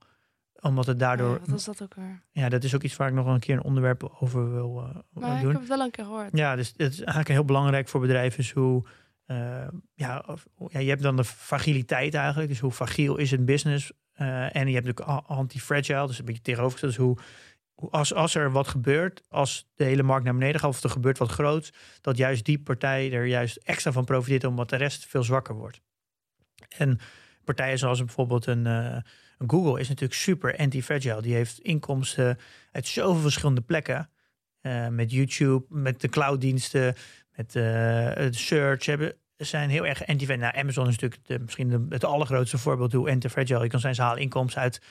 omdat 0.62 0.86
het 0.86 1.00
daardoor. 1.00 1.39
Ja, 1.45 1.52
wat 1.52 1.65
dat 1.65 1.82
ook 1.82 1.95
weer? 1.95 2.22
Ja, 2.32 2.50
dat 2.50 2.63
is 2.63 2.76
ook 2.76 2.84
iets 2.84 2.95
waar 2.95 3.08
ik 3.08 3.13
nog 3.13 3.26
wel 3.26 3.34
een 3.34 3.39
keer 3.39 3.56
een 3.56 3.63
onderwerp 3.63 4.17
over 4.19 4.52
wil, 4.52 4.78
uh, 4.78 4.95
maar 5.10 5.41
doen. 5.41 5.50
Ik 5.50 5.52
heb 5.52 5.60
het 5.60 5.67
wel 5.67 5.80
een 5.80 5.91
keer 5.91 6.06
gehoord. 6.06 6.30
Ja, 6.38 6.56
dus 6.56 6.74
het 6.78 6.93
is 6.93 7.00
eigenlijk 7.00 7.30
heel 7.30 7.45
belangrijk 7.45 7.88
voor 7.88 8.02
bedrijven. 8.02 8.39
Is 8.39 8.52
hoe, 8.52 8.86
uh, 9.28 9.67
ja, 9.93 10.24
of, 10.28 10.45
ja, 10.67 10.80
je 10.80 10.89
hebt 10.89 11.02
dan 11.02 11.15
de 11.15 11.24
fragiliteit 11.24 12.13
eigenlijk. 12.13 12.50
Dus 12.50 12.60
hoe 12.60 12.72
fragiel 12.72 13.17
is 13.17 13.32
een 13.32 13.45
business? 13.45 13.91
Uh, 14.15 14.56
en 14.56 14.67
je 14.67 14.74
hebt 14.74 14.86
natuurlijk 14.86 15.28
anti-fragile, 15.28 16.08
dus 16.08 16.19
een 16.19 16.26
beetje 16.26 16.41
tegenovergesteld. 16.41 16.95
Dus 16.95 17.06
hoe, 17.06 17.17
hoe 17.74 17.89
als, 17.89 18.13
als 18.13 18.36
er 18.36 18.52
wat 18.52 18.67
gebeurt, 18.67 19.24
als 19.30 19.69
de 19.76 19.84
hele 19.84 20.04
markt 20.04 20.24
naar 20.24 20.34
beneden 20.34 20.60
gaat 20.60 20.69
of 20.69 20.84
er 20.84 20.89
gebeurt 20.89 21.17
wat 21.17 21.30
groots, 21.30 21.74
dat 22.02 22.17
juist 22.17 22.45
die 22.45 22.60
partij 22.60 23.12
er 23.12 23.26
juist 23.26 23.58
extra 23.58 23.91
van 23.91 24.06
profiteert 24.06 24.43
omdat 24.43 24.69
de 24.69 24.76
rest 24.76 25.06
veel 25.06 25.24
zwakker 25.24 25.56
wordt. 25.56 25.82
En 26.78 27.00
partijen 27.43 27.78
zoals 27.78 28.00
bijvoorbeeld 28.00 28.45
een, 28.45 28.65
uh, 28.65 28.86
een 28.93 29.04
Google 29.47 29.80
is 29.80 29.88
natuurlijk 29.88 30.19
super 30.19 30.58
anti-fragile. 30.58 31.21
Die 31.21 31.34
heeft 31.34 31.60
inkomsten 31.60 32.38
uit 32.71 32.88
zoveel 32.88 33.21
verschillende 33.21 33.62
plekken. 33.62 34.10
Uh, 34.62 34.88
met 34.88 35.12
YouTube, 35.12 35.65
met 35.69 36.02
de 36.02 36.10
clouddiensten, 36.10 36.95
met 37.36 37.56
uh, 37.56 38.28
search. 38.30 38.86
Hebben, 38.86 39.13
zijn 39.38 39.69
heel 39.69 39.86
erg 39.86 40.06
anti 40.08 40.25
Nou, 40.25 40.56
Amazon 40.58 40.88
is 40.88 40.97
natuurlijk 40.97 41.28
de, 41.28 41.39
misschien 41.39 41.69
de, 41.69 41.86
het 41.89 42.04
allergrootste 42.04 42.58
voorbeeld 42.58 42.93
hoe 42.93 43.10
anti-fragile 43.10 43.63
je 43.63 43.69
kan 43.69 43.80
zijn. 43.80 43.95
Ze 43.95 44.02
halen 44.02 44.21
inkomsten 44.21 44.62
uit 44.62 44.82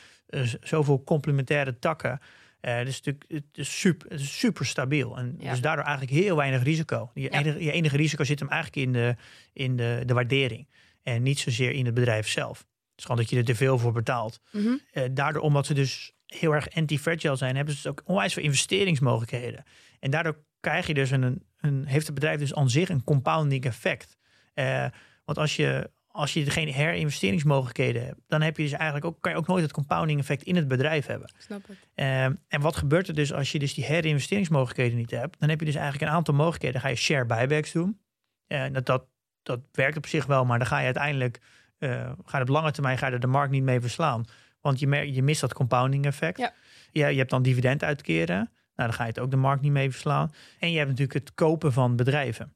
zoveel 0.61 1.05
complementaire 1.05 1.79
takken. 1.79 2.21
Uh, 2.61 2.85
dus 2.85 2.97
natuurlijk, 3.03 3.25
het 3.29 3.45
is 3.53 3.81
super, 3.81 4.11
het 4.11 4.21
is 4.21 4.39
super 4.39 4.67
stabiel. 4.67 5.17
En 5.19 5.35
Ja. 5.39 5.51
dus 5.51 5.61
daardoor 5.61 5.85
eigenlijk 5.85 6.17
heel 6.17 6.37
weinig 6.37 6.63
risico. 6.63 7.11
Je, 7.15 7.23
Ja. 7.23 7.31
enige, 7.31 7.65
je 7.65 7.73
enige 7.73 7.97
risico 7.97 8.25
zit 8.25 8.39
hem 8.39 8.49
eigenlijk 8.49 8.87
in 8.87 8.93
de, 8.93 9.17
in 9.53 9.77
de, 9.77 10.03
de 10.07 10.15
waardering. 10.15 10.69
En 11.03 11.23
niet 11.23 11.39
zozeer 11.39 11.71
in 11.71 11.85
het 11.85 11.95
bedrijf 11.95 12.29
zelf. 12.29 12.67
Het 12.99 13.07
is 13.07 13.13
gewoon 13.13 13.21
dat 13.27 13.31
je 13.31 13.37
er 13.37 13.55
te 13.55 13.65
veel 13.65 13.79
voor 13.79 13.93
betaalt. 13.93 14.41
Mhm. 14.51 14.77
Eh, 14.91 15.05
daardoor, 15.11 15.43
omdat 15.43 15.67
ze 15.67 15.75
dus 15.75 16.13
heel 16.27 16.53
erg 16.53 16.71
anti-fragile 16.75 17.37
zijn, 17.37 17.57
hebben 17.57 17.75
ze 17.75 17.83
dus 17.83 17.91
ook 17.91 18.03
onwijs 18.05 18.33
veel 18.33 18.43
investeringsmogelijkheden. 18.43 19.65
En 20.01 20.11
daardoor 20.11 20.45
krijg 20.61 20.87
je 20.87 20.95
dus 20.95 21.11
een, 21.11 21.45
een 21.61 21.87
heeft 21.87 22.07
het 22.07 22.15
bedrijf 22.15 22.39
dus 22.39 22.55
aan 22.55 22.71
zich 22.71 22.89
een 22.89 23.05
compounding 23.05 23.65
effect. 23.65 24.17
Eh, 24.55 24.87
want 25.25 25.39
als 25.39 25.57
je, 25.57 25.91
als 26.07 26.33
je 26.33 26.51
geen 26.51 26.69
herinvesteringsmogelijkheden 26.69 28.05
hebt, 28.05 28.21
dan 28.27 28.41
heb 28.41 28.57
je 28.57 28.63
dus 28.63 28.73
eigenlijk 28.73 29.05
ook, 29.05 29.21
kan 29.21 29.33
je 29.33 29.39
ook 29.39 29.47
nooit 29.47 29.63
het 29.63 29.73
compounding 29.73 30.21
effect 30.21 30.43
in 30.43 30.57
het 30.57 30.69
bedrijf 30.69 31.07
hebben. 31.07 31.33
Snap 31.39 31.67
het. 31.67 31.77
Eh, 31.95 32.25
en 32.25 32.61
wat 32.61 32.77
gebeurt 32.77 33.09
er 33.09 33.15
dus 33.15 33.33
als 33.33 33.53
je 33.53 33.59
dus 33.59 33.75
die 33.75 33.85
herinvesteringsmogelijkheden 33.85 34.99
niet 34.99 35.11
hebt? 35.11 35.41
Dan 35.41 35.49
heb 35.49 35.59
je 35.59 35.67
dus 35.67 35.75
eigenlijk 35.75 36.11
een 36.11 36.17
aantal 36.17 36.35
mogelijkheden. 36.35 36.81
Dan 36.81 36.83
ga 36.83 36.97
je 36.97 37.03
share 37.03 37.27
buybacks 37.27 37.73
doen. 37.73 38.01
Eh, 38.47 38.65
dat, 38.73 38.87
dat, 38.87 39.07
dat 39.43 39.61
werkt 39.73 39.97
op 39.97 40.07
zich 40.07 40.27
wel, 40.27 40.45
maar 40.45 40.59
dan 40.59 40.67
ga 40.67 40.79
je 40.79 40.85
uiteindelijk, 40.85 41.41
eh 41.79 42.11
ga 42.25 42.37
je 42.37 42.43
op 42.43 42.49
lange 42.49 42.71
termijn 42.71 42.99
ga 42.99 43.07
je 43.07 43.19
de 43.19 43.27
markt 43.27 43.51
niet 43.51 43.63
mee 43.63 43.81
verslaan. 43.81 44.25
Want 44.61 44.81
je, 44.81 45.13
je 45.13 45.23
mist 45.23 45.41
dat 45.41 45.55
compounding 45.55 46.07
effect. 46.07 46.39
Ja. 46.39 46.53
Ja, 46.93 47.07
je 47.07 47.19
hebt 47.19 47.31
dan 47.31 47.43
dividend 47.43 47.85
uitkeren. 47.85 48.37
Nou, 48.37 48.89
dan 48.89 48.93
ga 48.93 49.03
je 49.03 49.09
het 49.09 49.19
ook 49.19 49.31
de 49.31 49.37
markt 49.37 49.63
niet 49.63 49.73
mee 49.73 49.91
verslaan. 49.91 50.33
En 50.59 50.71
je 50.71 50.77
hebt 50.77 50.89
natuurlijk 50.89 51.19
het 51.19 51.35
kopen 51.35 51.73
van 51.73 51.97
bedrijven. 51.97 52.53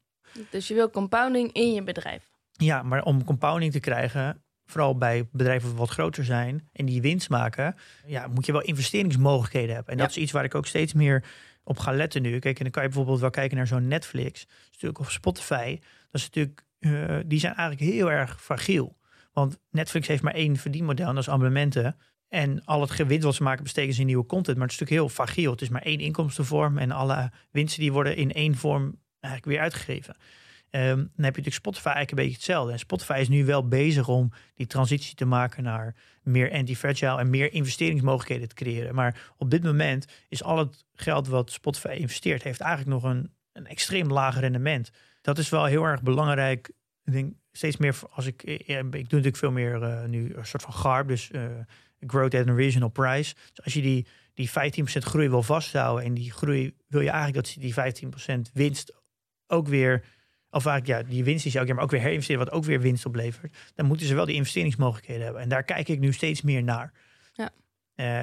Dus 0.51 0.69
je 0.69 0.75
wil 0.75 0.91
compounding 0.91 1.53
in 1.53 1.73
je 1.73 1.83
bedrijf. 1.83 2.31
Ja, 2.53 2.83
maar 2.83 3.03
om 3.03 3.25
compounding 3.25 3.73
te 3.73 3.81
krijgen, 3.81 4.43
vooral 4.67 4.99
bij 4.99 5.29
bedrijven 5.33 5.69
die 5.69 5.79
wat 5.79 5.89
groter 5.89 6.25
zijn 6.25 6.69
en 6.73 6.87
die 6.87 7.01
winst 7.01 7.29
maken, 7.29 7.75
ja, 8.07 8.27
moet 8.27 8.47
je 8.47 8.53
wel 8.53 8.61
investeringsmogelijkheden 8.61 9.75
hebben. 9.75 9.93
En 9.93 9.99
dat 9.99 10.11
is 10.11 10.17
iets 10.17 10.33
waar 10.33 10.45
ik 10.45 10.55
ook 10.55 10.67
steeds 10.67 10.93
meer 10.93 11.25
op 11.65 11.79
ga 11.79 11.93
letten 11.93 12.23
nu. 12.23 12.39
Kijk, 12.39 12.57
en 12.57 12.63
dan 12.63 12.73
kan 12.73 12.83
je 12.83 12.89
bijvoorbeeld 12.89 13.21
wel 13.21 13.31
kijken 13.31 13.57
naar 13.57 13.67
zo'n 13.67 13.89
Netflix, 13.89 14.47
natuurlijk 14.71 14.99
of 14.99 15.11
Spotify. 15.11 15.79
Dat 16.11 16.21
is 16.21 16.25
natuurlijk, 16.25 16.65
eh, 16.79 17.17
die 17.27 17.39
zijn 17.39 17.55
eigenlijk 17.55 17.91
heel 17.91 18.11
erg 18.11 18.43
fragiel. 18.43 18.97
Want 19.33 19.59
Netflix 19.71 20.07
heeft 20.07 20.23
maar 20.23 20.35
één 20.35 20.57
verdienmodel 20.57 21.09
en 21.09 21.15
dat 21.15 21.23
is 21.23 21.31
abonnementen. 21.31 21.97
En 22.29 22.65
al 22.65 22.81
het 22.81 22.91
gewin 22.91 23.21
wat 23.21 23.35
ze 23.35 23.43
maken 23.43 23.63
besteken 23.63 23.95
ze 23.95 24.01
in 24.01 24.07
nieuwe 24.07 24.27
content. 24.27 24.57
Maar 24.57 24.67
het 24.67 24.75
is 24.75 24.81
natuurlijk 24.81 25.09
heel 25.09 25.25
fragiel. 25.25 25.51
Het 25.51 25.61
is 25.61 25.69
maar 25.69 25.83
één 25.83 26.01
inkomstenvorm 26.01 26.79
en 26.79 26.91
alle 26.91 27.31
winsten 27.51 27.81
die 27.81 27.93
worden 27.93 28.17
in 28.17 28.33
één 28.33 28.55
vorm 28.55 29.01
eigenlijk 29.21 29.55
weer 29.55 29.61
uitgegeven. 29.61 30.17
Ehm, 30.71 30.97
dan 30.97 30.97
heb 30.97 31.15
je 31.17 31.25
natuurlijk 31.25 31.55
Spotify 31.55 31.87
eigenlijk 31.87 32.11
een 32.11 32.17
beetje 32.17 32.35
hetzelfde. 32.35 32.73
En 32.73 32.79
Spotify 32.79 33.19
is 33.21 33.29
nu 33.29 33.45
wel 33.45 33.69
bezig 33.69 34.09
om 34.09 34.33
die 34.55 34.67
transitie 34.67 35.15
te 35.15 35.25
maken 35.25 35.63
naar 35.63 35.95
meer 36.23 36.53
anti-fragile 36.53 37.19
en 37.19 37.31
meer 37.31 37.53
investeringsmogelijkheden 37.53 38.49
te 38.49 38.55
creëren. 38.55 38.95
Maar 38.95 39.33
op 39.37 39.51
dit 39.51 39.63
moment 39.63 40.07
is 40.29 40.43
al 40.43 40.59
het 40.59 40.85
geld 40.95 41.29
wat 41.29 41.51
Spotify 41.51 41.95
investeert, 41.99 42.43
heeft 42.43 42.61
eigenlijk 42.61 43.03
nog 43.03 43.13
een, 43.13 43.33
een 43.53 43.67
extreem 43.67 44.13
laag 44.13 44.41
rendement. 44.41 44.91
Dat 45.21 45.39
is 45.39 45.49
wel 45.49 45.65
heel 45.65 45.85
erg 45.85 46.03
belangrijk. 46.03 46.71
Ik 47.05 47.13
denk 47.13 47.33
steeds 47.53 47.77
meer 47.77 47.99
als 48.11 48.27
ik, 48.27 48.43
eh, 48.43 48.79
ik 48.79 48.91
doe 48.91 49.01
natuurlijk 49.01 49.37
veel 49.37 49.51
meer 49.51 49.83
eh, 49.83 50.05
nu 50.05 50.35
een 50.35 50.47
soort 50.47 50.63
van 50.63 50.73
GARP, 50.73 51.09
dus 51.09 51.31
eh, 51.31 51.45
growth 52.01 52.35
at 52.35 52.49
a 52.49 52.55
regional 52.55 52.89
price. 52.89 53.35
Dus 53.49 53.65
als 53.65 53.75
je 53.75 53.83
die, 53.83 54.07
die 54.35 54.51
15% 54.51 54.53
groei 55.05 55.29
wil 55.29 55.43
vasthouden 55.43 56.05
en 56.05 56.15
die 56.15 56.33
groei 56.33 56.75
wil 56.89 57.01
je 57.01 57.11
eigenlijk 57.11 57.47
dat 57.47 57.57
die 57.61 57.75
15% 57.75 58.53
winst 58.53 58.95
ook 59.47 59.69
weer 59.69 60.05
of 60.51 60.67
eigenlijk 60.67 61.07
ja, 61.07 61.11
die 61.11 61.25
winst 61.25 61.47
is 61.47 61.55
elke 61.55 61.67
keer, 61.67 61.75
maar 61.75 61.85
ook 61.85 61.91
weer 61.91 62.01
herinvesteren, 62.01 62.45
wat 62.45 62.55
ook 62.55 62.65
weer 62.65 62.81
winst 62.81 63.07
oplevert. 63.07 63.57
Dan 63.75 63.87
moeten 63.87 64.07
ze 64.07 64.15
wel 64.15 64.25
die 64.25 64.35
investeringsmogelijkheden 64.35 65.25
hebben. 65.25 65.43
En 65.43 65.49
daar 65.49 65.63
kijk 65.63 65.89
ik 65.89 65.99
nu 65.99 66.13
steeds 66.13 66.43
meer 66.43 66.63
naar. 66.63 66.93
Ja. 67.33 67.51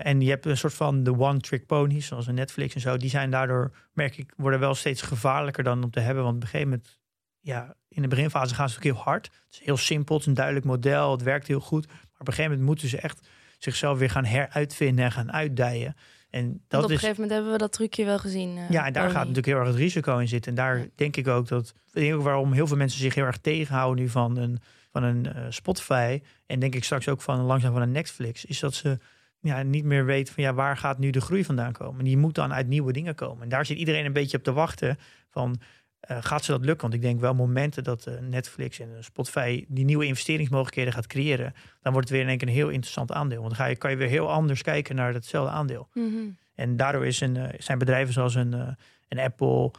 En 0.03 0.21
je 0.21 0.29
hebt 0.29 0.45
een 0.45 0.57
soort 0.57 0.73
van 0.73 1.03
de 1.03 1.17
one-trick 1.17 1.65
ponies, 1.65 2.07
zoals 2.07 2.27
een 2.27 2.35
Netflix 2.35 2.75
en 2.75 2.81
zo. 2.81 2.97
Die 2.97 3.09
zijn 3.09 3.31
daardoor, 3.31 3.71
merk 3.93 4.17
ik, 4.17 4.33
worden 4.37 4.59
wel 4.59 4.75
steeds 4.75 5.01
gevaarlijker 5.01 5.63
dan 5.63 5.83
om 5.83 5.91
te 5.91 5.99
hebben. 5.99 6.23
Want 6.23 6.35
op 6.35 6.41
een 6.41 6.47
gegeven 6.47 6.69
moment, 6.69 6.99
ja, 7.39 7.75
in 7.87 8.01
de 8.01 8.07
beginfase 8.07 8.55
gaan 8.55 8.69
ze 8.69 8.77
ook 8.77 8.83
heel 8.83 8.93
hard. 8.95 9.25
Het 9.25 9.59
is 9.59 9.65
heel 9.65 9.77
simpel, 9.77 10.13
het 10.15 10.23
is 10.23 10.29
een 10.29 10.33
duidelijk 10.37 10.65
model, 10.65 11.11
het 11.11 11.23
werkt 11.23 11.47
heel 11.47 11.59
goed. 11.59 11.87
Maar 11.87 11.95
op 12.19 12.27
een 12.27 12.33
gegeven 12.33 12.51
moment 12.51 12.67
moeten 12.67 12.87
ze 12.87 12.99
echt 12.99 13.27
zichzelf 13.57 13.97
weer 13.97 14.09
gaan 14.09 14.25
heruitvinden 14.25 15.05
en 15.05 15.11
gaan 15.11 15.31
uitdijen. 15.31 15.95
En 16.29 16.45
Want 16.47 16.59
dat 16.67 16.83
op 16.83 16.89
een 16.89 16.95
is 16.95 16.99
gegeven 16.99 17.21
moment 17.21 17.31
hebben 17.31 17.51
we 17.51 17.57
dat 17.57 17.71
trucje 17.71 18.05
wel 18.05 18.19
gezien. 18.19 18.57
eh, 18.57 18.69
ja, 18.69 18.85
en 18.85 18.93
daar 18.93 19.09
gaat 19.09 19.19
natuurlijk 19.19 19.45
heel 19.45 19.57
erg 19.57 19.67
het 19.67 19.75
risico 19.75 20.17
in 20.17 20.27
zitten. 20.27 20.51
En 20.51 20.57
daar 20.57 20.87
denk 20.95 21.15
ik 21.17 21.27
ook 21.27 21.47
dat. 21.47 21.73
Denk 21.91 22.15
ook 22.15 22.21
waarom 22.21 22.51
heel 22.53 22.67
veel 22.67 22.77
mensen 22.77 22.99
zich 22.99 23.15
heel 23.15 23.25
erg 23.25 23.37
tegenhouden 23.37 24.03
nu 24.03 24.09
van 24.09 24.37
een, 24.37 24.59
van 24.91 25.03
een 25.03 25.33
eh, 25.33 25.45
Spotify. 25.49 26.21
En 26.45 26.59
denk 26.59 26.75
ik 26.75 26.83
straks 26.83 27.07
ook 27.07 27.21
van 27.21 27.39
langzaam 27.39 27.73
van 27.73 27.81
een 27.81 27.91
Netflix. 27.91 28.45
Is 28.45 28.59
dat 28.59 28.73
ze 28.73 28.97
ja, 29.41 29.61
niet 29.63 29.83
meer 29.83 30.05
weten 30.05 30.33
van 30.33 30.43
ja, 30.43 30.53
waar 30.53 30.77
gaat 30.77 30.97
nu 30.99 31.09
de 31.09 31.21
groei 31.21 31.45
vandaan 31.45 31.71
komen. 31.71 31.99
En 31.99 32.05
die 32.05 32.17
moet 32.17 32.35
dan 32.35 32.53
uit 32.53 32.67
nieuwe 32.67 32.91
dingen 32.93 33.15
komen. 33.15 33.43
En 33.43 33.49
daar 33.49 33.65
zit 33.65 33.77
iedereen 33.77 34.05
een 34.05 34.13
beetje 34.13 34.37
op 34.37 34.43
te 34.43 34.53
wachten. 34.53 34.97
Van 35.29 35.59
eh, 35.99 36.17
gaat 36.21 36.43
ze 36.43 36.51
dat 36.51 36.65
lukken? 36.65 36.81
Want 36.81 36.93
ik 36.93 37.01
denk 37.01 37.19
wel 37.19 37.33
momenten 37.33 37.83
dat 37.83 38.05
eh, 38.05 38.13
Netflix 38.19 38.79
en 38.79 38.89
eh, 38.95 39.01
Spotify 39.01 39.65
die 39.67 39.85
nieuwe 39.85 40.05
investeringsmogelijkheden 40.05 40.93
gaat 40.93 41.07
creëren. 41.07 41.53
Dan 41.81 41.93
wordt 41.93 42.07
het 42.07 42.17
weer 42.17 42.25
in 42.25 42.29
één 42.29 42.37
keer 42.37 42.47
een 42.47 42.53
heel 42.53 42.69
interessant 42.69 43.11
aandeel. 43.11 43.41
Want 43.41 43.49
dan 43.49 43.65
ga 43.65 43.65
je, 43.65 43.75
kan 43.75 43.91
je 43.91 43.97
weer 43.97 44.07
heel 44.07 44.31
anders 44.31 44.61
kijken 44.61 44.95
naar 44.95 45.13
hetzelfde 45.13 45.51
aandeel. 45.51 45.89
Mhm. 45.93 46.07
En 46.55 46.75
daardoor 46.75 47.05
is 47.05 47.21
een, 47.21 47.51
zijn 47.57 47.77
bedrijven 47.77 48.13
zoals 48.13 48.35
een, 48.35 48.77
een 49.07 49.19
Apple, 49.19 49.71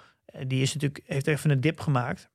die 0.46 0.62
is 0.62 0.74
natuurlijk, 0.74 1.04
heeft 1.06 1.26
even 1.26 1.50
een 1.50 1.60
dip 1.60 1.80
gemaakt. 1.80 2.30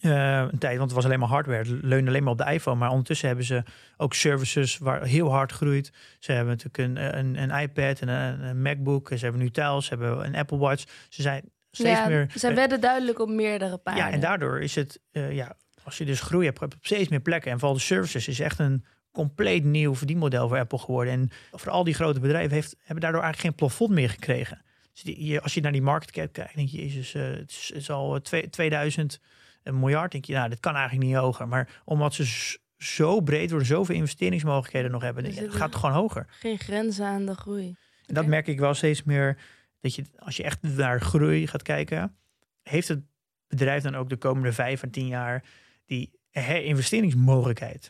Een 0.00 0.58
tijd, 0.58 0.76
want 0.78 0.90
het 0.90 0.92
was 0.92 1.04
alleen 1.04 1.18
maar 1.18 1.28
hardware. 1.28 1.58
Het 1.58 1.82
leunde 1.82 2.10
alleen 2.10 2.22
maar 2.22 2.32
op 2.32 2.38
de 2.38 2.52
iPhone. 2.52 2.78
Maar 2.78 2.90
ondertussen 2.90 3.26
hebben 3.26 3.44
ze 3.44 3.62
ook 3.96 4.14
services 4.14 4.78
waar 4.78 5.02
heel 5.02 5.30
hard 5.30 5.52
groeit. 5.52 5.92
Ze 6.18 6.32
hebben 6.32 6.56
natuurlijk 6.56 6.98
een, 6.98 7.18
een, 7.18 7.42
een 7.42 7.60
iPad 7.60 8.00
en 8.00 8.08
een, 8.08 8.40
een 8.40 8.62
MacBook. 8.62 9.08
Ze 9.08 9.24
hebben 9.24 9.40
nu 9.40 9.50
Tiles, 9.50 9.86
ze 9.86 9.94
hebben 9.94 10.24
een 10.24 10.36
Apple 10.36 10.58
Watch. 10.58 10.84
Ze 11.08 11.22
zijn 11.22 11.50
steeds 11.70 11.98
ja, 11.98 12.08
meer... 12.08 12.30
Zij 12.34 12.54
werden 12.54 12.80
duidelijk 12.80 13.18
op 13.18 13.28
meerdere 13.28 13.78
paarden. 13.78 14.04
Ja, 14.04 14.10
en 14.10 14.20
daardoor 14.20 14.60
is 14.60 14.74
het, 14.74 15.00
eh, 15.10 15.32
ja, 15.32 15.56
als 15.84 15.98
je 15.98 16.04
dus 16.04 16.20
groei 16.20 16.46
hebt 16.46 16.62
op 16.62 16.74
steeds 16.80 17.08
meer 17.08 17.20
plekken 17.20 17.50
en 17.50 17.58
vooral 17.58 17.76
de 17.76 17.82
services 17.82 18.28
is 18.28 18.40
echt 18.40 18.58
een 18.58 18.84
compleet 19.12 19.64
nieuw 19.64 19.94
verdienmodel 19.94 20.48
voor 20.48 20.58
Apple 20.58 20.78
geworden. 20.78 21.12
En 21.12 21.30
voor 21.52 21.70
al 21.72 21.84
die 21.84 21.94
grote 21.94 22.20
bedrijven 22.20 22.52
heeft, 22.52 22.76
hebben 22.78 23.00
daardoor 23.00 23.22
eigenlijk 23.22 23.54
geen 23.54 23.68
plafond 23.68 23.90
meer 23.90 24.10
gekregen. 24.10 24.62
Dus 24.92 25.02
die, 25.02 25.40
als 25.40 25.54
je 25.54 25.60
naar 25.60 25.72
die 25.72 25.82
market 25.82 26.10
cap 26.10 26.32
kijkt, 26.32 26.54
denk 26.54 26.68
je, 26.68 26.76
jezus, 26.76 27.14
eh, 27.14 27.22
het, 27.22 27.50
is, 27.50 27.70
het 27.72 27.76
is 27.82 27.90
al 27.90 28.14
eh, 28.14 28.20
twee- 28.20 28.50
2000 28.50 29.20
miljard. 29.62 30.12
Denk 30.12 30.24
je, 30.24 30.32
nou, 30.32 30.48
dit 30.48 30.60
kan 30.60 30.74
eigenlijk 30.74 31.06
niet 31.06 31.16
hoger. 31.16 31.48
Maar 31.48 31.68
omdat 31.84 32.14
ze 32.14 32.56
zo 32.78 33.20
breed 33.20 33.50
worden, 33.50 33.68
zoveel 33.68 33.94
investeringsmogelijkheden 33.94 34.90
nog 34.90 35.02
hebben, 35.02 35.24
Dus 35.24 35.34
je, 35.34 35.40
het 35.40 35.54
gaat 35.54 35.74
gewoon 35.74 35.94
hoger. 35.94 36.26
Geen 36.30 36.58
grenzen 36.58 37.06
aan 37.06 37.26
de 37.26 37.34
groei. 37.34 37.76
En 38.06 38.14
dat 38.14 38.26
merk 38.26 38.46
ik 38.46 38.58
wel 38.58 38.74
steeds 38.74 39.02
meer. 39.02 39.38
Dat 39.80 39.94
je, 39.94 40.04
als 40.18 40.36
je 40.36 40.42
echt 40.42 40.62
naar 40.62 41.00
groei 41.00 41.46
gaat 41.46 41.62
kijken, 41.62 42.16
heeft 42.62 42.88
het 42.88 43.00
bedrijf 43.48 43.82
dan 43.82 43.94
ook 43.94 44.08
de 44.08 44.16
komende 44.16 44.52
vijf 44.52 44.82
en 44.82 44.90
tien 44.90 45.06
jaar 45.06 45.44
die 45.86 46.12
herinvesteringsmogelijkheid. 46.30 47.88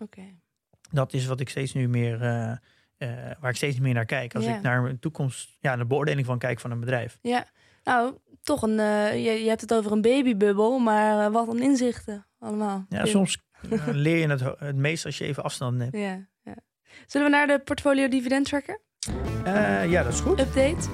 Dat 0.91 1.13
is 1.13 1.27
wat 1.27 1.41
ik 1.41 1.49
steeds 1.49 1.75
nu 1.75 1.89
meer, 1.89 2.23
eh, 2.23 2.51
eh, 2.97 3.37
waar 3.41 3.51
ik 3.51 3.57
steeds 3.57 3.79
meer 3.79 3.95
naar 3.95 4.05
kijk. 4.05 4.35
Als 4.35 4.45
ik 4.47 4.63
naar 4.63 4.85
een 4.85 4.99
toekomst, 4.99 5.57
ja, 5.61 5.69
naar 5.69 5.79
de 5.79 5.87
beoordeling 5.87 6.27
van 6.27 6.39
kijk 6.39 6.61
van 6.61 6.71
een 6.71 6.81
bedrijf. 6.81 7.19
Ja, 7.23 7.47
nou, 7.85 8.17
toch 8.43 8.63
een. 8.63 8.79
eh, 8.79 9.13
je, 9.25 9.31
je 9.43 9.49
hebt 9.49 9.61
het 9.61 9.75
over 9.75 9.93
een 9.93 10.03
babybubbel, 10.03 10.79
maar 10.79 11.31
wat 11.33 11.49
een 11.49 11.63
inzichten 11.63 12.27
allemaal. 12.39 12.87
Ja, 12.89 13.05
soms 13.07 13.39
leer 13.87 14.17
je 14.17 14.29
het, 14.29 14.41
het 14.59 14.77
meest 14.77 15.05
als 15.05 15.19
je 15.19 15.25
even 15.25 15.43
afstand 15.43 15.77
neemt. 15.77 15.93
Ja, 15.97 16.27
ja. 16.43 16.57
Zullen 17.07 17.31
we 17.31 17.37
naar 17.37 17.47
de 17.47 17.59
portfolio 17.59 18.09
dividend 18.09 18.47
tracker? 18.47 18.81
Ja, 19.45 20.03
dat 20.03 20.13
is 20.13 20.21
goed. 20.21 20.41
Update. 20.41 20.89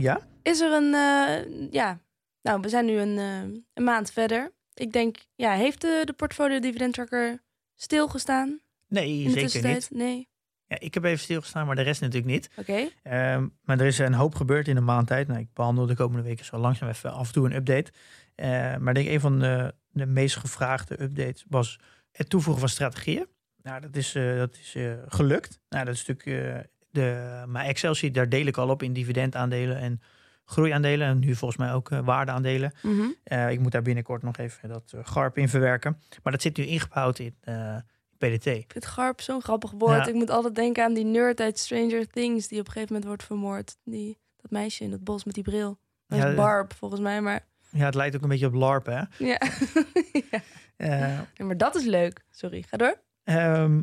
Ja. 0.00 0.20
Is 0.42 0.60
er 0.60 0.72
een, 0.72 0.94
eh, 0.94 1.70
ja, 1.70 2.00
nou, 2.42 2.60
we 2.60 2.68
zijn 2.68 2.84
nu 2.84 2.92
een, 2.98 3.18
eh, 3.18 3.60
een 3.74 3.84
maand 3.84 4.10
verder. 4.10 4.52
Ik 4.74 4.92
denk, 4.92 5.16
ja, 5.34 5.52
heeft 5.52 5.80
de, 5.80 6.02
de 6.04 6.12
portfolio 6.12 6.58
dividend 6.58 6.94
tracker 6.94 7.42
stilgestaan 7.74 8.60
Nee, 8.88 9.24
de 9.24 9.30
zeker 9.30 9.72
niet. 9.72 9.90
Nee. 9.90 10.28
Ja, 10.66 10.76
ik 10.78 10.94
heb 10.94 11.04
even 11.04 11.18
stilgestaan, 11.18 11.66
maar 11.66 11.76
de 11.76 11.82
rest 11.82 12.00
natuurlijk 12.00 12.32
niet. 12.32 12.50
Oké. 12.56 12.88
Ehm, 13.02 13.46
maar 13.62 13.80
er 13.80 13.86
is 13.86 13.98
een 13.98 14.14
hoop 14.14 14.34
gebeurd 14.34 14.68
in 14.68 14.76
een 14.76 14.84
maand 14.84 15.06
tijd. 15.06 15.28
Nou, 15.28 15.40
ik 15.40 15.52
behandel 15.52 15.86
de 15.86 15.94
komende 15.94 16.22
weken 16.22 16.44
zo 16.44 16.56
langzaam 16.56 16.88
even 16.88 17.12
af 17.12 17.26
en 17.26 17.32
toe 17.32 17.46
een 17.46 17.54
update. 17.54 17.92
Eh, 18.34 18.48
maar 18.76 18.88
ik 18.88 18.94
denk 18.94 19.08
een 19.08 19.20
van 19.20 19.38
de, 19.38 19.74
de 19.90 20.06
meest 20.06 20.36
gevraagde 20.36 21.02
updates 21.02 21.44
was 21.48 21.80
het 22.12 22.28
toevoegen 22.28 22.60
van 22.60 22.68
strategieën. 22.70 23.26
Nou, 23.62 23.80
dat 23.80 23.96
is, 23.96 24.14
eh, 24.14 24.36
dat 24.36 24.56
is 24.56 24.76
gelukt. 25.06 25.60
Nou, 25.68 25.84
dat 25.84 25.94
is 25.94 26.06
natuurlijk 26.06 26.68
de, 26.96 27.42
mijn 27.46 27.66
Excel-sheet, 27.68 28.14
daar 28.14 28.28
deel 28.28 28.46
ik 28.46 28.56
al 28.56 28.68
op 28.68 28.82
in 28.82 28.92
dividendaandelen 28.92 29.78
en 29.78 30.00
groeiaandelen. 30.44 31.06
En 31.06 31.18
nu 31.18 31.34
volgens 31.34 31.60
mij 31.60 31.72
ook 31.72 31.90
eh, 31.90 31.98
waardeaandelen. 32.04 32.72
Mhm. 32.82 33.06
Eh, 33.24 33.50
ik 33.50 33.60
moet 33.60 33.72
daar 33.72 33.82
binnenkort 33.82 34.22
nog 34.22 34.36
even 34.36 34.68
dat 34.68 34.92
eh, 34.94 35.00
GARP 35.04 35.38
in 35.38 35.48
verwerken. 35.48 36.00
Maar 36.22 36.32
dat 36.32 36.42
zit 36.42 36.56
nu 36.56 36.64
ingebouwd 36.64 37.18
in 37.18 37.34
PDT. 38.18 38.46
Ik 38.46 38.72
vind 38.72 38.86
Garp 38.86 39.20
zo'n 39.20 39.42
grappig 39.42 39.70
woord. 39.70 39.96
Ja. 40.04 40.06
Ik 40.06 40.14
moet 40.14 40.30
altijd 40.30 40.54
denken 40.54 40.84
aan 40.84 40.94
die 40.94 41.04
nerd 41.04 41.40
uit 41.40 41.58
Stranger 41.58 42.06
Things... 42.06 42.48
die 42.48 42.60
op 42.60 42.66
een 42.66 42.72
gegeven 42.72 42.92
moment 42.92 43.04
wordt 43.04 43.24
vermoord. 43.24 43.76
Die, 43.84 44.18
dat 44.36 44.50
meisje 44.50 44.84
in 44.84 44.92
het 44.92 45.04
bos 45.04 45.24
met 45.24 45.34
die 45.34 45.44
bril. 45.44 45.78
Dat 46.06 46.18
Ja, 46.18 46.28
is 46.28 46.34
Barb, 46.34 46.74
volgens 46.74 47.00
mij. 47.00 47.20
Maar 47.20 47.46
Ja, 47.70 47.84
het 47.84 47.94
lijkt 47.94 48.16
ook 48.16 48.22
een 48.22 48.28
beetje 48.28 48.46
op 48.46 48.54
LARP, 48.54 48.86
hè? 48.86 49.02
ja. 49.18 49.40
ja. 50.76 51.26
Maar 51.38 51.56
dat 51.56 51.74
is 51.74 51.84
leuk. 51.84 52.24
Sorry, 52.30 52.62
ga 52.62 52.76
door. 52.76 53.00
Ehm, 53.24 53.80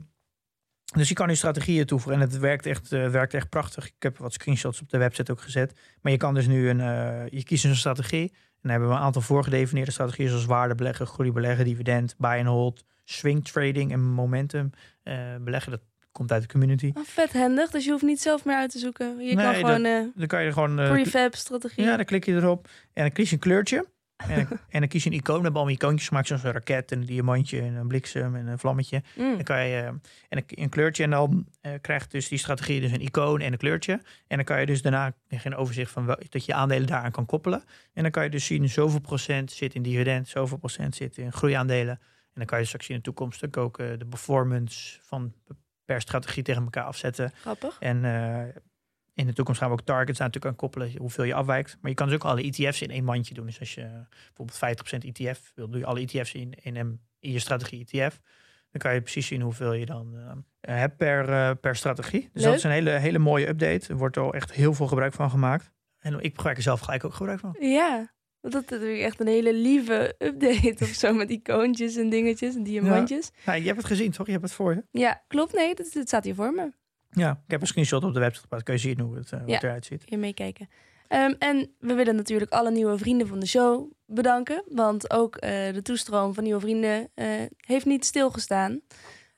dus 0.93 1.08
je 1.08 1.13
kan 1.13 1.27
nu 1.27 1.36
strategieën 1.36 1.86
toevoegen 1.86 2.21
en 2.21 2.27
het 2.29 2.38
werkt 2.39 2.65
echt, 2.65 2.91
eh, 2.91 3.10
werkt 3.10 3.34
echt 3.34 3.49
prachtig. 3.49 3.86
Ik 3.86 3.93
heb 3.99 4.17
wat 4.17 4.34
screenshots 4.34 4.82
op 4.82 4.89
de 4.89 4.97
website 4.97 5.32
ook 5.32 5.41
gezet. 5.41 5.79
Maar 6.01 6.12
je 6.12 6.17
kan 6.17 6.34
dus 6.34 6.47
nu 6.47 6.69
een, 6.69 6.79
eh, 6.79 7.27
je 7.29 7.43
kiest 7.43 7.63
een 7.65 7.75
strategie. 7.75 8.29
En 8.32 8.69
dan 8.69 8.71
hebben 8.71 8.89
we 8.89 8.95
een 8.95 9.01
aantal 9.01 9.21
voorgedefinieerde 9.21 9.91
strategieën 9.91 10.29
zoals 10.29 10.45
waarde 10.45 10.75
beleggen, 10.75 11.08
groei 11.08 11.32
beleggen, 11.32 11.65
dividend, 11.65 12.15
buy 12.17 12.38
and 12.38 12.47
hold, 12.47 12.84
swing 13.03 13.45
trading 13.45 13.91
en 13.91 13.99
momentum 14.01 14.69
eh, 15.03 15.15
beleggen. 15.41 15.71
Dat 15.71 15.82
komt 16.12 16.32
uit 16.32 16.41
de 16.41 16.47
community. 16.47 16.91
Oh, 16.93 17.03
vet 17.06 17.34
handig, 17.34 17.69
dus 17.69 17.86
je 17.86 17.91
hoeft 17.91 18.03
niet 18.03 18.21
zelf 18.21 18.45
meer 18.45 18.56
uit 18.56 18.71
te 18.71 18.79
zoeken. 18.79 19.19
Je 19.19 19.36
kan 19.36 19.53
gewoon 19.56 19.86
eh 19.86 20.03
Dan 20.15 20.27
kan 20.27 20.43
je 20.43 20.51
gewoon. 20.53 20.75
prefab 20.75 21.36
strategie. 21.36 21.84
ja, 21.84 21.95
dan 21.95 22.06
klik 22.06 22.25
je 22.25 22.34
erop 22.34 22.67
en 22.93 23.01
dan 23.03 23.12
kies 23.12 23.29
je 23.29 23.36
een 23.36 23.41
kleurtje. 23.41 23.86
En, 24.27 24.36
dan- 24.49 24.59
en 24.69 24.79
dan 24.79 24.88
kies 24.88 25.03
je 25.03 25.09
een 25.09 25.15
icoon. 25.15 25.38
We 25.38 25.41
hebben 25.43 25.62
allemaal 25.62 25.79
icoontjes 25.79 26.07
gemaakt, 26.07 26.27
zoals 26.27 26.43
een 26.43 26.51
raket, 26.51 26.91
en 26.91 26.99
een 26.99 27.05
diamantje, 27.05 27.62
en 27.62 27.73
een 27.75 27.88
bliksem 27.88 28.36
en 28.36 28.47
een 28.47 28.59
vlammetje. 28.59 29.03
Mm. 29.15 29.36
Dan 29.36 29.43
kan 29.43 29.67
je 29.67 29.75
eh, 29.77 29.88
en 29.88 30.01
een, 30.29 30.43
een 30.47 30.69
kleurtje 30.69 31.03
en 31.03 31.09
dan 31.09 31.47
eh, 31.62 31.71
krijgt 31.81 32.12
dus 32.12 32.27
die 32.27 32.38
strategie 32.38 32.81
dus 32.81 32.91
een 32.91 33.01
icoon 33.01 33.39
en 33.41 33.51
een 33.51 33.57
kleurtje. 33.57 33.93
En 34.27 34.36
dan 34.36 34.43
kan 34.45 34.59
je 34.59 34.65
dus 34.65 34.81
daarna 34.81 35.13
krijg 35.27 35.43
je 35.43 35.49
een 35.49 35.55
overzicht 35.55 35.91
van 35.91 36.05
wel, 36.05 36.17
dat 36.29 36.45
je 36.45 36.53
aandelen 36.53 36.88
daaraan 36.88 37.12
kan 37.12 37.25
koppelen. 37.25 37.63
En 37.93 38.01
dan 38.01 38.12
kan 38.12 38.23
je 38.23 38.29
dus 38.29 38.45
zien 38.45 38.69
zoveel 38.69 39.01
procent 39.01 39.51
zit 39.51 39.75
in 39.75 39.81
dividend, 39.81 40.27
zoveel 40.27 40.57
procent 40.57 40.95
zit 40.95 41.17
in 41.17 41.31
groeiaandelen. 41.33 41.99
En 41.99 42.39
dan 42.39 42.45
kan 42.45 42.59
je 42.59 42.65
straks 42.65 42.89
in 42.89 42.95
de 42.95 43.01
toekomst 43.01 43.45
ook, 43.45 43.57
ook 43.57 43.79
eh, 43.79 43.88
de 43.97 44.05
performance 44.05 44.99
van 45.01 45.33
per 45.86 46.01
strategie 46.01 46.43
tegen 46.43 46.63
elkaar 46.63 46.83
afzetten. 46.83 47.31
Grappig. 47.41 47.77
En 47.79 48.05
in 49.13 49.26
de 49.26 49.34
toekomst 49.34 49.60
gaan 49.60 49.69
we 49.69 49.76
ook 49.76 49.86
targets 49.86 50.19
aan 50.19 50.26
natuurlijk 50.26 50.54
aan 50.54 50.60
koppelen, 50.60 50.97
hoeveel 50.97 51.23
je 51.23 51.34
afwijkt. 51.34 51.78
Maar 51.82 51.89
je 51.89 51.95
kan 51.95 52.08
dus 52.08 52.15
ook 52.15 52.23
alle 52.23 52.41
ETF's 52.41 52.82
in 52.82 52.91
één 52.91 53.04
mandje 53.04 53.34
doen. 53.34 53.45
Dus 53.45 53.60
als 53.60 53.73
je 53.73 54.06
bijvoorbeeld 54.34 54.84
50% 55.06 55.12
ETF 55.12 55.52
wil, 55.56 55.69
doe 55.69 55.80
je 55.80 55.86
alle 55.86 55.99
ETF's 55.99 56.34
in, 56.34 56.54
in, 56.62 56.99
je 57.19 57.39
strategie 57.39 57.86
ETF. 57.89 58.19
Dan 58.71 58.82
kan 58.82 58.93
je 58.93 59.02
precies 59.02 59.28
zien 59.28 59.41
hoeveel 59.41 59.73
je 59.73 59.86
dan 59.86 60.15
eh, 60.62 60.76
hebt 60.76 60.97
per, 60.97 61.30
eh, 61.30 61.52
per 61.62 61.76
strategie. 61.76 62.21
Dus 62.21 62.41
Leuk. 62.41 62.43
dat 62.43 62.54
is 62.54 62.63
een 62.63 62.71
hele, 62.71 62.89
hele 62.89 63.19
mooie 63.19 63.47
update. 63.47 63.89
Er 63.89 63.97
wordt 63.97 64.17
al 64.17 64.34
echt 64.34 64.52
heel 64.52 64.73
veel 64.73 64.88
gebruik 64.88 65.13
van 65.13 65.30
gemaakt. 65.30 65.71
En 65.99 66.19
ik 66.19 66.36
gebruik 66.36 66.58
er 66.58 66.63
zelf 66.63 66.80
gelijk 66.80 67.04
ook 67.04 67.13
gebruik 67.13 67.39
van. 67.39 67.56
Ja, 67.60 68.13
want 68.43 68.54
dat 68.54 68.63
is 68.63 68.69
natuurlijk 68.69 69.02
echt 69.02 69.19
een 69.19 69.28
hele 69.28 69.54
lieve 69.54 70.15
update 70.17 70.76
of 70.84 70.88
zo 70.88 71.13
met 71.13 71.30
icoontjes 71.30 71.95
en 71.95 72.10
dingetjes 72.10 72.56
en 72.56 72.63
diamantjes. 72.63 73.32
Nou, 73.45 73.60
je 73.60 73.65
hebt 73.65 73.78
het 73.78 73.86
gezien, 73.86 74.12
toch? 74.12 74.26
Je 74.26 74.32
hebt 74.32 74.43
het 74.43 74.54
voor 74.54 74.73
je. 74.73 74.84
Ja, 74.91 75.23
klopt. 75.28 75.54
Nee, 75.54 75.76
dat, 75.76 75.91
dat 75.93 76.08
staat 76.08 76.23
hier 76.23 76.36
voor 76.36 76.54
me. 76.54 76.71
Ja, 77.13 77.32
ik 77.32 77.52
heb 77.52 77.62
een 77.62 77.67
screenshot 77.67 78.04
op 78.04 78.13
de 78.13 78.19
website 78.19 78.41
geplaatst. 78.41 78.65
Kun 78.65 78.76
je 78.76 78.80
zien 78.82 78.99
hoe 78.99 79.15
het, 79.15 79.32
eh, 79.32 79.39
hoe 79.39 79.47
Ja. 79.47 79.54
het 79.54 79.63
eruit 79.63 79.86
ziet. 79.86 80.04
Hier 80.06 80.19
meekijken. 80.19 80.69
Ehm, 81.08 81.34
en 81.39 81.71
we 81.80 81.93
willen 81.93 82.15
natuurlijk 82.15 82.52
alle 82.52 82.71
nieuwe 82.71 82.97
vrienden 82.97 83.28
van 83.28 83.39
de 83.39 83.45
show 83.47 83.91
bedanken. 84.06 84.63
Want 84.69 85.12
ook 85.12 85.36
eh, 85.36 85.73
de 85.73 85.82
toestroom 85.82 86.34
van 86.34 86.43
nieuwe 86.43 86.60
vrienden 86.60 87.10
eh, 87.13 87.28
heeft 87.58 87.86
niet 87.86 88.06
stilgestaan. 88.06 88.82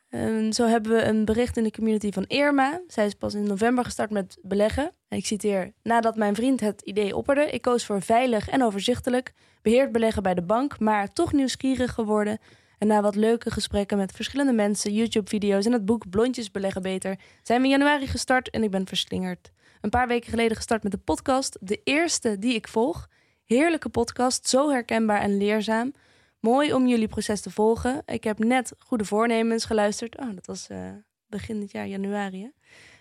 Ehm, 0.09 0.51
zo 0.51 0.67
hebben 0.67 0.91
we 0.91 1.03
een 1.03 1.25
bericht 1.25 1.57
in 1.57 1.63
de 1.63 1.71
community 1.71 2.11
van 2.11 2.23
Irma. 2.27 2.81
Zij 2.88 3.05
is 3.05 3.13
pas 3.13 3.33
in 3.33 3.43
november 3.43 3.83
gestart 3.83 4.09
met 4.11 4.38
beleggen. 4.41 4.91
En 5.07 5.17
ik 5.17 5.25
citeer: 5.25 5.71
Nadat 5.83 6.15
mijn 6.15 6.35
vriend 6.35 6.59
het 6.59 6.81
idee 6.81 7.15
opperde, 7.15 7.49
ik 7.49 7.61
koos 7.61 7.85
voor 7.85 8.01
veilig 8.01 8.49
en 8.49 8.63
overzichtelijk, 8.63 9.33
beheerd 9.61 9.91
beleggen 9.91 10.23
bij 10.23 10.33
de 10.33 10.41
bank, 10.43 10.79
maar 10.79 11.13
toch 11.13 11.33
nieuwsgierig 11.33 11.93
geworden. 11.93 12.39
En 12.77 12.88
na 12.88 13.01
wat 13.01 13.15
leuke 13.15 13.51
gesprekken 13.51 13.97
met 13.97 14.11
verschillende 14.11 14.53
mensen, 14.53 14.93
YouTube-video's 14.93 15.65
en 15.65 15.71
het 15.71 15.85
boek 15.85 16.09
Blondjes 16.09 16.51
beleggen 16.51 16.81
beter, 16.81 17.19
zijn 17.43 17.59
we 17.59 17.65
in 17.65 17.71
januari 17.71 18.07
gestart 18.07 18.49
en 18.49 18.63
ik 18.63 18.71
ben 18.71 18.88
verslingerd. 18.88 19.51
Een 19.81 19.89
paar 19.89 20.07
weken 20.07 20.29
geleden 20.29 20.55
gestart 20.55 20.83
met 20.83 20.91
de 20.91 20.97
podcast, 20.97 21.57
de 21.61 21.81
eerste 21.83 22.39
die 22.39 22.53
ik 22.53 22.67
volg. 22.67 23.07
Heerlijke 23.43 23.89
podcast, 23.89 24.49
zo 24.49 24.69
herkenbaar 24.69 25.21
en 25.21 25.38
leerzaam. 25.38 25.93
Mooi 26.39 26.73
om 26.73 26.88
jullie 26.88 27.07
proces 27.07 27.41
te 27.41 27.51
volgen. 27.51 28.01
Ik 28.05 28.23
heb 28.23 28.39
net 28.39 28.73
Goede 28.79 29.05
Voornemens 29.05 29.65
geluisterd. 29.65 30.17
Oh, 30.17 30.33
dat 30.35 30.45
was 30.45 30.67
eh, 30.67 30.89
begin 31.27 31.59
dit 31.59 31.71
jaar, 31.71 31.88
januari. 31.88 32.41
Hè? 32.41 32.49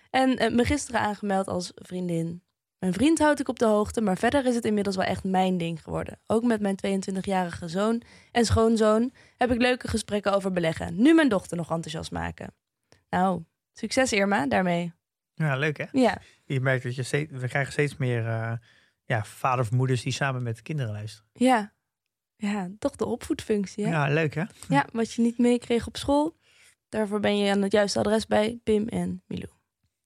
En 0.09 0.37
eh, 0.37 0.51
me 0.51 0.65
gisteren 0.65 1.01
aangemeld 1.01 1.47
als 1.47 1.71
vriendin. 1.75 2.44
Mijn 2.79 2.93
vriend 2.93 3.19
houd 3.19 3.39
ik 3.39 3.47
op 3.47 3.59
de 3.59 3.65
hoogte, 3.65 4.01
maar 4.01 4.17
verder 4.17 4.45
is 4.45 4.55
het 4.55 4.65
inmiddels 4.65 4.95
wel 4.95 5.05
echt 5.05 5.23
mijn 5.23 5.57
ding 5.57 5.83
geworden. 5.83 6.19
Ook 6.27 6.43
met 6.43 6.61
mijn 6.61 6.77
22-jarige 6.85 7.67
zoon 7.67 8.01
en 8.31 8.45
schoonzoon 8.45 9.13
heb 9.37 9.51
ik 9.51 9.61
leuke 9.61 9.87
gesprekken 9.87 10.33
over 10.33 10.51
beleggen. 10.51 11.01
Nu 11.01 11.13
mijn 11.13 11.29
dochter 11.29 11.57
nog 11.57 11.71
enthousiast 11.71 12.11
maken. 12.11 12.53
Nou, 13.09 13.43
succes 13.73 14.13
Irma 14.13 14.47
daarmee. 14.47 14.93
Ja, 15.33 15.55
leuk 15.57 15.77
hè? 15.77 15.85
Ja, 15.91 16.21
Je 16.45 16.59
merkt 16.59 16.83
dat 16.83 16.95
je 16.95 17.03
steeds, 17.03 17.31
we 17.31 17.47
krijgen 17.47 17.71
steeds 17.71 17.97
meer 17.97 18.27
eh 18.27 18.53
ja, 19.07 19.23
vader 19.23 19.59
of 19.59 19.71
moeders 19.71 20.03
die 20.03 20.13
samen 20.13 20.43
met 20.43 20.55
de 20.55 20.61
kinderen 20.61 20.91
luisteren. 20.91 21.29
ja. 21.33 21.73
Ja, 22.37 22.69
toch 22.79 22.95
de 22.95 23.05
opvoedfunctie. 23.05 23.85
Hè? 23.85 23.91
Ja, 23.91 24.07
leuk 24.13 24.33
hè? 24.35 24.43
Ja, 24.69 24.85
wat 24.91 25.13
je 25.13 25.21
niet 25.21 25.37
meekreeg 25.37 25.87
op 25.87 25.97
school. 25.97 26.37
Daarvoor 26.89 27.19
ben 27.19 27.37
je 27.37 27.51
aan 27.51 27.61
het 27.61 27.71
juiste 27.71 27.99
adres 27.99 28.25
bij 28.27 28.59
Pim 28.63 28.87
en 28.87 29.23
Milou. 29.27 29.51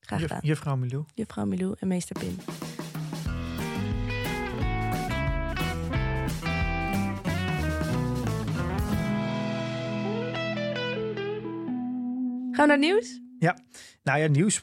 Graag 0.10 0.22
gedaan. 0.22 0.40
juffrouw 0.42 0.76
Milou. 0.76 1.06
Juffrouw 1.14 1.46
Milou 1.46 1.76
en 1.80 1.88
meester 1.88 2.20
Pim. 2.20 2.36
Gaan 12.52 12.68
we 12.68 12.74
naar 12.74 12.80
nieuws? 12.80 13.22
Nou 14.04 14.20
ja, 14.20 14.28
nieuws. 14.28 14.62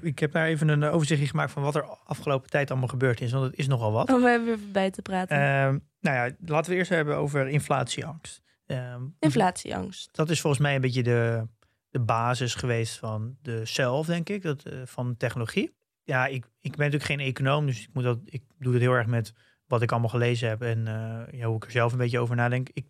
Ik 0.00 0.18
heb 0.18 0.32
daar 0.32 0.46
even 0.46 0.68
een 0.68 0.84
overzichtje 0.84 1.26
gemaakt 1.26 1.52
van 1.52 1.62
wat 1.62 1.74
er 1.74 1.84
afgelopen 1.84 2.50
tijd 2.50 2.70
allemaal 2.70 2.88
gebeurd 2.88 3.20
is. 3.20 3.32
Want 3.32 3.44
het 3.44 3.58
is 3.58 3.66
nogal 3.66 3.92
wat. 3.92 4.10
Oh, 4.10 4.22
we 4.22 4.28
hebben 4.28 4.48
weer 4.48 4.70
bij 4.72 4.90
te 4.90 5.02
praten. 5.02 5.36
Ehm, 5.36 5.78
nou 6.00 6.16
ja, 6.16 6.30
laten 6.44 6.70
we 6.70 6.76
eerst 6.76 6.90
hebben 6.90 7.16
over 7.16 7.48
inflatieangst. 7.48 8.42
Ehm, 8.66 9.02
Inflatieangst. 9.18 10.08
Dat 10.12 10.30
is 10.30 10.40
volgens 10.40 10.62
mij 10.62 10.74
een 10.74 10.80
beetje 10.80 11.02
de, 11.02 11.46
de 11.92 12.00
basis 12.00 12.54
geweest 12.54 12.98
van 12.98 13.36
de 13.42 13.64
zelf, 13.64 14.06
denk 14.06 14.28
ik, 14.28 14.42
dat, 14.42 14.62
eh, 14.62 14.80
van 14.84 15.16
technologie. 15.16 15.74
Ja, 16.04 16.26
ik, 16.26 16.44
ik 16.60 16.76
ben 16.76 16.90
natuurlijk 16.90 17.04
geen 17.04 17.20
econoom, 17.20 17.66
dus 17.66 17.82
ik, 17.82 17.88
moet 17.92 18.04
dat, 18.04 18.18
ik 18.24 18.42
doe 18.58 18.72
het 18.72 18.82
heel 18.82 18.92
erg 18.92 19.06
met 19.06 19.32
wat 19.66 19.82
ik 19.82 19.90
allemaal 19.90 20.08
gelezen 20.08 20.48
heb 20.48 20.62
en 20.62 20.86
eh, 20.86 21.38
ja, 21.38 21.46
hoe 21.46 21.56
ik 21.56 21.64
er 21.64 21.70
zelf 21.70 21.92
een 21.92 21.98
beetje 21.98 22.18
over 22.18 22.36
nadenk. 22.36 22.68
Ik, 22.72 22.86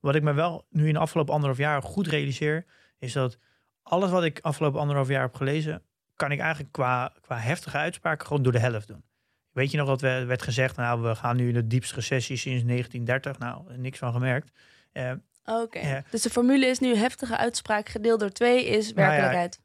wat 0.00 0.14
ik 0.14 0.22
me 0.22 0.32
wel 0.32 0.66
nu 0.70 0.86
in 0.86 0.92
de 0.92 0.98
afgelopen 0.98 1.32
anderhalf 1.34 1.60
jaar 1.60 1.82
goed 1.82 2.06
realiseer, 2.06 2.64
is 2.98 3.12
dat 3.12 3.38
alles 3.82 4.10
wat 4.10 4.24
ik 4.24 4.38
afgelopen 4.42 4.80
anderhalf 4.80 5.08
jaar 5.08 5.22
heb 5.22 5.34
gelezen, 5.34 5.82
kan 6.16 6.32
ik 6.32 6.40
eigenlijk 6.40 6.72
qua, 6.72 7.12
qua 7.20 7.38
heftige 7.38 7.76
uitspraken 7.76 8.26
gewoon 8.26 8.42
door 8.42 8.52
de 8.52 8.58
helft 8.58 8.88
doen. 8.88 9.04
Weet 9.52 9.70
je 9.70 9.76
nog 9.76 9.86
dat 9.86 10.00
we, 10.00 10.24
werd 10.24 10.42
gezegd, 10.42 10.76
nou, 10.76 11.02
we 11.02 11.14
gaan 11.14 11.36
nu 11.36 11.48
in 11.48 11.54
de 11.54 11.66
diepste 11.66 11.94
recessie 11.94 12.36
sinds 12.36 12.64
1930. 12.64 13.38
Nou, 13.38 13.80
niks 13.80 13.98
van 13.98 14.12
gemerkt. 14.12 14.52
Eh, 14.92 15.12
Oké. 15.44 15.78
Ja. 15.78 16.02
Dus 16.10 16.22
de 16.22 16.30
formule 16.30 16.66
is 16.66 16.78
nu 16.78 16.94
heftige 16.96 17.36
uitspraak 17.36 17.88
gedeeld 17.88 18.20
door 18.20 18.30
twee 18.30 18.66
is 18.66 18.92
Nou 18.92 19.00
ja, 19.00 19.08
werkelijkheid. 19.08 19.60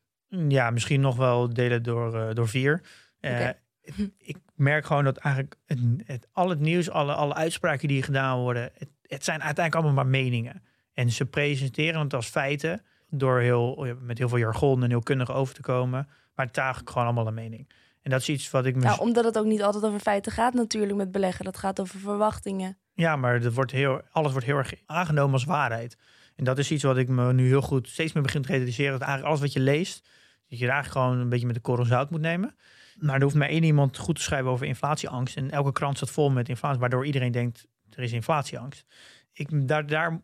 Ja, 0.47 0.69
misschien 0.69 1.01
nog 1.01 1.15
wel 1.15 1.53
delen 1.53 1.83
door, 1.83 2.19
eh, 2.19 2.33
door 2.35 2.47
vier. 2.47 2.81
Eh, 3.19 3.31
Oké. 3.31 3.43
het- 3.81 4.11
ik 4.17 4.37
merk 4.55 4.85
gewoon 4.85 5.03
dat 5.03 5.17
eigenlijk 5.17 5.55
het, 5.65 5.79
het, 6.05 6.27
al 6.31 6.49
het 6.49 6.59
nieuws, 6.59 6.89
alle, 6.89 7.13
alle 7.13 7.33
uitspraken 7.33 7.87
die 7.87 8.03
gedaan 8.03 8.39
worden, 8.39 8.63
het, 8.77 8.89
het 9.01 9.23
zijn 9.23 9.43
uiteindelijk 9.43 9.85
allemaal 9.85 10.03
maar 10.03 10.21
meningen. 10.21 10.63
En 10.93 11.11
ze 11.11 11.25
presenteren 11.25 12.01
het 12.01 12.13
als 12.13 12.27
feiten 12.27 12.81
door 13.09 13.39
heel, 13.39 13.95
met 14.01 14.17
heel 14.17 14.29
veel 14.29 14.37
jargon 14.37 14.83
en 14.83 14.89
heel 14.89 15.03
kundig 15.03 15.31
over 15.31 15.53
te 15.53 15.61
komen. 15.61 16.07
Maar 16.35 16.45
het 16.45 16.55
is 16.57 16.61
eigenlijk 16.61 16.91
gewoon 16.91 17.07
allemaal 17.07 17.27
een 17.27 17.33
mening. 17.33 17.69
En 18.01 18.11
dat 18.11 18.21
is 18.21 18.29
iets 18.29 18.51
wat 18.51 18.65
ik 18.65 18.75
me... 18.75 18.81
Nou, 18.81 18.99
omdat 18.99 19.23
het 19.23 19.37
ook 19.37 19.45
niet 19.45 19.61
altijd 19.63 19.83
over 19.85 19.99
feiten 19.99 20.31
gaat 20.31 20.53
natuurlijk 20.53 20.95
met 20.95 21.11
beleggen. 21.11 21.45
Dat 21.45 21.57
gaat 21.57 21.79
over 21.79 21.99
verwachtingen. 21.99 22.77
Ja, 22.97 23.15
maar 23.15 23.39
dat 23.41 23.53
wordt 23.53 23.71
heel, 23.71 24.01
alles 24.11 24.31
wordt 24.31 24.45
heel 24.47 24.57
erg 24.57 24.73
aangenomen 24.85 25.33
als 25.33 25.43
waarheid. 25.43 25.97
En 26.35 26.43
dat 26.43 26.57
is 26.57 26.71
iets 26.71 26.83
wat 26.83 26.97
ik 26.97 27.07
me 27.07 27.33
nu 27.33 27.47
heel 27.47 27.61
goed 27.61 27.87
steeds 27.89 28.13
meer 28.13 28.23
begin 28.23 28.41
te 28.41 28.51
realiseren. 28.51 28.91
Dat 28.91 29.01
eigenlijk 29.01 29.29
alles 29.29 29.41
wat 29.45 29.53
je 29.53 29.59
leest, 29.71 30.09
Dat 30.49 30.59
je 30.59 30.69
eigenlijk 30.69 31.05
gewoon 31.05 31.19
een 31.19 31.29
beetje 31.29 31.45
met 31.45 31.55
de 31.55 31.61
korrel 31.61 31.85
zout 31.85 32.09
moet 32.09 32.21
nemen. 32.21 32.55
Maar 32.99 33.15
er 33.15 33.21
hoeft 33.23 33.35
maar 33.35 33.47
één 33.49 33.63
iemand 33.63 33.97
goed 33.97 34.15
te 34.15 34.21
schrijven 34.21 34.49
over 34.49 34.65
inflatieangst. 34.65 35.37
En 35.37 35.51
elke 35.51 35.71
krant 35.71 35.97
staat 35.97 36.09
vol 36.11 36.29
met 36.29 36.49
inflatie, 36.49 36.79
waardoor 36.79 37.05
iedereen 37.05 37.31
denkt 37.31 37.67
er 37.89 38.03
is 38.03 38.11
inflatieangst. 38.11 38.85
Ik, 39.33 39.67
daar, 39.67 39.85
daar, 39.85 40.21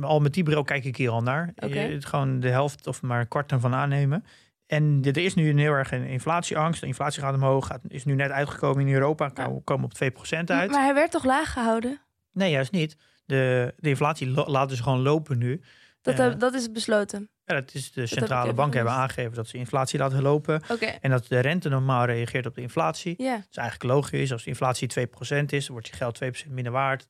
al 0.00 0.20
met 0.20 0.34
die 0.34 0.42
bril 0.42 0.64
kijk 0.64 0.84
ik 0.84 0.96
hier 0.96 1.10
al 1.10 1.22
naar. 1.22 1.52
Oké. 1.56 1.80
Je- 1.80 1.94
het 1.94 2.04
gewoon 2.04 2.40
de 2.40 2.48
helft 2.48 2.86
of 2.86 3.02
maar 3.02 3.20
een 3.20 3.28
kwart 3.28 3.52
ervan 3.52 3.74
aannemen. 3.74 4.24
En 4.66 4.98
er 5.02 5.16
is 5.16 5.34
nu 5.34 5.50
een 5.50 5.58
heel 5.58 5.72
erg 5.72 5.92
een 5.92 6.04
inflatieangst. 6.04 6.80
De 6.80 6.86
inflatie 6.86 7.22
gaat 7.22 7.34
omhoog, 7.34 7.66
gaat, 7.66 7.80
is 7.88 8.04
nu 8.04 8.14
net 8.14 8.30
uitgekomen 8.30 8.86
in 8.86 8.92
Europa. 8.94 9.28
Komen 9.64 9.84
op 9.84 9.92
2% 9.94 10.50
uit. 10.50 10.70
Maar 10.70 10.84
hij 10.84 10.94
werd 10.94 11.10
toch 11.10 11.24
laag 11.24 11.52
gehouden? 11.52 12.00
Nee, 12.32 12.50
juist 12.50 12.72
niet. 12.72 12.96
De, 13.24 13.74
de 13.76 13.88
inflatie 13.88 14.28
laten 14.50 14.76
ze 14.76 14.82
gewoon 14.82 15.00
lopen 15.02 15.38
nu. 15.38 15.60
Dat, 16.02 16.18
heb- 16.18 16.38
dat 16.40 16.54
is 16.54 16.72
besloten. 16.72 17.30
Ja, 17.44 17.54
dat 17.54 17.74
is 17.74 17.92
de 17.92 18.06
centrale 18.06 18.52
bank 18.52 18.74
hebben 18.74 18.92
gemist. 18.92 19.10
aangegeven 19.10 19.36
dat 19.36 19.48
ze 19.48 19.56
inflatie 19.56 19.98
laten 19.98 20.22
lopen. 20.22 20.62
En 21.00 21.10
dat 21.10 21.26
de 21.26 21.38
rente 21.40 21.68
normaal 21.68 22.04
reageert 22.04 22.46
op 22.46 22.54
de 22.54 22.60
inflatie. 22.60 23.14
ja. 23.18 23.36
Dat 23.36 23.46
is 23.50 23.56
eigenlijk 23.56 23.92
logisch. 23.94 24.32
Als 24.32 24.42
de 24.42 24.48
inflatie 24.48 24.88
2% 24.88 25.44
is, 25.46 25.64
dan 25.64 25.72
wordt 25.72 25.86
je 25.86 25.92
geld 25.94 26.18
2% 26.46 26.48
minder 26.50 26.72
waard. 26.72 27.08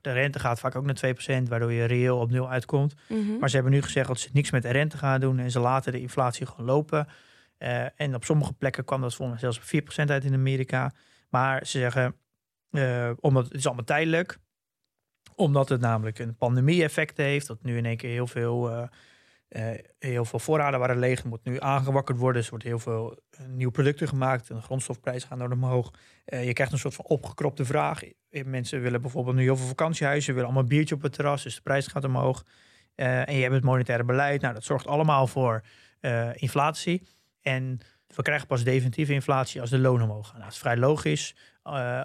De 0.00 0.12
rente 0.12 0.38
gaat 0.38 0.60
vaak 0.60 0.74
ook 0.74 0.84
naar 0.84 1.14
2%, 1.42 1.42
waardoor 1.48 1.72
je 1.72 1.84
reëel 1.84 2.18
op 2.18 2.30
nul 2.30 2.50
uitkomt. 2.50 2.94
Mhm. 3.08 3.38
Maar 3.38 3.48
ze 3.48 3.54
hebben 3.54 3.72
nu 3.74 3.82
gezegd 3.82 4.08
dat 4.08 4.20
ze 4.20 4.28
niks 4.32 4.50
met 4.50 4.62
de 4.62 4.70
rente 4.70 4.96
gaan 4.98 5.20
doen. 5.20 5.38
En 5.38 5.50
ze 5.50 5.58
laten 5.60 5.92
de 5.92 6.00
inflatie 6.00 6.46
gewoon 6.46 6.66
lopen. 6.66 7.08
Eh, 7.58 8.00
en 8.00 8.14
op 8.14 8.24
sommige 8.24 8.52
plekken 8.52 8.84
kwam 8.84 9.00
dat 9.00 9.14
volgens 9.14 9.40
mij 9.42 9.50
zelfs 9.50 9.58
op 9.72 9.80
4% 10.04 10.10
uit 10.10 10.24
in 10.24 10.34
Amerika. 10.34 10.92
Maar 11.28 11.66
ze 11.66 11.78
zeggen, 11.78 12.14
eh, 12.70 13.10
omdat 13.20 13.44
het 13.44 13.54
is 13.54 13.66
allemaal 13.66 13.84
tijdelijk. 13.84 14.38
Omdat 15.38 15.68
het 15.68 15.80
namelijk 15.80 16.18
een 16.18 16.36
pandemie-effect 16.36 17.16
heeft. 17.16 17.46
Dat 17.46 17.62
nu 17.62 17.76
in 17.76 17.84
één 17.84 17.96
keer 17.96 18.10
heel 18.10 18.26
veel, 18.26 18.70
eh, 18.70 18.82
eh, 19.48 19.78
heel 19.98 20.24
veel 20.24 20.38
voorraden 20.38 20.80
waren 20.80 20.98
leeg. 20.98 21.24
moet 21.24 21.44
nu 21.44 21.60
aangewakkerd 21.60 22.18
worden. 22.18 22.36
Dus 22.36 22.44
er 22.44 22.50
wordt 22.50 22.64
heel 22.64 22.78
veel 22.78 23.18
eh, 23.30 23.46
nieuwe 23.46 23.72
producten 23.72 24.08
gemaakt. 24.08 24.50
En 24.50 24.56
de 24.56 24.62
grondstofprijzen 24.62 25.28
gaan 25.28 25.38
door 25.38 25.50
omhoog. 25.50 25.92
Eh, 26.24 26.46
je 26.46 26.52
krijgt 26.52 26.72
een 26.72 26.78
soort 26.78 26.94
van 26.94 27.04
opgekropte 27.04 27.64
vraag. 27.64 28.00
Mensen 28.30 28.80
willen 28.80 29.00
bijvoorbeeld 29.00 29.36
nu 29.36 29.42
heel 29.42 29.56
veel 29.56 29.66
vakantiehuizen. 29.66 30.34
willen 30.34 30.48
allemaal 30.48 30.68
biertje 30.68 30.94
op 30.94 31.02
het 31.02 31.12
terras. 31.12 31.42
Dus 31.42 31.54
de 31.54 31.60
prijs 31.60 31.86
gaat 31.86 32.04
omhoog. 32.04 32.44
En 32.94 33.34
je 33.34 33.42
hebt 33.42 33.54
het 33.54 33.64
monetaire 33.64 34.04
beleid. 34.04 34.40
Nou, 34.40 34.54
dat 34.54 34.64
zorgt 34.64 34.86
allemaal 34.86 35.26
voor 35.26 35.62
inflatie. 36.34 37.02
En 37.40 37.80
we 38.14 38.22
krijgen 38.22 38.46
pas 38.46 38.64
definitieve 38.64 39.12
inflatie 39.12 39.60
als 39.60 39.70
de 39.70 39.78
lonen 39.78 40.08
omhoog 40.08 40.26
gaan. 40.26 40.32
Nou, 40.32 40.44
dat 40.44 40.52
is 40.52 40.58
vrij 40.58 40.76
logisch. 40.76 41.34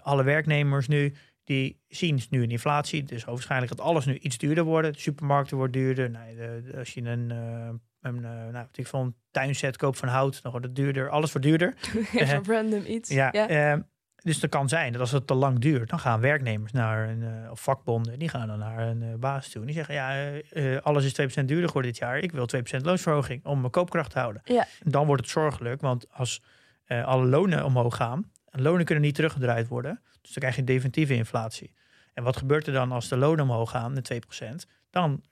Alle 0.03 0.23
werknemers 0.23 0.87
nu, 0.87 1.15
die 1.43 1.81
zien 1.87 2.19
nu 2.29 2.43
een 2.43 2.51
inflatie. 2.51 3.03
Dus 3.03 3.23
waarschijnlijk 3.23 3.71
gaat 3.71 3.81
alles 3.81 4.05
nu 4.05 4.17
iets 4.17 4.37
duurder 4.37 4.63
worden. 4.63 4.93
De 4.93 4.99
supermarkten 4.99 5.57
worden 5.57 5.81
duurder. 5.81 6.11
De, 6.11 6.61
de- 6.71 6.77
als 6.77 6.93
je 6.93 7.01
een, 7.01 7.31
eh, 7.31 7.69
een, 8.01 8.15
eh, 8.25 8.31
nou, 8.31 8.51
wat 8.53 8.77
ik 8.77 8.87
van 8.87 9.01
een 9.01 9.15
tuinset 9.31 9.77
koopt 9.77 9.97
van 9.97 10.07
hout, 10.09 10.41
dan 10.41 10.51
wordt 10.51 10.65
het 10.67 10.75
duurder. 10.75 11.09
Alles 11.09 11.31
wordt 11.31 11.47
duurder. 11.47 11.73
Even 12.13 12.45
random 12.45 12.83
iets. 12.85 13.09
Ja, 13.09 13.29
Ja. 13.31 13.47
eh, 13.47 13.79
dus 14.23 14.41
het 14.41 14.51
kan 14.51 14.69
zijn 14.69 14.91
dat 14.91 15.01
als 15.01 15.11
het 15.11 15.27
te 15.27 15.33
lang 15.33 15.59
duurt, 15.59 15.89
dan 15.89 15.99
gaan 15.99 16.19
werknemers 16.19 16.71
naar 16.71 17.09
een 17.09 17.23
eh, 17.23 17.51
of 17.51 17.59
vakbonden, 17.61 18.19
die 18.19 18.29
gaan 18.29 18.47
dan 18.47 18.59
naar 18.59 18.87
een 18.87 19.01
eh, 19.03 19.13
baas 19.19 19.49
toe. 19.49 19.61
En 19.61 19.67
die 19.67 19.75
zeggen, 19.75 19.93
ja, 19.95 20.15
eh, 20.15 20.75
eh, 20.75 20.81
alles 20.81 21.05
is 21.05 21.13
2% 21.13 21.47
duurder 21.47 21.67
geworden 21.67 21.91
dit 21.91 21.99
jaar. 21.99 22.17
Ik 22.19 22.31
wil 22.31 22.45
2% 22.45 22.85
loonsverhoging 22.85 23.45
om 23.45 23.59
mijn 23.59 23.71
koopkracht 23.71 24.11
te 24.11 24.19
houden. 24.19 24.41
Ja. 24.45 24.65
En 24.83 24.91
dan 24.91 25.05
wordt 25.05 25.21
het 25.21 25.31
zorgelijk, 25.31 25.81
want 25.81 26.05
als 26.11 26.41
eh, 26.85 27.05
alle 27.05 27.25
lonen 27.25 27.65
omhoog 27.65 27.95
gaan, 27.95 28.31
en 28.53 28.61
lonen 28.61 28.85
kunnen 28.85 29.03
niet 29.03 29.15
teruggedraaid 29.15 29.67
worden, 29.67 30.01
dus 30.21 30.31
dan 30.31 30.41
krijg 30.43 30.55
je 30.55 30.63
definitieve 30.63 31.13
inflatie. 31.13 31.73
En 32.13 32.23
wat 32.23 32.37
gebeurt 32.37 32.67
er 32.67 32.73
dan 32.73 32.91
als 32.91 33.07
de 33.07 33.17
lonen 33.17 33.43
omhoog 33.43 33.69
gaan 33.69 33.93
met 33.93 34.13
2%? 34.13 34.45
Dan 34.89 35.23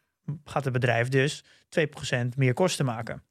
gaat 0.45 0.63
het 0.63 0.74
bedrijf 0.74 1.09
dus 1.09 1.43
2% 1.43 1.88
meer 2.36 2.53
kosten 2.53 2.86
maken. 2.86 3.24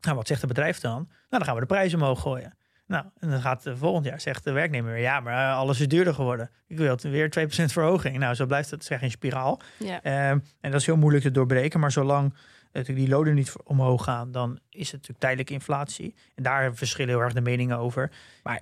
Nou, 0.00 0.16
wat 0.16 0.26
zegt 0.26 0.40
het 0.40 0.48
bedrijf 0.48 0.78
dan? 0.78 0.92
Nou, 0.92 1.08
dan 1.28 1.44
gaan 1.44 1.54
we 1.54 1.60
de 1.60 1.66
prijzen 1.66 2.00
omhoog 2.00 2.20
gooien. 2.20 2.54
Nou, 2.86 3.04
en 3.18 3.30
dan 3.30 3.40
gaat 3.40 3.70
volgend 3.74 4.04
jaar, 4.04 4.20
zegt 4.20 4.44
de 4.44 4.52
werknemer 4.52 4.98
ja, 4.98 5.20
maar 5.20 5.50
eh, 5.50 5.56
alles 5.56 5.80
is 5.80 5.88
duurder 5.88 6.14
geworden. 6.14 6.50
Ik 6.66 6.76
wil 6.76 6.98
weer 7.02 7.28
2% 7.38 7.64
verhoging. 7.64 8.18
Nou, 8.18 8.34
zo 8.34 8.46
blijft 8.46 8.70
het 8.70 8.84
zeg 8.84 9.02
een 9.02 9.10
spiraal. 9.10 9.60
Ja. 9.78 10.02
Ehm, 10.02 10.38
en 10.60 10.70
dat 10.70 10.80
is 10.80 10.86
heel 10.86 10.96
moeilijk 10.96 11.24
te 11.24 11.30
doorbreken. 11.30 11.80
Maar 11.80 11.92
zolang 11.92 12.34
natuurlijk 12.72 13.06
die 13.06 13.16
lonen 13.16 13.34
niet 13.34 13.52
omhoog 13.64 14.04
gaan, 14.04 14.32
dan 14.32 14.58
is 14.68 14.84
het 14.84 14.92
natuurlijk 14.92 15.20
tijdelijke 15.20 15.52
inflatie. 15.52 16.14
En 16.34 16.42
daar 16.42 16.74
verschillen 16.74 17.14
heel 17.14 17.22
erg 17.22 17.32
de 17.32 17.40
meningen 17.40 17.78
over. 17.78 18.10
Maar 18.42 18.60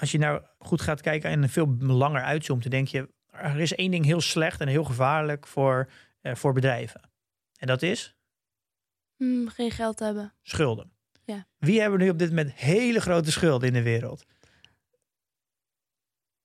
als 0.00 0.10
je 0.12 0.18
nou 0.18 0.42
goed 0.58 0.80
gaat 0.80 1.00
kijken 1.00 1.30
en 1.30 1.48
veel 1.48 1.76
langer 1.78 2.22
uitzoomt, 2.22 2.62
dan 2.62 2.70
denk 2.70 2.88
je, 2.88 3.08
er 3.30 3.60
is 3.60 3.74
één 3.74 3.90
ding 3.90 4.04
heel 4.04 4.20
slecht 4.20 4.60
en 4.60 4.68
heel 4.68 4.84
gevaarlijk 4.84 5.46
voor, 5.46 5.90
eh, 6.20 6.34
voor 6.34 6.52
bedrijven. 6.52 7.00
En 7.58 7.66
dat 7.66 7.82
is 7.82 8.14
Hmm, 9.16 9.48
geen 9.48 9.70
geld 9.70 9.98
hebben. 9.98 10.32
schulden. 10.42 10.90
Ja. 11.24 11.46
Wie 11.58 11.80
hebben 11.80 11.98
nu 11.98 12.08
op 12.08 12.18
dit 12.18 12.28
moment 12.28 12.52
hele 12.52 13.00
grote 13.00 13.30
schulden 13.32 13.68
in 13.68 13.74
de 13.74 13.82
wereld? 13.82 14.24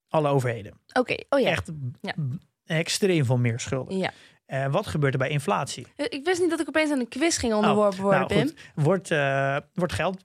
Alle 0.08 0.28
overheden. 0.28 0.80
Oké, 0.92 1.16
oh 1.28 1.40
ja. 1.40 1.48
Echt 1.50 1.70
Ja. 2.00 2.14
extreem 2.64 3.24
veel 3.24 3.38
meer 3.38 3.60
schulden. 3.60 3.98
ja. 3.98 4.12
Eh, 4.52 4.66
wat 4.66 4.86
gebeurt 4.86 5.12
er 5.12 5.18
bij 5.18 5.28
inflatie? 5.28 5.86
Eh, 5.96 6.06
Ik 6.08 6.24
wist 6.24 6.40
niet 6.40 6.50
dat 6.50 6.60
ik 6.60 6.68
opeens 6.68 6.90
aan 6.90 6.98
een 6.98 7.08
quiz 7.08 7.38
ging 7.38 7.54
onderworpen 7.54 8.00
worden, 8.02 8.20
nou, 8.28 8.32
Pim. 8.44 8.50
wordt, 8.74 9.10
eh, 9.10 9.56
wordt 9.74 9.92
geld 9.92 10.24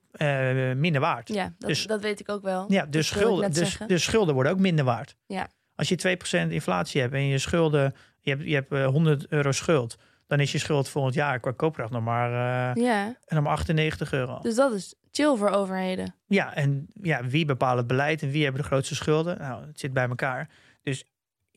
minder 0.76 1.02
waard. 1.02 1.28
Ja, 1.28 1.54
dat, 1.58 1.70
Dus- 1.70 1.86
dat 1.86 2.02
weet 2.02 2.20
ik 2.20 2.30
ook 2.30 2.42
wel. 2.44 2.66
Ja, 2.68 2.86
dus, 2.86 3.08
schulden, 3.08 3.52
dus, 3.54 3.78
dus 3.88 4.04
schulden 4.04 4.34
worden 4.34 4.52
ook 4.52 4.60
minder 4.60 4.86
waard. 4.86 5.16
Ja. 5.28 5.48
Als 5.76 5.90
je 5.90 5.96
2% 5.96 6.52
inflatie 6.52 7.02
hebt 7.02 7.14
en 7.14 7.28
je 7.28 7.38
schulden, 7.38 7.96
je 8.20 8.30
hebt, 8.30 8.44
je 8.44 8.54
hebt 8.54 8.72
eh, 8.72 8.86
100 8.86 9.28
euro 9.30 9.52
schuld, 9.52 9.96
dan 10.28 10.40
is 10.40 10.52
je 10.52 10.58
schuld 10.58 10.90
volgend 10.90 11.14
jaar 11.16 11.40
qua 11.40 11.52
koopkracht 11.52 11.92
nog 11.92 12.04
maar, 12.04 12.32
Ja, 12.80 13.16
nog 13.28 13.44
maar 13.44 13.52
98 13.54 14.12
euro. 14.14 14.40
dus 14.42 14.56
dat 14.56 14.74
is 14.74 14.94
chill 15.12 15.36
voor 15.36 15.50
overheden. 15.50 16.16
Ja, 16.28 16.54
en 16.56 16.88
ja, 17.02 17.26
wie 17.26 17.46
bepaalt 17.46 17.78
het 17.78 17.88
beleid 17.88 18.22
en 18.22 18.30
wie 18.30 18.44
hebben 18.44 18.62
de 18.62 18.68
grootste 18.68 18.96
schulden? 18.96 19.38
Nou, 19.38 19.66
het 19.68 19.80
zit 19.80 19.94
bij 19.94 20.08
elkaar. 20.08 20.50
Dus 20.84 21.06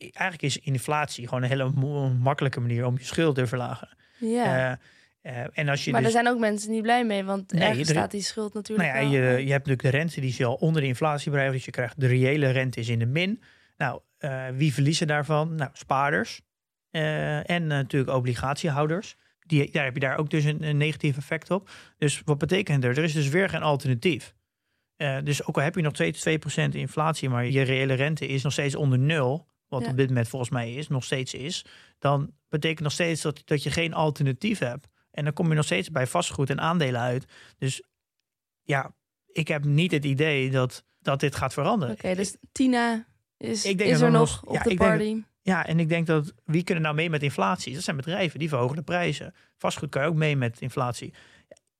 eigenlijk 0.01 0.41
is 0.41 0.57
inflatie 0.57 1.27
gewoon 1.27 1.43
een 1.43 1.49
hele 1.49 1.69
makkelijke 2.19 2.59
manier 2.59 2.85
om 2.85 2.97
je 2.97 3.03
schuld 3.05 3.35
te 3.35 3.47
verlagen. 3.47 3.89
Ja. 4.17 4.77
Eh, 5.21 5.41
eh, 5.41 5.47
en 5.53 5.69
als 5.69 5.85
je 5.85 5.91
maar 5.91 6.01
dus, 6.01 6.09
er 6.09 6.15
zijn 6.21 6.33
ook 6.33 6.39
mensen 6.39 6.71
niet 6.71 6.81
blij 6.81 7.05
mee, 7.05 7.23
want 7.23 7.51
Nee, 7.51 7.79
er- 7.79 7.85
staat 7.85 8.11
die 8.11 8.21
schuld 8.21 8.53
natuurlijk 8.53 8.89
nou 8.89 9.05
ja, 9.05 9.11
je, 9.11 9.19
je 9.19 9.51
hebt 9.51 9.67
natuurlijk 9.67 9.81
de 9.81 9.89
rente 9.89 10.21
die 10.21 10.29
is 10.29 10.43
al 10.43 10.53
onder 10.53 10.81
de 10.81 10.87
inflatie 10.87 11.29
bedrijven. 11.29 11.55
Dus 11.55 11.65
je 11.65 11.71
krijgt 11.71 11.99
de 11.99 12.07
reële 12.07 12.49
rente 12.49 12.79
is 12.79 12.89
in 12.89 12.99
de 12.99 13.05
min. 13.05 13.41
Nou, 13.77 14.01
eh, 14.17 14.45
wie 14.53 14.73
verliezen 14.73 15.07
daarvan? 15.07 15.55
Nou, 15.55 15.69
spaarders. 15.73 16.41
En 16.91 17.67
natuurlijk 17.67 18.11
obligatiehouders. 18.11 19.15
Die, 19.39 19.71
daar 19.71 19.83
heb 19.83 19.93
je 19.93 19.99
daar 19.99 20.17
ook 20.17 20.29
dus 20.29 20.43
een, 20.43 20.63
een 20.63 20.77
negatief 20.77 21.17
effect 21.17 21.51
op. 21.51 21.69
Dus 21.97 22.21
wat 22.25 22.37
betekent 22.37 22.83
er? 22.83 22.97
Er 22.97 23.03
is 23.03 23.13
dus 23.13 23.29
weer 23.29 23.49
geen 23.49 23.61
alternatief. 23.61 24.33
Dus 25.23 25.45
ook 25.47 25.55
al 25.55 25.63
heb 25.63 25.75
je 25.75 25.81
nog 25.81 25.93
steeds 25.93 26.27
2% 26.29 26.31
inflatie, 26.71 27.29
maar 27.29 27.45
je 27.45 27.61
reële 27.61 27.93
rente 27.93 28.27
is 28.27 28.43
nog 28.43 28.51
steeds 28.51 28.75
onder 28.75 28.99
nul, 28.99 29.47
wat 29.71 29.83
Ja. 29.83 29.89
op 29.89 29.97
dit 29.97 30.07
moment 30.07 30.27
volgens 30.27 30.51
mij 30.51 30.73
is, 30.73 30.87
nog 30.87 31.03
steeds 31.03 31.33
is, 31.33 31.65
dan 31.99 32.33
betekent 32.49 32.81
nog 32.81 32.91
steeds 32.91 33.21
dat, 33.21 33.41
dat 33.45 33.63
je 33.63 33.71
geen 33.71 33.93
alternatief 33.93 34.59
hebt. 34.59 34.87
En 35.11 35.23
dan 35.23 35.33
kom 35.33 35.49
je 35.49 35.55
nog 35.55 35.65
steeds 35.65 35.91
bij 35.91 36.07
vastgoed 36.07 36.49
en 36.49 36.59
aandelen 36.61 37.01
uit. 37.01 37.25
Dus 37.57 37.83
ja, 38.61 38.93
ik 39.31 39.47
heb 39.47 39.63
niet 39.63 39.91
het 39.91 40.05
idee 40.05 40.51
dat, 40.51 40.83
dat 40.99 41.19
dit 41.19 41.35
gaat 41.35 41.53
veranderen. 41.53 41.95
Oké, 41.95 42.15
dus 42.15 42.37
Tina 42.51 43.05
is, 43.37 43.65
Ik 43.65 43.77
denk 43.77 43.89
is 43.89 44.01
er 44.01 44.11
nog 44.11 44.43
op 44.43 44.53
ja, 44.53 44.61
de 44.61 44.67
denk 44.67 44.79
party. 44.79 45.23
Ja, 45.41 45.65
en 45.65 45.79
ik 45.79 45.89
denk 45.89 46.07
dat 46.07 46.33
wie 46.45 46.63
kunnen 46.63 46.83
nou 46.83 46.95
mee 46.95 47.09
met 47.09 47.23
inflatie? 47.23 47.73
Dat 47.73 47.83
zijn 47.83 47.95
bedrijven 47.95 48.39
die 48.39 48.49
verhogen 48.49 48.75
de 48.75 48.83
prijzen. 48.83 49.33
Vastgoed 49.57 49.89
kan 49.89 50.01
je 50.01 50.07
ook 50.07 50.15
mee 50.15 50.35
met 50.35 50.61
inflatie. 50.61 51.13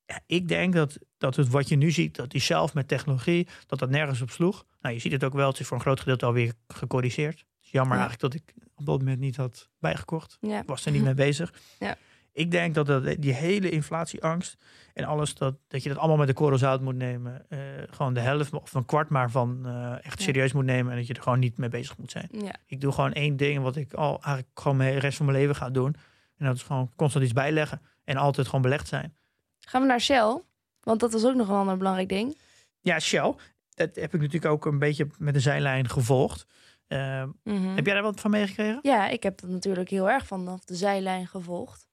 Ja, 0.06 0.20
ik 0.26 0.48
denk 0.48 0.74
dat, 0.74 0.98
dat 1.18 1.36
het 1.36 1.48
wat 1.48 1.68
je 1.68 1.76
nu 1.76 1.90
ziet, 1.90 2.16
dat 2.16 2.30
die 2.30 2.40
zelf 2.40 2.74
met 2.74 2.88
technologie, 2.88 3.48
dat 3.66 3.78
dat 3.78 3.90
nergens 3.90 4.20
op 4.20 4.30
sloeg. 4.30 4.64
Nou, 4.80 4.94
je 4.94 5.00
ziet 5.00 5.12
het 5.12 5.24
ook 5.24 5.32
wel, 5.32 5.48
het 5.48 5.60
is 5.60 5.66
voor 5.66 5.76
een 5.76 5.82
groot 5.82 6.00
gedeelte 6.00 6.26
alweer 6.26 6.52
gecorrigeerd. 6.68 7.44
Is 7.72 7.78
jammer 7.78 7.96
Ja. 7.98 8.02
eigenlijk 8.02 8.32
dat 8.32 8.42
ik 8.42 8.54
op 8.74 8.86
dat 8.86 8.98
moment 8.98 9.18
niet 9.20 9.36
had 9.36 9.68
bijgekocht. 9.78 10.36
Ja. 10.40 10.62
Was 10.66 10.86
er 10.86 10.92
niet 10.92 11.02
mee 11.04 11.14
bezig. 11.14 11.52
Ja. 11.78 11.96
Ik 12.34 12.50
denk 12.50 12.74
dat, 12.74 12.86
dat 12.86 13.04
die 13.18 13.32
hele 13.32 13.70
inflatieangst 13.70 14.56
en 14.94 15.04
alles, 15.04 15.34
dat, 15.34 15.54
dat 15.68 15.82
je 15.82 15.88
dat 15.88 15.98
allemaal 15.98 16.16
met 16.16 16.26
de 16.26 16.32
korrel 16.34 16.58
zout 16.58 16.80
moet 16.80 16.94
nemen. 16.96 17.44
eh, 17.48 17.58
gewoon 17.90 18.14
de 18.14 18.20
helft 18.20 18.52
of 18.52 18.74
een 18.74 18.84
kwart 18.84 19.08
maar 19.08 19.30
van 19.30 19.66
eh, 19.66 20.04
echt 20.06 20.22
serieus 20.22 20.52
moet 20.52 20.64
nemen. 20.64 20.92
En 20.92 20.98
dat 20.98 21.06
je 21.06 21.14
er 21.14 21.22
gewoon 21.22 21.38
niet 21.38 21.58
mee 21.58 21.68
bezig 21.68 21.96
moet 21.98 22.10
zijn. 22.10 22.28
ja. 22.32 22.54
Ik 22.66 22.80
doe 22.80 22.92
gewoon 22.92 23.12
één 23.12 23.36
ding 23.36 23.62
wat 23.62 23.76
ik 23.76 23.92
al 23.94 24.10
eigenlijk 24.22 24.48
gewoon 24.54 24.78
de 24.78 24.90
rest 24.98 25.16
van 25.16 25.26
mijn 25.26 25.38
leven 25.38 25.56
ga 25.56 25.70
doen. 25.70 25.96
En 26.36 26.46
dat 26.46 26.56
is 26.56 26.62
gewoon 26.62 26.90
constant 26.96 27.24
iets 27.24 27.32
bijleggen. 27.32 27.80
En 28.04 28.16
altijd 28.16 28.46
gewoon 28.46 28.62
belegd 28.62 28.88
zijn. 28.88 29.14
Gaan 29.60 29.80
we 29.80 29.86
naar 29.86 30.00
Shell? 30.00 30.40
Want 30.80 31.00
dat 31.00 31.12
was 31.12 31.24
ook 31.24 31.34
nog 31.34 31.48
een 31.48 31.54
ander 31.54 31.76
belangrijk 31.76 32.08
ding. 32.08 32.36
Ja, 32.80 32.98
Shell. 32.98 33.34
Dat 33.74 33.94
heb 33.94 34.14
ik 34.14 34.20
natuurlijk 34.20 34.52
ook 34.52 34.66
een 34.66 34.78
beetje 34.78 35.06
met 35.18 35.34
de 35.34 35.40
zijlijn 35.40 35.88
gevolgd. 35.88 36.46
Eh, 36.92 37.22
Mhm. 37.44 37.74
Heb 37.74 37.84
jij 37.86 37.94
daar 37.94 38.02
wat 38.02 38.20
van 38.20 38.30
meegekregen? 38.30 38.78
Ja, 38.82 39.08
ik 39.08 39.22
heb 39.22 39.40
dat 39.40 39.50
natuurlijk 39.50 39.90
heel 39.90 40.10
erg 40.10 40.26
vanaf 40.26 40.64
de 40.64 40.74
zijlijn 40.74 41.26
gevolgd. 41.26 41.86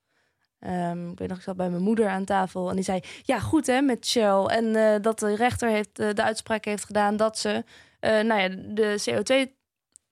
Ehm, 0.60 1.10
ik 1.12 1.20
weet 1.20 1.28
nog, 1.28 1.38
ik 1.38 1.44
zat 1.44 1.56
bij 1.58 1.70
mijn 1.70 1.82
moeder 1.82 2.08
aan 2.08 2.26
tafel 2.26 2.70
en 2.70 2.76
die 2.76 2.84
zei: 2.84 3.00
Ja, 3.24 3.40
goed 3.40 3.68
hè, 3.68 3.82
met 3.82 4.06
Shell. 4.08 4.44
En 4.46 4.76
eh, 4.76 5.02
dat 5.02 5.20
de 5.20 5.36
rechter 5.36 5.70
heeft, 5.70 6.00
eh, 6.00 6.14
de 6.14 6.24
uitspraak 6.24 6.66
heeft 6.66 6.86
gedaan 6.86 7.18
dat 7.18 7.38
ze 7.38 7.64
eh, 8.00 8.20
nou 8.22 8.42
ja, 8.42 8.50
de 8.50 9.02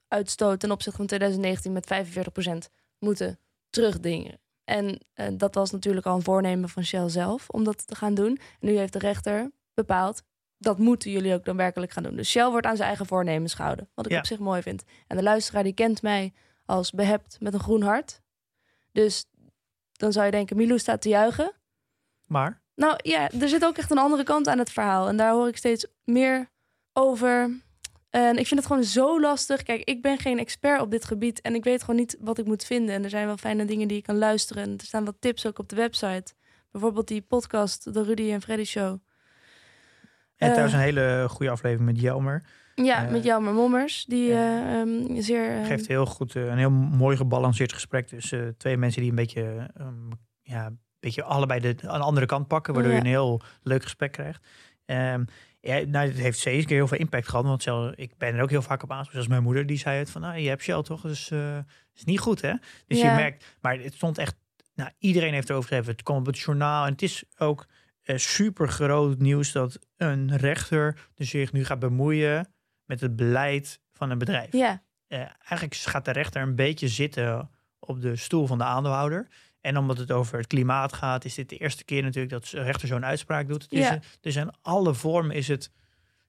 CO2-uitstoot 0.08 0.60
ten 0.60 0.72
opzichte 0.72 0.98
van 0.98 1.08
2019 1.08 1.72
met 1.74 1.86
45% 1.86 2.70
moeten 3.00 3.40
terugdingen. 3.70 4.40
En 4.64 5.00
dat 5.38 5.56
was 5.56 5.72
natuurlijk 5.72 6.06
al 6.06 6.16
een 6.16 6.24
voornemen 6.24 6.70
van 6.70 6.84
Shell 6.84 7.10
zelf 7.10 7.50
om 7.50 7.64
dat 7.64 7.88
te 7.88 7.96
gaan 7.96 8.14
doen. 8.14 8.40
En 8.60 8.68
nu 8.68 8.78
heeft 8.78 8.94
de 8.94 9.00
rechter 9.00 9.52
bepaald, 9.74 10.24
dat 10.58 10.78
moeten 10.78 11.12
jullie 11.12 11.34
ook 11.34 11.46
dan 11.46 11.58
werkelijk 11.58 11.92
gaan 11.92 12.04
doen. 12.04 12.16
Dus 12.16 12.30
Shell 12.30 12.50
wordt 12.50 12.66
aan 12.66 12.76
zijn 12.76 12.88
eigen 12.88 13.06
voornemens 13.06 13.54
gehouden, 13.54 13.90
wat 13.94 14.06
ik 14.06 14.12
Ja. 14.12 14.18
op 14.18 14.26
zich 14.26 14.40
mooi 14.40 14.62
vind. 14.62 14.84
En 15.08 15.18
de 15.18 15.24
luisteraar 15.24 15.64
die 15.64 15.74
kent 15.74 16.02
mij 16.02 16.34
als 16.66 16.92
behept 16.92 17.38
met 17.40 17.54
een 17.54 17.60
groen 17.60 17.82
hart. 17.82 18.22
Dus 18.92 19.26
dan 19.92 20.12
zou 20.12 20.26
je 20.26 20.32
denken, 20.32 20.58
Milou 20.58 20.80
staat 20.80 21.02
te 21.02 21.10
juichen. 21.10 21.52
Maar 22.26 22.62
Nou 22.76 22.96
ja, 23.04 23.30
er 23.32 23.50
zit 23.50 23.66
ook 23.66 23.78
echt 23.78 23.92
een 23.92 23.98
andere 23.98 24.24
kant 24.24 24.48
aan 24.48 24.58
het 24.60 24.72
verhaal. 24.72 25.08
En 25.08 25.18
daar 25.18 25.32
hoor 25.32 25.48
ik 25.48 25.58
steeds 25.58 25.86
meer 26.04 26.50
over. 26.94 27.60
En 28.10 28.38
ik 28.38 28.48
vind 28.48 28.60
het 28.60 28.66
gewoon 28.70 28.84
zo 28.84 29.22
lastig. 29.22 29.64
Kijk, 29.64 29.84
ik 29.84 30.02
ben 30.02 30.18
geen 30.18 30.40
expert 30.40 30.82
op 30.82 30.92
dit 30.92 31.06
gebied. 31.06 31.42
En 31.42 31.56
ik 31.56 31.64
weet 31.64 31.82
gewoon 31.82 31.96
niet 32.00 32.18
wat 32.20 32.38
ik 32.38 32.46
moet 32.46 32.64
vinden. 32.64 32.96
En 32.96 33.04
er 33.04 33.10
zijn 33.10 33.26
wel 33.26 33.38
fijne 33.38 33.66
dingen 33.66 33.88
die 33.88 33.98
ik 33.98 34.04
kan 34.04 34.18
luisteren. 34.18 34.64
En 34.64 34.72
er 34.78 34.86
staan 34.86 35.06
wat 35.06 35.16
tips 35.20 35.46
ook 35.46 35.60
op 35.60 35.70
de 35.70 35.76
website. 35.76 36.34
Bijvoorbeeld 36.72 37.08
die 37.08 37.22
podcast, 37.22 37.94
de 37.94 38.04
Rudy 38.04 38.32
en 38.32 38.42
Freddy 38.42 38.64
Show. 38.64 39.00
En 40.38 40.46
Eh. 40.48 40.48
trouwens 40.48 40.74
een 40.74 40.80
hele 40.84 41.26
goede 41.30 41.52
aflevering 41.52 41.86
met 41.90 42.00
Jelmer. 42.02 42.44
Ja, 42.76 43.06
Eh, 43.06 43.12
met 43.12 43.24
Jelmer 43.24 43.54
Mommers. 43.54 44.06
Die 44.06 44.32
eh, 44.32 44.80
ehm, 44.80 45.22
zeer... 45.22 45.60
eh, 45.60 45.66
Geeft 45.66 45.88
heel 45.88 46.06
goed, 46.06 46.36
eh, 46.36 46.46
een 46.46 46.58
heel 46.58 46.70
mooi 46.72 47.18
gebalanceerd 47.18 47.74
gesprek 47.74 48.08
tussen 48.08 48.44
eh, 48.44 48.52
twee 48.58 48.78
mensen 48.78 49.02
die 49.02 49.10
een 49.10 49.16
beetje, 49.16 49.70
ehm, 49.78 49.94
ja, 50.42 50.66
een 50.66 50.80
beetje 51.00 51.24
allebei 51.24 51.60
de, 51.60 51.76
aan 51.88 52.00
de 52.00 52.06
andere 52.06 52.26
kant 52.26 52.48
pakken, 52.48 52.74
waardoor 52.74 52.92
Ja. 52.92 52.98
je 52.98 53.04
een 53.04 53.10
heel 53.12 53.42
leuk 53.62 53.84
gesprek 53.84 54.12
krijgt. 54.12 54.48
Ehm, 54.86 55.24
ja, 55.60 55.80
nou, 55.86 56.08
het 56.08 56.18
heeft 56.18 56.40
zeker 56.40 56.76
heel 56.76 56.88
veel 56.88 56.98
impact 56.98 57.28
gehad, 57.28 57.46
want 57.46 57.64
zelf, 57.64 57.92
ik 57.96 58.18
ben 58.18 58.36
er 58.36 58.42
ook 58.42 58.50
heel 58.50 58.62
vaak 58.62 58.84
op 58.84 58.92
aangesproken. 58.92 59.12
Zoals 59.12 59.28
mijn 59.28 59.44
moeder, 59.44 59.66
die 59.66 59.78
zei 59.78 59.98
het 59.98 60.10
van, 60.12 60.22
nou, 60.22 60.38
je 60.38 60.50
hebt 60.50 60.62
Shell 60.64 60.82
toch, 60.82 61.02
dus 61.02 61.32
eh 61.32 61.58
is 61.96 62.04
niet 62.04 62.20
goed, 62.20 62.42
hè? 62.42 62.54
Dus 62.88 63.02
Ja. 63.02 63.10
je 63.10 63.16
merkt, 63.16 63.56
maar 63.62 63.80
het 63.80 63.94
stond 63.94 64.18
echt, 64.18 64.36
nou, 64.76 64.90
iedereen 65.00 65.34
heeft 65.34 65.50
erover 65.50 65.68
geschreven. 65.68 65.92
Het 65.94 66.04
kwam 66.04 66.18
op 66.18 66.26
het 66.26 66.40
journaal 66.40 66.86
en 66.86 66.92
het 66.92 67.02
is 67.02 67.24
ook 67.38 67.66
super 68.16 68.68
groot 68.70 69.20
nieuws 69.20 69.52
dat 69.52 69.80
een 69.98 70.38
rechter 70.38 71.08
dus 71.16 71.30
zich 71.30 71.52
nu 71.52 71.66
gaat 71.66 71.80
bemoeien 71.80 72.54
met 72.86 73.02
het 73.02 73.16
beleid 73.16 73.80
van 73.94 74.10
een 74.10 74.18
bedrijf. 74.18 74.52
ja, 74.52 74.82
Eh, 75.08 75.20
eigenlijk 75.20 75.76
gaat 75.76 76.06
de 76.06 76.12
rechter 76.12 76.42
een 76.42 76.56
beetje 76.56 76.88
zitten 76.88 77.50
op 77.80 78.02
de 78.02 78.16
stoel 78.16 78.48
van 78.48 78.58
de 78.58 78.64
aandeelhouder. 78.64 79.28
En 79.62 79.78
omdat 79.78 79.98
het 79.98 80.12
over 80.12 80.38
het 80.38 80.48
klimaat 80.48 80.94
gaat, 80.94 81.26
is 81.26 81.34
dit 81.36 81.50
de 81.50 81.58
eerste 81.58 81.84
keer 81.86 82.04
natuurlijk 82.04 82.34
dat 82.34 82.46
de 82.46 82.62
rechter 82.62 82.88
zo'n 82.88 83.06
uitspraak 83.06 83.48
doet. 83.48 83.66
Ja. 83.70 83.94
een- 83.94 84.02
dus 84.22 84.36
in 84.36 84.52
alle 84.62 84.94
vormen 84.94 85.36
is 85.36 85.48
het. 85.48 85.72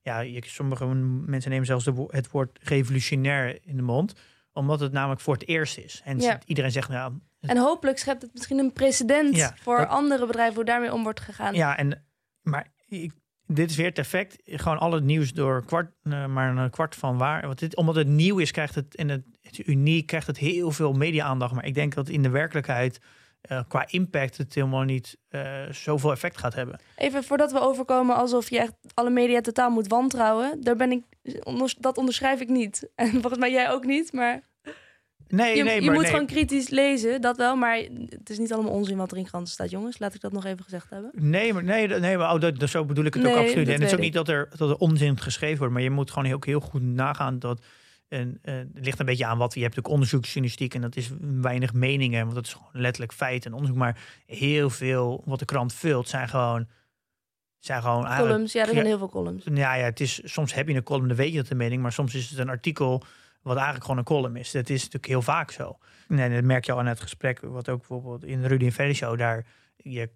Ja, 0.03 0.19
je, 0.21 0.43
sommige 0.47 0.87
mensen 0.87 1.51
nemen 1.51 1.67
zelfs 1.67 1.85
de 1.85 2.05
het 2.11 2.31
woord 2.31 2.59
revolutionair 2.63 3.59
in 3.63 3.77
de 3.77 3.83
mond, 3.83 4.13
omdat 4.53 4.81
het 4.81 4.93
namelijk 4.93 5.21
voor 5.21 5.35
het 5.35 5.49
eerst 5.49 5.79
is. 5.79 6.01
En 6.05 6.21
Ja. 6.21 6.39
iedereen 6.47 6.71
zegt, 6.73 6.89
nou 6.89 7.19
en 7.41 7.57
hopelijk 7.57 7.99
schept 7.99 8.23
het 8.23 8.33
misschien 8.35 8.59
een 8.59 8.73
precedent 8.73 9.37
Ja, 9.37 9.55
voor 9.61 9.77
dat- 9.79 9.89
andere 9.89 10.27
bedrijven 10.27 10.55
hoe 10.55 10.65
daarmee 10.65 10.93
om 10.93 11.03
wordt 11.03 11.21
gegaan. 11.21 11.55
ja, 11.55 11.77
en 11.77 12.07
maar 12.43 12.67
ik, 12.87 13.13
dit 13.49 13.71
is 13.71 13.77
weer 13.77 13.87
het 13.87 13.99
effect. 13.99 14.37
Gewoon 14.45 14.79
al 14.79 14.93
het 14.93 15.05
nieuws 15.05 15.33
door 15.33 15.65
kwart, 15.65 15.93
eh, 16.03 16.27
maar 16.27 16.57
een 16.57 16.71
kwart 16.71 16.95
van 16.95 17.19
waar. 17.19 17.47
Want 17.47 17.59
dit, 17.59 17.77
omdat 17.77 17.95
het 17.95 18.07
nieuw 18.07 18.39
is, 18.39 18.51
krijgt 18.51 18.75
het 18.75 18.97
en 18.97 19.09
het, 19.09 19.67
uniek, 19.67 20.07
krijgt 20.07 20.27
het 20.27 20.39
heel 20.39 20.71
veel 20.71 20.93
media-aandacht. 20.93 21.55
Maar 21.55 21.67
ik 21.67 21.75
denk 21.75 21.95
dat 21.95 22.09
in 22.09 22.23
de 22.23 22.29
werkelijkheid 22.29 23.01
eh, 23.41 23.61
qua 23.69 23.85
impact 23.87 24.37
het 24.37 24.55
helemaal 24.55 24.83
niet 24.83 25.19
eh, 25.29 25.63
zoveel 25.71 26.13
effect 26.13 26.39
gaat 26.39 26.55
hebben. 26.55 26.81
Even 26.97 27.25
voordat 27.25 27.53
we 27.53 27.61
overkomen 27.61 28.17
alsof 28.17 28.51
je 28.51 28.59
echt 28.59 28.75
alle 28.95 29.11
media 29.11 29.41
totaal 29.41 29.71
moet 29.71 29.89
wantrouwen. 29.89 30.61
Daar 30.61 30.77
ben 30.77 30.93
ik, 30.93 31.03
dat 31.79 31.97
onderschrijf 31.97 32.41
ik 32.41 32.49
niet. 32.49 32.89
En 32.95 33.11
volgens 33.11 33.39
mij 33.39 33.51
jij 33.51 33.71
ook 33.71 33.85
niet. 33.85 34.13
Maar 34.13 34.41
Nee, 35.29 35.57
je, 35.57 35.63
nee, 35.63 35.75
je 35.75 35.81
maar 35.81 35.95
moet 35.95 36.03
nee. 36.03 36.11
gewoon 36.11 36.27
kritisch 36.27 36.69
lezen, 36.69 37.21
dat 37.21 37.37
wel. 37.37 37.57
Maar 37.57 37.77
het 38.09 38.31
is 38.31 38.39
niet 38.39 38.53
allemaal 38.53 38.73
onzin 38.73 38.97
wat 38.97 39.11
er 39.13 39.19
in 39.19 39.25
kranten 39.25 39.53
staat, 39.53 39.71
jongens. 39.71 39.99
Laat 39.99 40.15
ik 40.15 40.21
dat 40.21 40.33
nog 40.33 40.45
even 40.45 40.65
gezegd 40.65 40.91
hebben. 40.91 41.11
Nee, 41.15 41.53
maar, 41.53 41.65
nee, 41.65 41.89
nee, 41.89 42.17
maar 42.17 42.35
oh, 42.35 42.41
dat, 42.41 42.59
dat, 42.59 42.69
zo 42.69 42.85
bedoel 42.85 43.05
ik 43.05 43.15
het 43.15 43.27
ook 43.27 43.35
Nee, 43.35 43.45
absoluut. 43.45 43.67
dat 43.67 43.75
En 43.75 43.81
het 43.81 43.91
is 43.91 43.97
ook 43.97 44.03
niet 44.03 44.13
dat 44.13 44.29
er, 44.29 44.49
dat 44.57 44.71
er 44.71 44.77
onzin 44.77 45.21
geschreven 45.21 45.59
wordt, 45.59 45.73
maar 45.73 45.83
je 45.83 45.91
moet 45.91 46.11
gewoon 46.11 46.33
ook 46.33 46.47
heel 46.47 46.61
goed 46.61 46.83
nagaan 46.83 47.39
dat. 47.39 47.61
En, 48.09 48.39
het 48.43 48.69
ligt 48.75 48.99
een 48.99 49.07
beetje 49.07 49.27
aan 49.27 49.39
wat 49.39 49.55
je 49.55 49.63
hebt, 49.63 49.79
ook 49.79 49.89
onderzoeksjournalistiek 49.89 50.75
en 50.75 50.81
dat 50.81 50.97
is 50.97 51.11
weinig 51.21 51.73
meningen, 51.73 52.23
want 52.23 52.35
dat 52.35 52.47
is 52.47 52.53
gewoon 52.53 52.71
letterlijk 52.73 53.13
feit 53.13 53.47
en 53.47 53.53
onderzoek. 53.53 53.77
Maar 53.77 53.99
heel 54.27 54.71
veel 54.71 55.23
wat 55.25 55.39
de 55.39 55.45
krant 55.45 55.73
vult 55.73 56.09
zijn 56.09 56.29
gewoon, 56.29 56.67
zijn 57.59 57.83
gewoon 57.83 58.17
Columns, 58.17 58.53
ja, 58.53 58.67
er 58.67 58.73
zijn 58.73 58.87
heel 58.87 58.99
veel 58.99 59.09
columns. 59.09 59.45
ja, 59.55 59.75
ja, 59.75 59.85
het 59.85 60.01
is, 60.01 60.21
soms 60.25 60.55
heb 60.55 60.69
je 60.69 60.75
een 60.75 60.83
column, 60.83 61.09
dan 61.09 61.17
weet 61.17 61.31
je 61.31 61.37
dat 61.37 61.49
de 61.49 61.55
mening, 61.55 61.83
maar 61.83 61.93
soms 61.93 62.15
is 62.15 62.31
het 62.31 62.39
een 62.39 62.49
artikel 62.49 63.03
wat 63.43 63.55
eigenlijk 63.55 63.85
gewoon 63.85 63.99
een 63.99 64.05
column 64.05 64.37
is. 64.37 64.51
Dat 64.51 64.69
is 64.69 64.79
natuurlijk 64.79 65.07
heel 65.07 65.23
vaak 65.23 65.51
zo. 65.51 65.79
En 66.09 66.33
dat 66.33 66.45
merk 66.45 66.65
je 66.65 66.73
al 66.73 66.79
aan 66.79 66.87
het 66.87 67.01
gesprek, 67.01 67.41
wat 67.41 67.69
ook 67.69 67.79
bijvoorbeeld 67.79 68.25
in 68.25 68.43
de 68.43 68.49
Rudy 68.49 68.65
en 68.65 68.73
Ferry 68.73 68.95
show, 68.95 69.19
daar 69.19 69.47
je, 69.77 70.11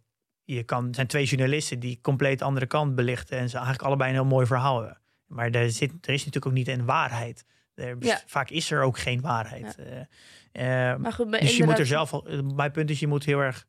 je 0.44 0.62
kan, 0.62 0.88
er 0.88 0.94
zijn 0.94 1.06
twee 1.06 1.24
journalisten 1.24 1.80
die 1.80 1.98
compleet 2.02 2.42
andere 2.42 2.66
kant 2.66 2.94
belichten 2.94 3.38
en 3.38 3.48
ze 3.48 3.56
eigenlijk 3.56 3.86
allebei 3.86 4.10
een 4.10 4.16
heel 4.16 4.24
mooi 4.24 4.46
verhaal 4.46 4.78
hebben. 4.78 5.00
Maar 5.26 5.50
er, 5.50 5.70
zit, 5.70 5.90
er 5.90 6.12
is 6.12 6.24
natuurlijk 6.24 6.46
ook 6.46 6.52
niet 6.52 6.68
een 6.68 6.84
waarheid. 6.84 7.44
Er, 7.74 7.96
Ja. 8.00 8.20
Vaak 8.26 8.50
is 8.50 8.70
er 8.70 8.82
ook 8.82 8.98
geen 8.98 9.20
waarheid. 9.20 9.76
Eh, 9.76 10.90
eh, 10.90 10.98
Maar 10.98 11.12
goed, 11.12 11.30
maar 11.30 11.40
dus 11.40 11.56
je 11.56 11.64
moet 11.64 11.78
er 11.78 11.86
zelf, 11.86 12.12
eh, 12.12 12.40
mijn 12.40 12.70
punt 12.70 12.90
is, 12.90 13.00
je 13.00 13.06
moet 13.06 13.24
heel 13.24 13.40
erg 13.40 13.66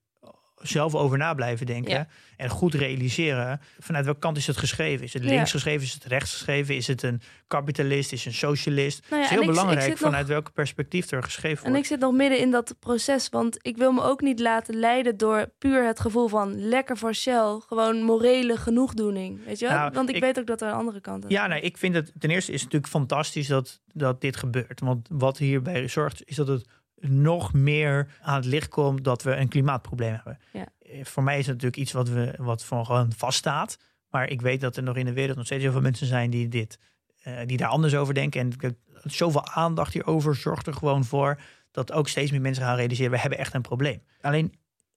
zelf 0.63 0.95
over 0.95 1.17
na 1.17 1.33
blijven 1.33 1.65
denken. 1.65 1.91
Ja. 1.93 2.07
En 2.37 2.49
goed 2.49 2.73
realiseren 2.73 3.61
vanuit 3.79 4.05
welke 4.05 4.19
kant 4.19 4.37
is 4.37 4.47
het 4.47 4.57
geschreven. 4.57 5.05
Is 5.05 5.13
het 5.13 5.23
Ja. 5.23 5.29
links 5.29 5.51
geschreven? 5.51 5.81
Is 5.85 5.93
het 5.93 6.03
rechts 6.05 6.31
geschreven? 6.31 6.75
Is 6.75 6.87
het 6.87 7.03
een 7.03 7.21
kapitalist? 7.47 8.11
Is 8.11 8.23
het 8.23 8.33
een 8.33 8.39
socialist? 8.39 9.01
Nou 9.09 9.15
ja, 9.15 9.17
het 9.17 9.23
is 9.23 9.29
en 9.29 9.33
heel 9.33 9.43
ik- 9.43 9.49
ik 9.49 9.55
belangrijk 9.61 9.89
nog- 9.89 9.99
vanuit 9.99 10.27
welk 10.27 10.53
perspectief 10.53 11.11
er 11.11 11.23
geschreven 11.23 11.57
En 11.65 11.71
wordt. 11.71 11.77
ik 11.85 11.91
zit 11.91 11.99
nog 11.99 12.13
midden 12.13 12.39
in 12.39 12.51
dat 12.51 12.75
proces, 12.79 13.29
want 13.29 13.57
ik 13.61 13.77
wil 13.77 13.91
me 13.91 14.01
ook 14.01 14.21
niet 14.21 14.39
laten 14.39 14.75
leiden 14.75 15.17
door 15.17 15.47
puur 15.59 15.85
het 15.85 15.99
gevoel 15.99 16.27
van 16.27 16.67
lekker 16.67 16.97
voor 16.97 17.13
Shell, 17.15 17.59
gewoon 17.67 18.01
morele 18.03 18.57
genoegdoening, 18.57 19.45
weet 19.45 19.59
je 19.59 19.67
wel? 19.67 19.77
Nou, 19.77 19.91
want 19.93 20.09
ik, 20.09 20.15
ik- 20.15 20.21
weet 20.21 20.39
ook 20.39 20.47
dat 20.47 20.61
er 20.61 20.67
een 20.67 20.73
andere 20.73 21.01
kant 21.01 21.23
aan 21.23 21.29
Ja, 21.29 21.47
nee, 21.47 21.61
ik 21.61 21.77
vind 21.77 21.95
het 21.95 22.11
ten 22.19 22.29
eerste 22.29 22.51
is 22.51 22.61
het 22.61 22.71
natuurlijk 22.71 22.91
fantastisch 22.91 23.47
dat, 23.47 23.81
dat 23.93 24.21
dit 24.21 24.35
gebeurt. 24.35 24.79
Want 24.79 25.07
wat 25.11 25.37
hierbij 25.37 25.87
zorgt, 25.87 26.21
is 26.25 26.35
dat 26.35 26.47
het 26.47 26.67
nog 27.07 27.53
meer 27.53 28.07
aan 28.21 28.35
het 28.35 28.45
licht 28.45 28.67
komt 28.67 29.03
dat 29.03 29.23
we 29.23 29.35
een 29.35 29.47
klimaatprobleem 29.47 30.13
hebben. 30.13 30.39
Ja. 30.51 30.65
Eh, 30.79 31.05
Voor 31.05 31.23
mij 31.23 31.39
is 31.39 31.45
het 31.45 31.55
natuurlijk 31.55 31.81
iets 31.81 31.91
wat, 31.91 32.09
we, 32.09 32.33
wat 32.37 32.63
voor 32.63 32.85
gewoon 32.85 33.11
vaststaat. 33.17 33.77
Maar 34.09 34.29
ik 34.29 34.41
weet 34.41 34.61
dat 34.61 34.77
er 34.77 34.83
nog 34.83 34.95
in 34.95 35.05
de 35.05 35.13
wereld 35.13 35.37
nog 35.37 35.45
steeds 35.45 35.63
heel 35.63 35.71
veel 35.71 35.81
mensen 35.81 36.07
zijn 36.07 36.29
die, 36.29 36.47
dit, 36.47 36.79
eh, 37.21 37.37
die 37.45 37.57
daar 37.57 37.69
anders 37.69 37.95
over 37.95 38.13
denken. 38.13 38.41
En 38.41 38.77
zoveel 39.03 39.47
aandacht 39.47 39.93
hierover 39.93 40.35
zorgt 40.35 40.67
er 40.67 40.73
gewoon 40.73 41.03
voor 41.03 41.39
dat 41.71 41.91
ook 41.91 42.07
steeds 42.07 42.31
meer 42.31 42.41
mensen 42.41 42.63
gaan 42.63 42.75
realiseren, 42.75 43.11
we 43.11 43.19
hebben 43.19 43.39
echt 43.39 43.53
een 43.53 43.61
probleem. 43.61 44.01
Alleen, 44.21 44.53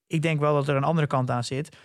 ik 0.07 0.23
denk 0.23 0.41
wel 0.41 0.55
dat 0.55 0.69
er 0.69 0.77
een 0.77 0.85
andere 0.85 1.07
kant 1.07 1.31
aan 1.31 1.45
zit. 1.45 1.77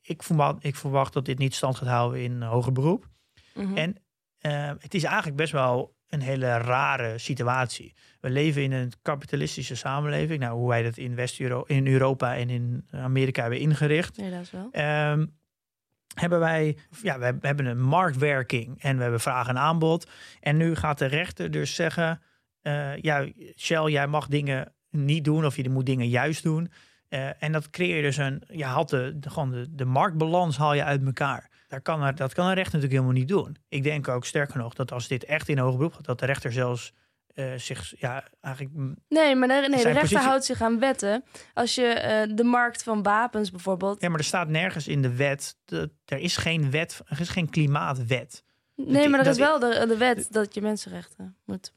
Ik 0.00 0.22
verwacht, 0.22 0.64
ik 0.64 0.76
verwacht 0.76 1.12
dat 1.12 1.24
dit 1.24 1.38
niet 1.38 1.54
stand 1.54 1.76
gaat 1.76 1.88
houden 1.88 2.22
in 2.22 2.42
hoger 2.42 2.72
beroep. 2.72 3.08
Mhm. 3.54 3.76
En 3.76 3.96
eh, 4.38 4.70
het 4.78 4.94
is 4.94 5.04
eigenlijk 5.04 5.36
best 5.36 5.52
wel 5.52 5.96
een 6.14 6.20
hele 6.20 6.58
rare 6.58 7.18
situatie. 7.18 7.94
We 8.20 8.30
leven 8.30 8.62
in 8.62 8.72
een 8.72 8.92
kapitalistische 9.02 9.76
samenleving. 9.76 10.40
Nou, 10.40 10.58
hoe 10.58 10.68
wij 10.68 10.82
dat 10.82 10.96
in 10.96 11.14
West-Europa, 11.14 11.74
in 11.74 11.86
Europa 11.86 12.36
en 12.36 12.50
in 12.50 12.86
Amerika 12.90 13.40
hebben 13.40 13.60
ingericht. 13.60 14.16
Wel. 14.50 14.68
Ehm, 14.70 15.26
hebben 16.14 16.38
wij, 16.38 16.76
ja, 17.02 17.18
we 17.18 17.36
hebben 17.40 17.66
een 17.66 17.82
marktwerking 17.82 18.82
en 18.82 18.96
we 18.96 19.02
hebben 19.02 19.20
vraag 19.20 19.48
en 19.48 19.58
aanbod. 19.58 20.10
En 20.40 20.56
nu 20.56 20.74
gaat 20.74 20.98
de 20.98 21.06
rechter 21.06 21.50
dus 21.50 21.74
zeggen, 21.74 22.20
eh, 22.62 22.96
ja, 22.96 23.28
Shell, 23.56 23.90
jij 23.90 24.06
mag 24.06 24.26
dingen 24.26 24.72
niet 24.90 25.24
doen 25.24 25.44
of 25.44 25.56
je 25.56 25.70
moet 25.70 25.86
dingen 25.86 26.08
juist 26.08 26.42
doen. 26.42 26.70
Eh, 27.08 27.42
en 27.42 27.52
dat 27.52 27.70
creëer 27.70 27.96
je 27.96 28.02
dus 28.02 28.16
een, 28.16 28.42
je 28.46 28.64
haalt 28.64 28.88
de, 28.88 29.12
de, 29.18 29.30
gewoon 29.30 29.50
de, 29.50 29.66
de 29.70 29.84
marktbalans 29.84 30.56
haal 30.56 30.74
je 30.74 30.84
uit 30.84 31.04
elkaar. 31.04 31.50
Daar 31.74 31.82
kan 31.82 32.02
er, 32.02 32.14
dat 32.14 32.34
kan 32.34 32.46
een 32.46 32.54
rechter 32.54 32.72
natuurlijk 32.74 33.00
helemaal 33.00 33.20
niet 33.20 33.28
doen. 33.28 33.56
Ik 33.68 33.82
denk 33.82 34.08
ook 34.08 34.24
sterker 34.24 34.58
nog 34.58 34.74
dat 34.74 34.92
als 34.92 35.08
dit 35.08 35.24
echt 35.24 35.48
in 35.48 35.58
hoger 35.58 35.76
beroep 35.76 35.92
gaat, 35.92 36.04
dat 36.04 36.18
de 36.18 36.26
rechter 36.26 36.52
zelfs 36.52 36.92
eh, 37.34 37.52
zich, 37.56 37.94
ja, 37.98 38.24
eigenlijk 38.40 38.74
Nee, 39.08 39.34
maar 39.36 39.48
de, 39.48 39.54
nee, 39.54 39.68
de 39.68 39.76
rechter 39.76 39.92
positie- 40.00 40.18
houdt 40.18 40.44
zich 40.44 40.60
aan 40.62 40.78
wetten. 40.78 41.24
Als 41.54 41.74
je 41.74 41.84
eh, 41.86 42.36
de 42.36 42.44
markt 42.44 42.82
van 42.82 43.02
wapens 43.02 43.50
bijvoorbeeld. 43.50 44.00
Ja, 44.00 44.08
maar 44.08 44.18
er 44.18 44.24
staat 44.24 44.48
nergens 44.48 44.88
in 44.88 45.02
de 45.02 45.14
wet. 45.14 45.56
Dat, 45.64 45.90
er 46.04 46.18
is 46.18 46.36
geen 46.36 46.70
wet. 46.70 47.00
Er 47.06 47.20
is 47.20 47.28
geen 47.28 47.50
klimaatwet. 47.50 48.44
nee, 48.76 49.08
maar 49.08 49.24
dat 49.24 49.32
is 49.32 49.38
wel 49.38 49.58
de, 49.58 49.84
de 49.88 49.96
wet 49.96 50.26
dat 50.30 50.54
je 50.54 50.60
mensenrechten 50.60 51.36
moet. 51.44 51.72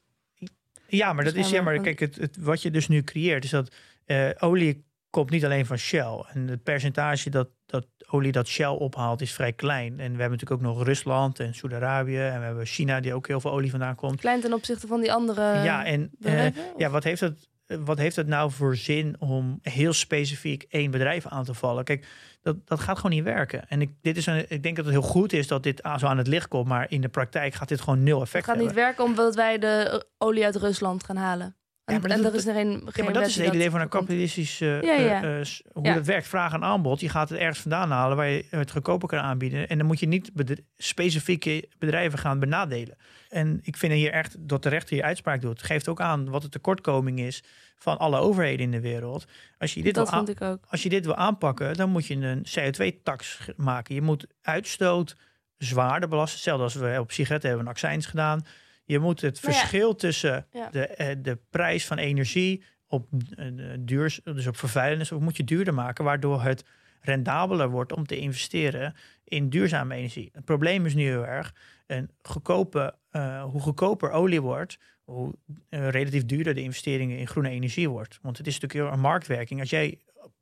Ja, 0.88 1.14
maar 1.14 1.24
dat 1.24 1.36
is 1.36 1.50
ja, 1.50 1.62
maar 1.62 1.74
want- 1.74 1.86
kijk, 1.86 2.00
het, 2.00 2.16
het, 2.16 2.38
wat 2.38 2.62
je 2.62 2.72
dus 2.72 2.88
nu 2.88 3.04
creëert, 3.04 3.44
is 3.44 3.50
dat 3.50 3.76
eh, 4.06 4.30
olie 4.40 4.86
komt 5.10 5.30
niet 5.30 5.46
alleen 5.46 5.66
van 5.66 5.78
Shell. 5.78 6.24
En 6.34 6.48
het 6.48 6.64
percentage 6.64 7.30
dat, 7.30 7.48
dat 7.66 7.86
olie 8.10 8.32
dat 8.32 8.48
Shell 8.48 8.68
ophaalt 8.68 9.22
is 9.22 9.34
vrij 9.34 9.54
klein. 9.54 9.92
En 9.92 9.98
we 9.98 10.20
hebben 10.22 10.30
natuurlijk 10.40 10.52
ook 10.52 10.76
nog 10.76 10.84
Rusland 10.84 11.40
en 11.40 11.54
Saudi-Arabië. 11.54 12.18
En 12.20 12.40
we 12.40 12.46
hebben 12.46 12.66
China, 12.66 13.00
die 13.00 13.14
ook 13.14 13.28
heel 13.28 13.42
veel 13.42 13.52
olie 13.52 13.70
vandaan 13.72 13.96
komt. 13.96 14.20
Klein 14.20 14.42
ten 14.42 14.54
opzichte 14.54 14.88
van 14.88 15.02
die 15.02 15.14
andere 15.14 15.42
ja, 15.42 15.86
en 15.86 16.02
eh, 16.04 16.10
bedrijven? 16.20 16.64
ja, 16.78 16.90
wat 16.90 17.04
heeft 17.04 17.22
het. 17.22 17.50
Wat 17.86 17.98
heeft 17.98 18.16
het 18.16 18.28
nou 18.28 18.52
voor 18.52 18.76
zin 18.76 19.16
om 19.20 19.60
heel 19.62 19.94
specifiek 19.94 20.66
één 20.70 20.92
bedrijf 20.92 21.28
aan 21.28 21.44
te 21.44 21.54
vallen? 21.54 21.84
Kijk, 21.84 22.08
dat, 22.42 22.68
dat 22.68 22.80
gaat 22.80 22.96
gewoon 22.96 23.12
niet 23.12 23.24
werken. 23.24 23.68
En 23.70 23.82
ik, 23.82 23.90
dit 24.02 24.18
is 24.18 24.26
een, 24.26 24.46
ik 24.52 24.64
denk 24.64 24.76
dat 24.76 24.86
het 24.86 24.94
heel 24.94 25.04
goed 25.04 25.34
is 25.34 25.48
dat 25.48 25.64
dit 25.64 25.84
aan- 25.84 26.00
zo 26.00 26.06
aan 26.06 26.18
het 26.18 26.28
licht 26.28 26.48
komt. 26.48 26.68
Maar 26.68 26.86
in 26.92 27.02
de 27.02 27.08
praktijk 27.10 27.54
gaat 27.54 27.68
dit 27.68 27.82
gewoon 27.82 28.04
nul 28.04 28.20
Het 28.20 28.28
effect 28.28 28.46
gaat 28.46 28.56
niet 28.56 28.66
hebben. 28.66 28.84
werken 28.84 29.04
omdat 29.04 29.36
wij 29.36 29.58
de 29.60 30.06
olie 30.18 30.46
uit 30.46 30.56
Rusland 30.56 31.04
gaan 31.04 31.16
halen. 31.16 31.56
En, 31.88 32.02
maar 32.02 32.10
en 32.12 32.22
dat- 32.22 32.32
er 32.32 32.38
is 32.38 32.46
er 32.48 32.54
geen, 32.54 32.70
Ja, 32.72 32.92
geen 32.92 33.04
maar 33.06 33.14
dat 33.14 33.26
is 33.26 33.36
het 33.36 33.44
hele 33.44 33.56
idee 33.56 33.70
van 33.70 33.82
een 33.82 33.88
kapitalistisch 33.90 34.62
eh, 34.62 34.82
Ja, 34.82 34.94
ja. 34.94 35.24
eh, 35.24 35.40
eh, 35.40 35.46
hoe 35.74 35.86
Ja. 35.86 35.94
dat 35.94 36.06
werkt. 36.06 36.28
Vraag 36.28 36.54
en 36.54 36.64
aanbod. 36.64 37.00
Je 37.00 37.10
gaat 37.10 37.30
het 37.30 37.40
ergens 37.40 37.60
vandaan 37.60 37.92
halen 37.92 38.18
waar 38.18 38.28
je 38.30 38.46
het 38.50 38.72
goedkoper 38.72 39.08
kan 39.08 39.20
aanbieden. 39.20 39.68
En 39.70 39.78
dan 39.78 39.88
moet 39.88 40.00
je 40.00 40.08
niet 40.08 40.32
specifieke 40.78 41.70
bedrijven 41.80 42.20
gaan 42.20 42.40
benadelen. 42.40 42.98
En 43.30 43.60
ik 43.64 43.78
vind 43.78 43.94
hier 43.94 44.12
echt 44.12 44.36
dat 44.40 44.64
de 44.64 44.70
rechter 44.70 44.96
hier 44.96 45.04
uitspraak 45.06 45.42
doet. 45.42 45.64
Geeft 45.64 45.88
ook 45.88 46.02
aan 46.02 46.30
wat 46.30 46.42
de 46.42 46.50
tekortkoming 46.50 47.20
is 47.20 47.44
van 47.78 47.98
alle 47.98 48.18
overheden 48.20 48.66
in 48.66 48.72
de 48.72 48.82
wereld. 48.82 49.26
Als 49.58 49.74
je 49.74 49.82
dit, 49.84 49.96
Dat 49.96 50.10
wil, 50.10 50.30
ik 50.30 50.42
ook. 50.42 50.60
als 50.70 50.84
je 50.84 50.90
dit 50.90 51.06
wil 51.06 51.16
aanpakken, 51.16 51.74
dan 51.74 51.90
moet 51.90 52.06
je 52.06 52.16
een 52.16 52.46
CO2-tax 52.60 53.40
maken. 53.56 53.96
Je 53.96 54.02
moet 54.02 54.28
uitstoot 54.42 55.16
zwaarder 55.58 56.10
belasten. 56.10 56.36
Hetzelfde 56.36 56.64
als 56.64 56.74
we 56.74 57.00
op 57.00 57.12
sigaretten 57.12 57.50
hebben 57.50 57.68
een 57.68 57.74
accijns 57.74 58.06
gedaan. 58.06 58.46
Je 58.88 59.00
moet 59.00 59.22
het 59.22 59.42
Nou 59.42 59.54
ja. 59.54 59.60
verschil 59.60 59.96
tussen 59.96 60.48
Ja. 60.52 60.70
de, 60.70 60.88
eh, 60.88 61.16
de 61.22 61.40
prijs 61.50 61.86
van 61.86 61.98
energie 61.98 62.64
op 62.88 63.08
eh, 63.36 63.46
duur, 63.80 64.20
dus 64.24 64.48
op 64.48 64.58
vervuilende, 64.58 65.20
moet 65.20 65.38
je 65.38 65.44
duurder 65.44 65.74
maken, 65.74 66.04
waardoor 66.04 66.42
het 66.42 66.66
rendabeler 67.02 67.70
wordt 67.70 67.94
om 67.94 68.06
te 68.06 68.18
investeren 68.18 68.96
in 69.24 69.50
duurzame 69.50 69.96
energie. 69.96 70.30
Het 70.34 70.46
probleem 70.46 70.86
is 70.86 70.94
nu 70.94 71.04
heel 71.04 71.26
erg, 71.26 71.54
een 71.88 72.10
goedkope, 72.22 72.96
eh, 73.10 73.44
hoe 73.44 73.62
goedkoper 73.62 74.12
olie 74.12 74.42
wordt, 74.42 74.78
hoe 75.04 75.34
relatief 75.70 76.26
duurder 76.26 76.54
de 76.54 76.62
investeringen 76.62 77.18
in 77.18 77.28
groene 77.28 77.50
energie 77.50 77.90
wordt. 77.90 78.20
Want 78.22 78.38
het 78.38 78.48
is 78.48 78.60
natuurlijk 78.60 78.86
heel 78.86 78.98
een 78.98 79.04
marktwerking. 79.04 79.60
Als 79.60 79.70
jij 79.70 80.00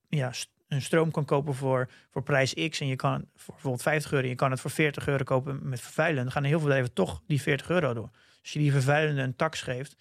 ja, 0.09 0.31
een 0.67 0.81
stroom 0.81 1.11
kan 1.11 1.25
kopen 1.25 1.53
voor, 1.53 1.89
voor 2.09 2.23
prijs 2.23 2.53
X 2.69 2.79
en 2.79 2.87
je 2.87 2.95
kan 2.95 3.25
voor 3.35 3.53
bijvoorbeeld 3.53 3.83
50 3.83 4.11
euro 4.11 4.27
je 4.27 4.35
kan 4.35 4.51
het 4.51 4.59
voor 4.59 4.71
40 4.71 5.07
euro 5.07 5.23
kopen 5.23 5.69
met 5.69 5.81
vervuilen, 5.81 6.23
dan 6.23 6.31
gaan 6.31 6.43
heel 6.43 6.57
veel 6.57 6.67
bedrijven 6.67 6.93
toch 6.93 7.21
die 7.27 7.41
40 7.41 7.69
euro 7.69 7.93
doen. 7.93 8.11
Als 8.45 8.53
je 8.53 8.59
die 8.59 8.71
vervuilende 8.71 9.21
een 9.21 9.35
tax 9.35 9.61
geeft, 9.61 9.95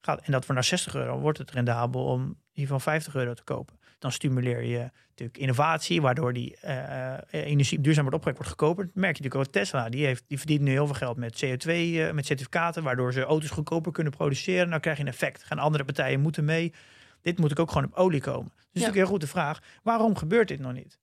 gaat, 0.00 0.20
en 0.20 0.32
dat 0.32 0.44
voor 0.44 0.54
naar 0.54 0.64
60 0.64 0.94
euro, 0.94 1.18
wordt 1.18 1.38
het 1.38 1.50
rendabel 1.50 2.04
om 2.04 2.36
die 2.52 2.66
van 2.66 2.80
50 2.80 3.14
euro 3.14 3.34
te 3.34 3.42
kopen. 3.42 3.78
Dan 3.98 4.12
stimuleer 4.12 4.62
je 4.62 4.90
natuurlijk 5.08 5.38
innovatie, 5.38 6.02
waardoor 6.02 6.32
die 6.32 6.56
eh, 6.56 7.14
eh, 7.14 7.20
energie 7.30 7.80
duurzaam 7.80 8.02
wordt 8.02 8.16
opgewekt, 8.16 8.44
wordt 8.44 8.60
goedkoper. 8.60 8.84
Dat 8.86 8.94
merk 8.94 9.16
je 9.16 9.22
natuurlijk 9.22 9.48
ook 9.48 9.62
Tesla. 9.62 9.88
Die, 9.88 10.06
heeft, 10.06 10.24
die 10.26 10.38
verdient 10.38 10.60
nu 10.60 10.70
heel 10.70 10.86
veel 10.86 10.94
geld 10.94 11.16
met 11.16 11.44
CO2, 11.44 11.68
eh, 11.68 12.10
met 12.10 12.26
certificaten, 12.26 12.82
waardoor 12.82 13.12
ze 13.12 13.22
auto's 13.22 13.50
goedkoper 13.50 13.92
kunnen 13.92 14.12
produceren. 14.12 14.68
Nou 14.68 14.80
krijg 14.80 14.96
je 14.96 15.02
een 15.02 15.08
effect. 15.08 15.44
Gaan 15.44 15.58
andere 15.58 15.84
partijen 15.84 16.20
moeten 16.20 16.44
mee. 16.44 16.72
Dit 17.20 17.38
moet 17.38 17.50
ik 17.50 17.58
ook 17.58 17.70
gewoon 17.70 17.86
op 17.86 17.94
olie 17.94 18.20
komen. 18.20 18.52
Dus 18.54 18.64
natuurlijk 18.72 18.96
heel 18.96 19.06
goed 19.06 19.20
de 19.20 19.26
vraag. 19.26 19.62
Waarom 19.82 20.16
gebeurt 20.16 20.48
dit 20.48 20.60
nog 20.60 20.72
niet? 20.72 20.98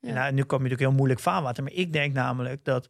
Ja. 0.00 0.08
En 0.08 0.14
nou, 0.14 0.32
nu 0.32 0.42
kom 0.42 0.58
je 0.58 0.62
natuurlijk 0.62 0.88
heel 0.88 0.98
moeilijk 0.98 1.20
vaarwater. 1.20 1.62
Maar 1.62 1.72
ik 1.72 1.92
denk 1.92 2.14
namelijk 2.14 2.64
dat 2.64 2.88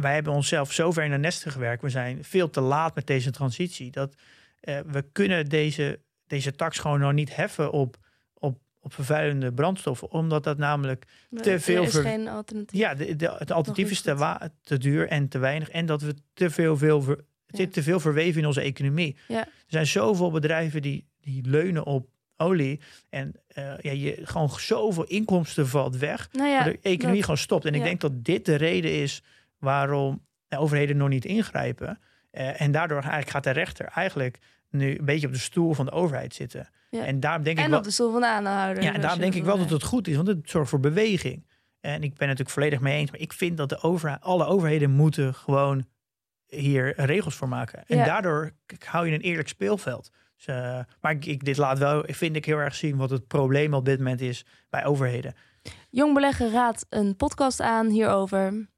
wij 0.00 0.14
hebben 0.14 0.32
onszelf 0.32 0.72
zo 0.72 0.92
ver 0.92 1.04
in 1.04 1.10
de 1.10 1.18
nesten 1.18 1.52
gewerkt. 1.52 1.82
We 1.82 1.88
zijn 1.88 2.24
veel 2.24 2.50
te 2.50 2.60
laat 2.60 2.94
met 2.94 3.06
deze 3.06 3.30
transitie. 3.30 3.90
Dat 3.90 4.14
eh, 4.60 4.78
we 4.86 5.02
kunnen 5.12 5.44
deze, 5.48 6.00
deze 6.26 6.52
tax 6.54 6.78
gewoon 6.78 7.00
nog 7.00 7.12
niet 7.12 7.36
heffen 7.36 7.70
op, 7.72 7.96
op, 8.34 8.58
op 8.80 8.94
vervuilende 8.94 9.52
brandstoffen. 9.52 10.10
Omdat 10.10 10.44
dat 10.44 10.58
namelijk 10.58 11.04
te 11.42 11.50
Er 11.50 11.60
veel 11.60 11.82
is 11.82 11.90
ver- 11.92 12.02
geen 12.02 12.28
alternatief. 12.28 12.78
ja, 12.80 12.94
de, 12.94 13.16
de, 13.16 13.34
het 13.38 13.50
alternatief 13.52 13.90
is 13.90 14.00
te, 14.00 14.78
duur 14.78 15.08
en 15.08 15.28
te 15.28 15.38
weinig. 15.38 15.68
En 15.70 15.86
dat 15.86 16.02
we 16.02 16.14
te 16.34 16.50
veel, 16.50 16.76
veel 16.76 17.02
ver- 17.02 17.16
het 17.16 17.26
Ja. 17.46 17.64
zit 17.64 17.72
te 17.72 17.82
veel 17.82 18.00
verweven 18.00 18.40
in 18.40 18.46
onze 18.46 18.60
economie. 18.60 19.16
Ja. 19.28 19.38
Er 19.46 19.52
zijn 19.66 19.86
zoveel 19.86 20.30
bedrijven 20.30 20.82
die, 20.82 21.06
die 21.20 21.42
leunen 21.46 21.84
op 21.86 22.08
olie. 22.36 22.80
En 23.10 23.32
eh, 23.48 23.78
ja, 23.80 23.90
je, 23.92 24.20
gewoon 24.22 24.50
zoveel 24.58 25.04
inkomsten 25.04 25.68
valt 25.68 25.96
weg. 25.96 26.28
Nou 26.32 26.48
ja, 26.48 26.62
de 26.64 26.78
economie 26.82 27.14
dat- 27.16 27.24
gewoon 27.24 27.38
stopt. 27.38 27.64
En 27.64 27.74
ik 27.74 27.82
denk 27.82 28.00
dat 28.00 28.24
dit 28.24 28.44
de 28.44 28.54
reden 28.54 28.92
is 29.02 29.22
waarom 29.58 30.26
de 30.48 30.58
overheden 30.58 30.96
nog 30.96 31.08
niet 31.08 31.24
ingrijpen. 31.24 31.98
Eh, 32.30 32.60
en 32.60 32.72
daardoor 32.72 32.96
eigenlijk 32.98 33.30
gaat 33.30 33.44
de 33.44 33.50
rechter 33.50 33.86
eigenlijk 33.86 34.38
nu 34.70 34.98
een 34.98 35.04
beetje 35.04 35.26
op 35.26 35.32
de 35.32 35.38
stoel 35.38 35.72
van 35.74 35.84
de 35.84 35.92
overheid 35.92 36.34
zitten. 36.34 36.68
Ja. 36.90 37.04
En 37.04 37.20
daarom 37.20 37.42
denk 37.42 37.58
ik 37.58 37.66
wel, 37.66 37.78
op 37.78 37.84
de 37.84 37.90
stoel 37.90 38.12
van 38.12 38.20
de 38.20 38.26
aanhouder. 38.26 38.82
ja, 38.82 38.94
en 38.94 39.00
daarom 39.00 39.20
denk 39.20 39.34
ik 39.34 39.44
wel 39.44 39.58
dat 39.58 39.70
het 39.70 39.82
goed 39.82 40.08
is, 40.08 40.16
want 40.16 40.28
het 40.28 40.50
zorgt 40.50 40.70
voor 40.70 40.80
beweging. 40.80 41.46
En 41.80 41.94
ik 41.94 42.00
ben 42.00 42.08
het 42.08 42.18
natuurlijk 42.18 42.50
volledig 42.50 42.80
mee 42.80 42.98
eens, 42.98 43.10
maar 43.10 43.20
ik 43.20 43.32
vind 43.32 43.56
dat 43.56 43.68
de 43.68 43.82
overheid, 43.82 44.20
alle 44.22 44.44
overheden 44.44 44.90
moeten 44.90 45.34
gewoon 45.34 45.86
hier 46.46 47.00
regels 47.00 47.34
voor 47.34 47.48
maken. 47.48 47.82
En 47.86 47.96
Ja. 47.96 48.04
daardoor 48.04 48.50
hou 48.84 49.06
je 49.08 49.14
een 49.14 49.20
eerlijk 49.20 49.48
speelveld. 49.48 50.10
Dus, 50.36 50.46
eh, 50.46 50.78
maar 51.00 51.12
ik, 51.12 51.26
ik, 51.26 51.44
dit 51.44 51.56
laat 51.56 51.78
wel, 51.78 52.04
vind 52.06 52.36
ik 52.36 52.44
heel 52.44 52.58
erg 52.58 52.74
zien 52.74 52.96
wat 52.96 53.10
het 53.10 53.26
probleem 53.26 53.74
op 53.74 53.84
dit 53.84 53.98
moment 53.98 54.20
is 54.20 54.44
bij 54.70 54.84
overheden. 54.84 55.34
Jong 55.90 56.14
Beleggen 56.14 56.50
raadt 56.52 56.86
een 56.88 57.16
podcast 57.16 57.60
aan 57.60 57.88
hierover. 57.88 58.68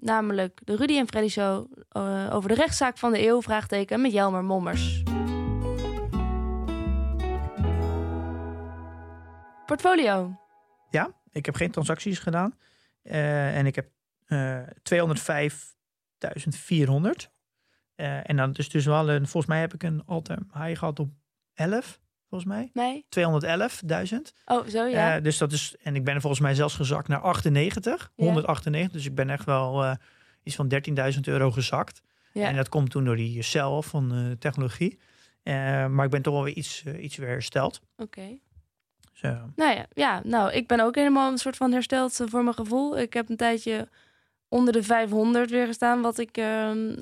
Namelijk 0.00 0.60
de 0.64 0.76
Rudy 0.76 0.96
en 0.96 1.06
Freddy 1.06 1.28
Show 1.28 1.72
eh, 1.88 2.28
over 2.32 2.48
de 2.48 2.54
rechtszaak 2.54 2.98
van 2.98 3.12
de 3.12 3.26
eeuw, 3.26 3.42
vraagteken, 3.42 4.00
met 4.00 4.12
Jelmer 4.12 4.44
Mommers. 4.44 5.02
Portfolio. 9.66 10.36
Ja, 10.90 11.10
ik 11.30 11.46
heb 11.46 11.54
geen 11.54 11.70
transacties 11.70 12.18
gedaan. 12.18 12.58
Eh, 13.02 13.56
en 13.56 13.66
ik 13.66 13.74
heb 13.74 13.94
eh 14.26 14.62
205.400. 14.82 17.30
Eh, 17.94 18.30
en 18.30 18.36
dan 18.36 18.54
is 18.54 18.68
dus 18.68 18.84
wel 18.84 19.10
een, 19.10 19.26
volgens 19.26 19.46
mij 19.46 19.60
heb 19.60 19.74
ik 19.74 19.82
een 19.82 20.02
all-time 20.06 20.46
high 20.52 20.78
gehad 20.78 20.98
op 20.98 21.10
11, 21.54 22.00
volgens 22.28 22.50
mij. 22.50 22.70
Nee? 22.72 23.06
211.000. 23.08 24.16
Oh, 24.44 24.66
zo 24.66 24.84
ja. 24.84 25.16
Eh, 25.16 25.22
dus 25.22 25.38
dat 25.38 25.52
is, 25.52 25.74
en 25.82 25.94
ik 25.96 26.04
ben 26.04 26.14
er 26.14 26.20
volgens 26.20 26.42
mij 26.42 26.54
zelfs 26.54 26.74
gezakt 26.74 27.08
naar 27.08 27.20
98, 27.20 28.12
Ja. 28.16 28.24
198. 28.24 28.92
Dus 28.92 29.06
ik 29.06 29.14
ben 29.14 29.30
echt 29.30 29.44
wel 29.44 29.84
eh, 29.84 29.94
iets 30.42 30.56
van 30.56 30.68
13.000 31.14 31.20
euro 31.24 31.50
gezakt. 31.50 32.02
ja. 32.32 32.48
En 32.48 32.56
dat 32.56 32.68
komt 32.68 32.90
toen 32.90 33.04
door 33.04 33.16
die 33.16 33.42
cel 33.42 33.82
van 33.82 34.12
eh, 34.12 34.30
technologie. 34.38 34.98
Maar 35.88 36.04
ik 36.04 36.10
ben 36.10 36.22
toch 36.22 36.34
wel 36.34 36.42
weer 36.42 36.54
iets, 36.54 36.84
iets 36.84 37.16
weer 37.16 37.28
hersteld. 37.28 37.80
Oké. 37.96 38.38
Eh, 39.20 39.42
Nou 39.56 39.74
ja, 39.74 39.86
ja, 39.94 40.20
nou, 40.24 40.52
ik 40.52 40.66
ben 40.66 40.80
ook 40.80 40.94
helemaal 40.94 41.30
een 41.32 41.38
soort 41.38 41.56
van 41.56 41.72
hersteld 41.72 42.20
voor 42.24 42.42
mijn 42.42 42.54
gevoel. 42.56 42.98
Ik 42.98 43.12
heb 43.12 43.28
een 43.28 43.36
tijdje 43.36 43.88
onder 44.48 44.72
de 44.72 44.82
500 44.82 45.50
weer 45.50 45.66
gestaan, 45.66 46.00
wat 46.02 46.18
ik 46.18 46.36
ehm, 46.36 46.96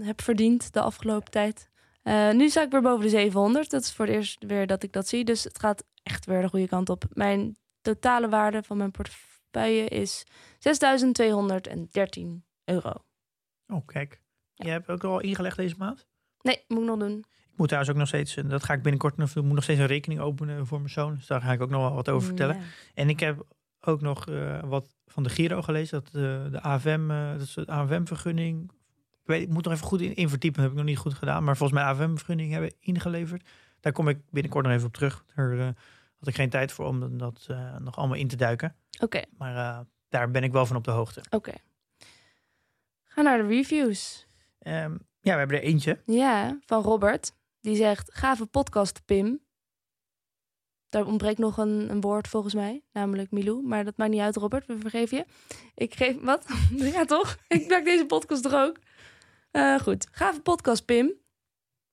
heb 0.00 0.22
verdiend 0.22 0.72
de 0.72 0.80
afgelopen 0.80 1.30
tijd. 1.30 1.67
Eh, 2.08 2.30
nu 2.32 2.48
sta 2.48 2.62
ik 2.62 2.70
weer 2.70 2.82
boven 2.82 3.04
de 3.04 3.08
700. 3.08 3.70
Dat 3.70 3.82
is 3.82 3.92
voor 3.92 4.06
het 4.06 4.14
eerst 4.14 4.44
weer 4.44 4.66
dat 4.66 4.82
ik 4.82 4.92
dat 4.92 5.08
zie. 5.08 5.24
Dus 5.24 5.44
het 5.44 5.58
gaat 5.58 5.84
echt 6.02 6.26
weer 6.26 6.42
de 6.42 6.48
goede 6.48 6.68
kant 6.68 6.88
op. 6.88 7.04
Mijn 7.12 7.56
totale 7.80 8.28
waarde 8.28 8.62
van 8.62 8.76
mijn 8.76 8.90
portefeuille 8.90 9.88
is 9.88 10.26
6.213 10.58 12.42
euro. 12.64 12.92
oh, 13.66 13.86
kijk. 13.86 14.22
Ja. 14.54 14.66
Je 14.66 14.70
hebt 14.70 14.88
ook 14.88 15.04
al 15.04 15.20
ingelegd 15.20 15.56
deze 15.56 15.74
maand? 15.78 16.06
Nee, 16.40 16.64
moet 16.68 16.78
ik 16.78 16.84
nog 16.84 16.98
doen. 16.98 17.18
Ik 17.50 17.56
moet 17.56 17.68
trouwens 17.68 17.92
ook 17.92 17.98
nog 17.98 18.08
steeds, 18.08 18.34
dat 18.34 18.64
ga 18.64 18.72
ik 18.72 18.82
binnenkort 18.82 19.16
nog, 19.16 19.28
ik 19.28 19.42
moet 19.42 19.54
nog 19.54 19.62
steeds 19.62 19.80
een 19.80 19.86
rekening 19.86 20.20
openen 20.20 20.66
voor 20.66 20.78
mijn 20.78 20.90
zoon. 20.90 21.14
Dus 21.14 21.26
daar 21.26 21.40
ga 21.40 21.52
ik 21.52 21.62
ook 21.62 21.70
nog 21.70 21.80
wel 21.80 21.94
wat 21.94 22.08
over 22.08 22.26
vertellen. 22.26 22.56
Ja. 22.56 22.62
En 22.94 23.08
ik 23.08 23.20
heb 23.20 23.46
ook 23.80 24.00
nog 24.00 24.28
eh, 24.28 24.62
wat 24.62 24.96
van 25.06 25.22
de 25.22 25.28
Giro 25.28 25.62
gelezen. 25.62 26.02
Dat 26.02 26.12
de, 26.12 26.48
de 26.50 26.60
AFM, 26.60 27.10
eh, 27.10 27.32
dat 27.32 27.40
is 27.40 27.54
de 27.54 27.66
AFM-vergunning. 27.66 28.70
Ik, 29.28 29.34
weet, 29.34 29.42
ik 29.42 29.52
moet 29.54 29.64
nog 29.64 29.72
even 29.72 29.86
goed 29.86 30.00
in, 30.00 30.14
in 30.14 30.28
verdiepen. 30.28 30.60
Dat 30.62 30.70
heb 30.70 30.78
ik 30.78 30.84
nog 30.84 30.94
niet 30.94 31.02
goed 31.02 31.14
gedaan. 31.14 31.44
Maar 31.44 31.56
volgens 31.56 31.80
mij 31.80 31.88
AFM-vergunning 31.88 32.52
hebben 32.52 32.72
ingeleverd. 32.80 33.48
Daar 33.80 33.92
kom 33.92 34.08
ik 34.08 34.18
binnenkort 34.30 34.64
nog 34.64 34.74
even 34.74 34.86
op 34.86 34.92
terug. 34.92 35.24
Daar 35.34 35.58
eh, 35.58 35.64
had 36.18 36.28
ik 36.28 36.34
geen 36.34 36.50
tijd 36.50 36.72
voor 36.72 36.86
om 36.86 37.18
dat 37.18 37.46
eh, 37.50 37.76
nog 37.76 37.96
allemaal 37.96 38.16
in 38.16 38.28
te 38.28 38.36
duiken. 38.36 38.76
Oké, 39.00 39.22
Maar 39.38 39.56
eh, 39.56 39.80
daar 40.08 40.30
ben 40.30 40.42
ik 40.42 40.52
wel 40.52 40.66
van 40.66 40.76
op 40.76 40.84
de 40.84 40.90
hoogte. 40.90 41.22
oké. 41.30 41.52
Ga 43.04 43.22
naar 43.22 43.38
de 43.38 43.46
reviews. 43.46 44.26
Ehm, 44.58 44.92
ja, 45.20 45.32
we 45.32 45.38
hebben 45.38 45.56
er 45.56 45.62
eentje. 45.62 46.00
Ja, 46.06 46.58
van 46.66 46.82
Robert. 46.82 47.32
Die 47.60 47.76
zegt, 47.76 48.14
gave 48.14 48.46
podcast, 48.46 49.04
Pim. 49.04 49.40
Daar 50.88 51.06
ontbreekt 51.06 51.38
nog 51.38 51.56
een, 51.58 51.90
een 51.90 52.00
woord 52.00 52.28
volgens 52.28 52.54
mij, 52.54 52.82
namelijk 52.92 53.30
Milou. 53.30 53.62
Maar 53.66 53.84
dat 53.84 53.96
maakt 53.96 54.10
niet 54.10 54.20
uit, 54.20 54.36
Robert, 54.36 54.66
we 54.66 54.78
vergeven 54.78 55.16
je. 55.16 55.24
Ik 55.74 55.94
geef, 55.94 56.20
wat? 56.20 56.46
ja, 56.94 57.04
toch? 57.04 57.36
Ik 57.48 57.68
maak 57.68 57.84
deze 57.84 58.06
podcast 58.06 58.42
toch 58.42 58.54
ook? 58.54 58.78
Eh, 59.50 59.78
goed, 59.80 60.06
gave 60.10 60.40
podcast, 60.40 60.84
Pim. 60.84 61.12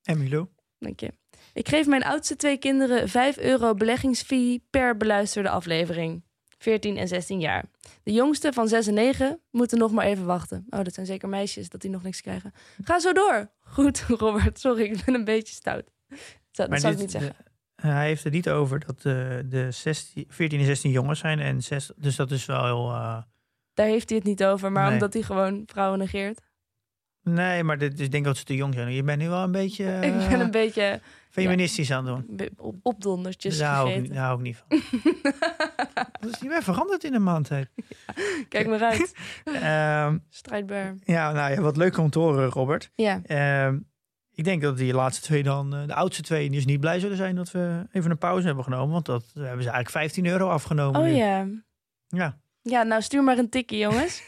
En 0.03 0.17
Milo. 0.17 0.49
Dank 0.79 0.99
je. 0.99 1.13
Ik 1.53 1.67
geef 1.69 1.85
mijn 1.87 2.03
oudste 2.03 2.35
twee 2.35 2.57
kinderen 2.57 3.09
5 3.09 3.37
euro 3.37 3.73
beleggingsfee 3.73 4.67
per 4.69 4.97
beluisterde 4.97 5.49
aflevering. 5.49 6.23
14 6.57 6.97
en 6.97 7.07
16 7.07 7.39
jaar. 7.39 7.65
De 8.03 8.11
jongste 8.11 8.53
van 8.53 8.67
6 8.67 8.87
en 8.87 8.93
9 8.93 9.39
moeten 9.51 9.77
nog 9.77 9.91
maar 9.91 10.05
even 10.05 10.25
wachten. 10.25 10.65
Oh, 10.69 10.83
dat 10.83 10.93
zijn 10.93 11.05
zeker 11.05 11.29
meisjes 11.29 11.69
dat 11.69 11.81
die 11.81 11.89
nog 11.89 12.03
niks 12.03 12.21
krijgen. 12.21 12.53
Ga 12.83 12.99
zo 12.99 13.13
door. 13.13 13.49
Goed, 13.59 14.01
Robert. 14.17 14.59
Sorry, 14.59 14.83
ik 14.83 15.05
ben 15.05 15.15
een 15.15 15.23
beetje 15.23 15.53
stout. 15.53 15.83
Dat, 16.51 16.69
dat 16.69 16.79
zou 16.81 16.93
ik 16.93 16.99
niet 16.99 17.11
zeggen. 17.11 17.35
de- 17.37 17.53
hij 17.87 18.05
heeft 18.07 18.23
het 18.23 18.33
niet 18.33 18.49
over 18.49 18.79
dat 18.85 18.95
eh, 18.97 19.03
de 19.45 19.67
16, 19.71 20.25
14 20.27 20.59
en 20.59 20.65
16 20.65 20.91
jongens 20.91 21.19
zijn. 21.19 21.39
En 21.39 21.61
6, 21.63 21.91
dus 21.95 22.15
dat 22.15 22.31
is 22.31 22.45
wel 22.45 22.63
heel... 22.65 22.89
eh, 22.91 23.21
Daar 23.73 23.87
heeft 23.87 24.09
hij 24.09 24.17
het 24.17 24.27
niet 24.27 24.43
over, 24.43 24.71
maar 24.71 24.83
Nee. 24.83 24.93
omdat 24.93 25.13
hij 25.13 25.21
gewoon 25.21 25.63
vrouwen 25.65 25.99
negeert. 25.99 26.41
Nee, 27.25 27.63
maar 27.63 27.77
dit, 27.77 27.99
ik 27.99 28.11
denk 28.11 28.25
dat 28.25 28.37
ze 28.37 28.43
te 28.43 28.55
jong 28.55 28.73
zijn. 28.73 28.91
Je 28.93 29.03
bent 29.03 29.21
nu 29.21 29.29
wel 29.29 29.43
een 29.43 29.51
beetje 29.51 29.83
ik 30.01 30.01
ben 30.01 30.29
eh, 30.31 30.39
een 30.39 30.51
beetje 30.51 31.01
feministisch 31.29 31.91
aan 31.91 32.05
het 32.07 32.27
doen. 32.27 32.49
op, 32.57 32.75
opdondertjes 32.83 33.57
Daar 33.57 33.73
hou, 33.73 33.87
ik, 33.87 33.93
gegeten. 33.93 34.15
daar 34.15 34.25
hou 34.25 34.37
ik 34.37 34.43
niet 34.43 34.57
van. 34.67 34.79
Dat 36.21 36.33
is 36.33 36.41
niet 36.41 36.49
meer 36.51 36.63
veranderd 36.63 37.03
in 37.03 37.13
een 37.13 37.23
maand. 37.23 37.49
Kijk 38.49 38.67
maar 38.67 38.83
uit. 38.83 39.13
Ehm, 39.61 40.17
Strijdbaar. 40.29 40.95
ja, 41.03 41.31
nou 41.31 41.51
ja, 41.53 41.61
wat 41.61 41.77
leuk 41.77 41.97
om 41.97 42.09
te 42.09 42.19
horen, 42.19 42.49
Robert. 42.49 42.91
Ja, 42.95 43.21
Ehm, 43.25 43.77
ik 44.33 44.43
denk 44.43 44.61
dat 44.61 44.77
die 44.77 44.93
laatste 44.93 45.21
twee 45.25 45.43
dan, 45.43 45.75
eh, 45.75 45.87
de 45.87 45.93
oudste 45.93 46.21
twee, 46.21 46.49
dus 46.49 46.65
niet 46.65 46.79
blij 46.79 46.99
zullen 46.99 47.17
zijn 47.17 47.35
dat 47.35 47.51
we 47.51 47.87
even 47.91 48.11
een 48.11 48.17
pauze 48.17 48.45
hebben 48.45 48.63
genomen. 48.63 48.93
Want 48.93 49.05
dat 49.05 49.23
hebben 49.33 49.63
ze 49.63 49.69
eigenlijk 49.69 49.89
15 49.89 50.25
euro 50.25 50.49
afgenomen. 50.49 51.01
Oh 51.01 51.05
nu. 51.07 51.13
ja. 51.13 51.47
Ja. 52.07 52.37
Ja, 52.61 52.83
nou 52.83 53.01
stuur 53.01 53.23
maar 53.23 53.37
een 53.37 53.49
tikkie, 53.49 53.77
jongens. 53.79 54.23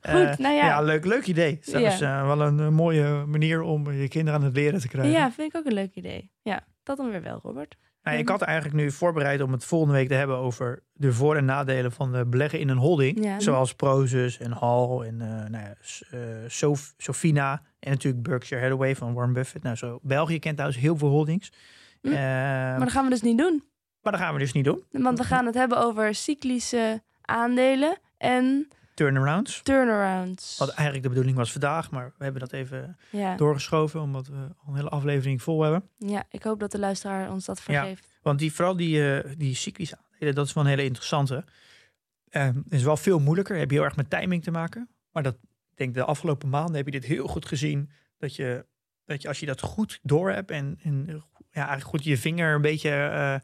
Goed, 0.00 0.12
Eh, 0.12 0.36
nou 0.36 0.54
ja. 0.54 0.80
leuk, 0.82 1.04
leuk 1.04 1.26
idee. 1.26 1.58
Dat 1.64 1.82
is 1.82 2.00
eh, 2.00 2.26
wel 2.26 2.40
een 2.40 2.60
eh, 2.60 2.68
mooie 2.68 3.24
manier 3.26 3.62
om 3.62 3.92
je 3.92 4.08
kinderen 4.08 4.40
aan 4.40 4.46
het 4.46 4.54
leren 4.56 4.80
te 4.80 4.88
krijgen. 4.88 5.12
Ja, 5.12 5.32
vind 5.32 5.54
ik 5.54 5.58
ook 5.58 5.66
een 5.66 5.72
leuk 5.74 5.94
idee. 5.94 6.30
Ja, 6.42 6.60
dat 6.82 6.96
dan 6.96 7.10
weer 7.10 7.22
wel, 7.22 7.40
Robert. 7.42 7.76
Nou, 8.02 8.18
ik 8.18 8.28
had 8.28 8.42
eigenlijk 8.42 8.76
nu 8.76 8.90
voorbereid 8.90 9.40
om 9.42 9.52
het 9.52 9.64
volgende 9.64 9.94
week 9.94 10.08
te 10.08 10.14
hebben 10.14 10.36
over 10.36 10.82
de 10.92 11.12
voor- 11.12 11.36
en 11.36 11.44
nadelen 11.44 11.92
van 11.92 12.12
de 12.12 12.26
beleggen 12.26 12.58
in 12.60 12.68
een 12.68 12.76
holding. 12.76 13.24
Ja. 13.24 13.40
Zoals 13.40 13.74
Prozus 13.74 14.38
en 14.38 14.52
Hall 14.52 15.00
en 15.00 15.20
eh 15.20 15.28
nou 15.50 15.64
ja, 15.64 15.74
eh, 16.10 16.18
Sof- 16.46 16.94
Sofina 16.96 17.62
en 17.80 17.90
natuurlijk 17.90 18.22
Berkshire 18.22 18.62
Hathaway 18.62 18.96
van 18.96 19.14
Warren 19.14 19.32
Buffett. 19.32 19.64
Nou, 19.64 19.76
zo, 19.76 19.98
België 20.02 20.38
kent 20.38 20.54
trouwens 20.56 20.80
heel 20.82 20.96
veel 20.96 21.08
holdings. 21.08 21.52
Hm. 22.00 22.08
Eh, 22.08 22.12
Maar 22.14 22.78
dat 22.78 22.90
gaan 22.90 23.04
we 23.04 23.10
dus 23.10 23.22
niet 23.22 23.38
doen. 23.38 23.62
maar 24.02 24.12
dat 24.12 24.20
gaan 24.20 24.32
we 24.32 24.38
dus 24.38 24.52
niet 24.52 24.64
doen. 24.64 24.82
Want 24.90 25.18
we 25.18 25.24
gaan 25.24 25.46
het 25.46 25.54
hebben 25.54 25.78
over 25.78 26.14
cyclische 26.14 27.02
aandelen 27.22 27.98
en 28.18 28.68
Turnarounds. 29.04 29.62
turnarounds. 29.62 30.58
Wat 30.58 30.68
eigenlijk 30.68 31.02
de 31.02 31.08
bedoeling 31.08 31.36
was 31.36 31.52
vandaag, 31.52 31.90
maar 31.90 32.12
we 32.18 32.24
hebben 32.24 32.40
dat 32.40 32.52
even 32.52 32.96
Ja. 33.10 33.36
doorgeschoven 33.36 34.00
omdat 34.00 34.26
we 34.26 34.36
al 34.36 34.68
een 34.68 34.74
hele 34.74 34.88
aflevering 34.88 35.42
vol 35.42 35.62
hebben. 35.62 35.88
ja, 35.98 36.24
ik 36.30 36.42
hoop 36.42 36.60
dat 36.60 36.72
de 36.72 36.78
luisteraar 36.78 37.30
ons 37.30 37.44
dat 37.44 37.60
vergeeft. 37.60 38.08
Want 38.22 38.38
die, 38.38 38.52
vooral 38.52 38.76
die, 38.76 39.20
eh, 39.20 39.30
die 39.36 39.58
aandelen, 40.10 40.34
dat 40.34 40.46
is 40.46 40.52
wel 40.52 40.64
een 40.64 40.70
hele 40.70 40.84
interessante. 40.84 41.44
Het 42.30 42.54
is 42.68 42.82
wel 42.82 42.96
veel 42.96 43.18
moeilijker. 43.18 43.56
Heb 43.56 43.70
je 43.70 43.76
heel 43.76 43.84
erg 43.84 43.96
met 43.96 44.10
timing 44.10 44.42
te 44.42 44.50
maken. 44.50 44.88
Maar 45.12 45.22
dat, 45.22 45.34
ik 45.70 45.76
denk 45.76 45.94
de 45.94 46.04
afgelopen 46.04 46.48
maanden 46.48 46.74
heb 46.76 46.84
je 46.84 46.90
dit 46.90 47.04
heel 47.04 47.26
goed 47.26 47.46
gezien. 47.46 47.90
Dat 48.18 48.36
je, 48.36 48.66
dat 49.04 49.22
je 49.22 49.28
als 49.28 49.40
je 49.40 49.46
dat 49.46 49.60
goed 49.60 49.98
door 50.02 50.30
hebt 50.30 50.50
en, 50.50 50.78
en 50.82 51.06
ja, 51.50 51.66
eigenlijk 51.66 51.88
goed 51.88 52.04
je 52.04 52.18
vinger 52.18 52.54
een 52.54 52.62
beetje 52.62 52.90
eh, 52.90 53.34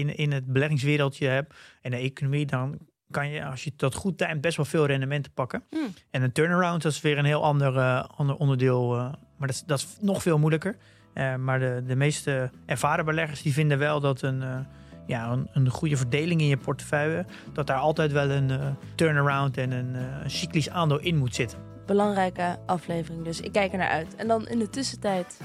in, 0.00 0.16
in 0.16 0.32
het 0.32 0.46
beleggingswereldje 0.52 1.26
hebt 1.26 1.54
en 1.80 1.90
de 1.90 1.96
economie, 1.96 2.46
dan 2.46 2.78
kan 3.10 3.28
je, 3.28 3.44
als 3.44 3.64
je 3.64 3.72
dat 3.76 3.94
goed 3.94 4.18
timed, 4.18 4.40
best 4.40 4.56
wel 4.56 4.66
veel 4.66 4.86
rendementen 4.86 5.32
pakken. 5.32 5.62
Hmm. 5.70 5.94
En 6.10 6.22
een 6.22 6.32
turnaround, 6.32 6.82
dat 6.82 6.92
is 6.92 7.00
weer 7.00 7.18
een 7.18 7.24
heel 7.24 7.42
ander, 7.42 7.76
eh, 7.76 8.04
ander 8.16 8.36
onderdeel. 8.36 8.94
eh, 8.94 9.00
maar 9.36 9.48
dat 9.48 9.56
is, 9.56 9.62
dat 9.66 9.78
is 9.78 9.96
nog 10.00 10.22
veel 10.22 10.38
moeilijker. 10.38 10.76
Eh, 11.12 11.34
maar 11.34 11.58
de, 11.58 11.82
de 11.86 11.96
meeste 11.96 12.50
ervaren 12.66 13.04
beleggers 13.04 13.42
die 13.42 13.52
vinden 13.52 13.78
wel 13.78 14.00
dat 14.00 14.22
een, 14.22 14.66
ja, 15.06 15.30
een, 15.30 15.48
een 15.52 15.70
goede 15.70 15.96
verdeling 15.96 16.40
in 16.40 16.46
je 16.46 16.56
portefeuille, 16.56 17.26
dat 17.52 17.66
daar 17.66 17.78
altijd 17.78 18.12
wel 18.12 18.30
een 18.30 18.76
turnaround 18.94 19.56
en 19.56 19.70
een, 19.70 19.94
een 19.94 20.30
cyclisch 20.30 20.70
aandeel 20.70 20.98
in 21.00 21.16
moet 21.16 21.34
zitten. 21.34 21.58
Belangrijke 21.86 22.58
aflevering, 22.66 23.24
dus 23.24 23.40
ik 23.40 23.52
kijk 23.52 23.72
er 23.72 23.78
naar 23.78 23.88
uit. 23.88 24.14
En 24.14 24.28
dan 24.28 24.48
in 24.48 24.58
de 24.58 24.70
tussentijd, 24.70 25.40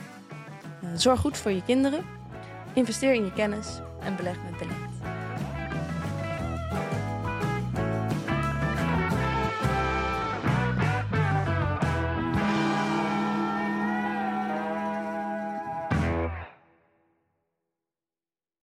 zorg 0.95 1.19
goed 1.19 1.37
voor 1.37 1.51
je 1.51 1.63
kinderen. 1.63 2.03
Investeer 2.73 3.13
in 3.13 3.23
je 3.23 3.33
kennis 3.33 3.79
en 3.99 4.15
beleg 4.15 4.35
met 4.43 4.57
beleggen. 4.57 5.20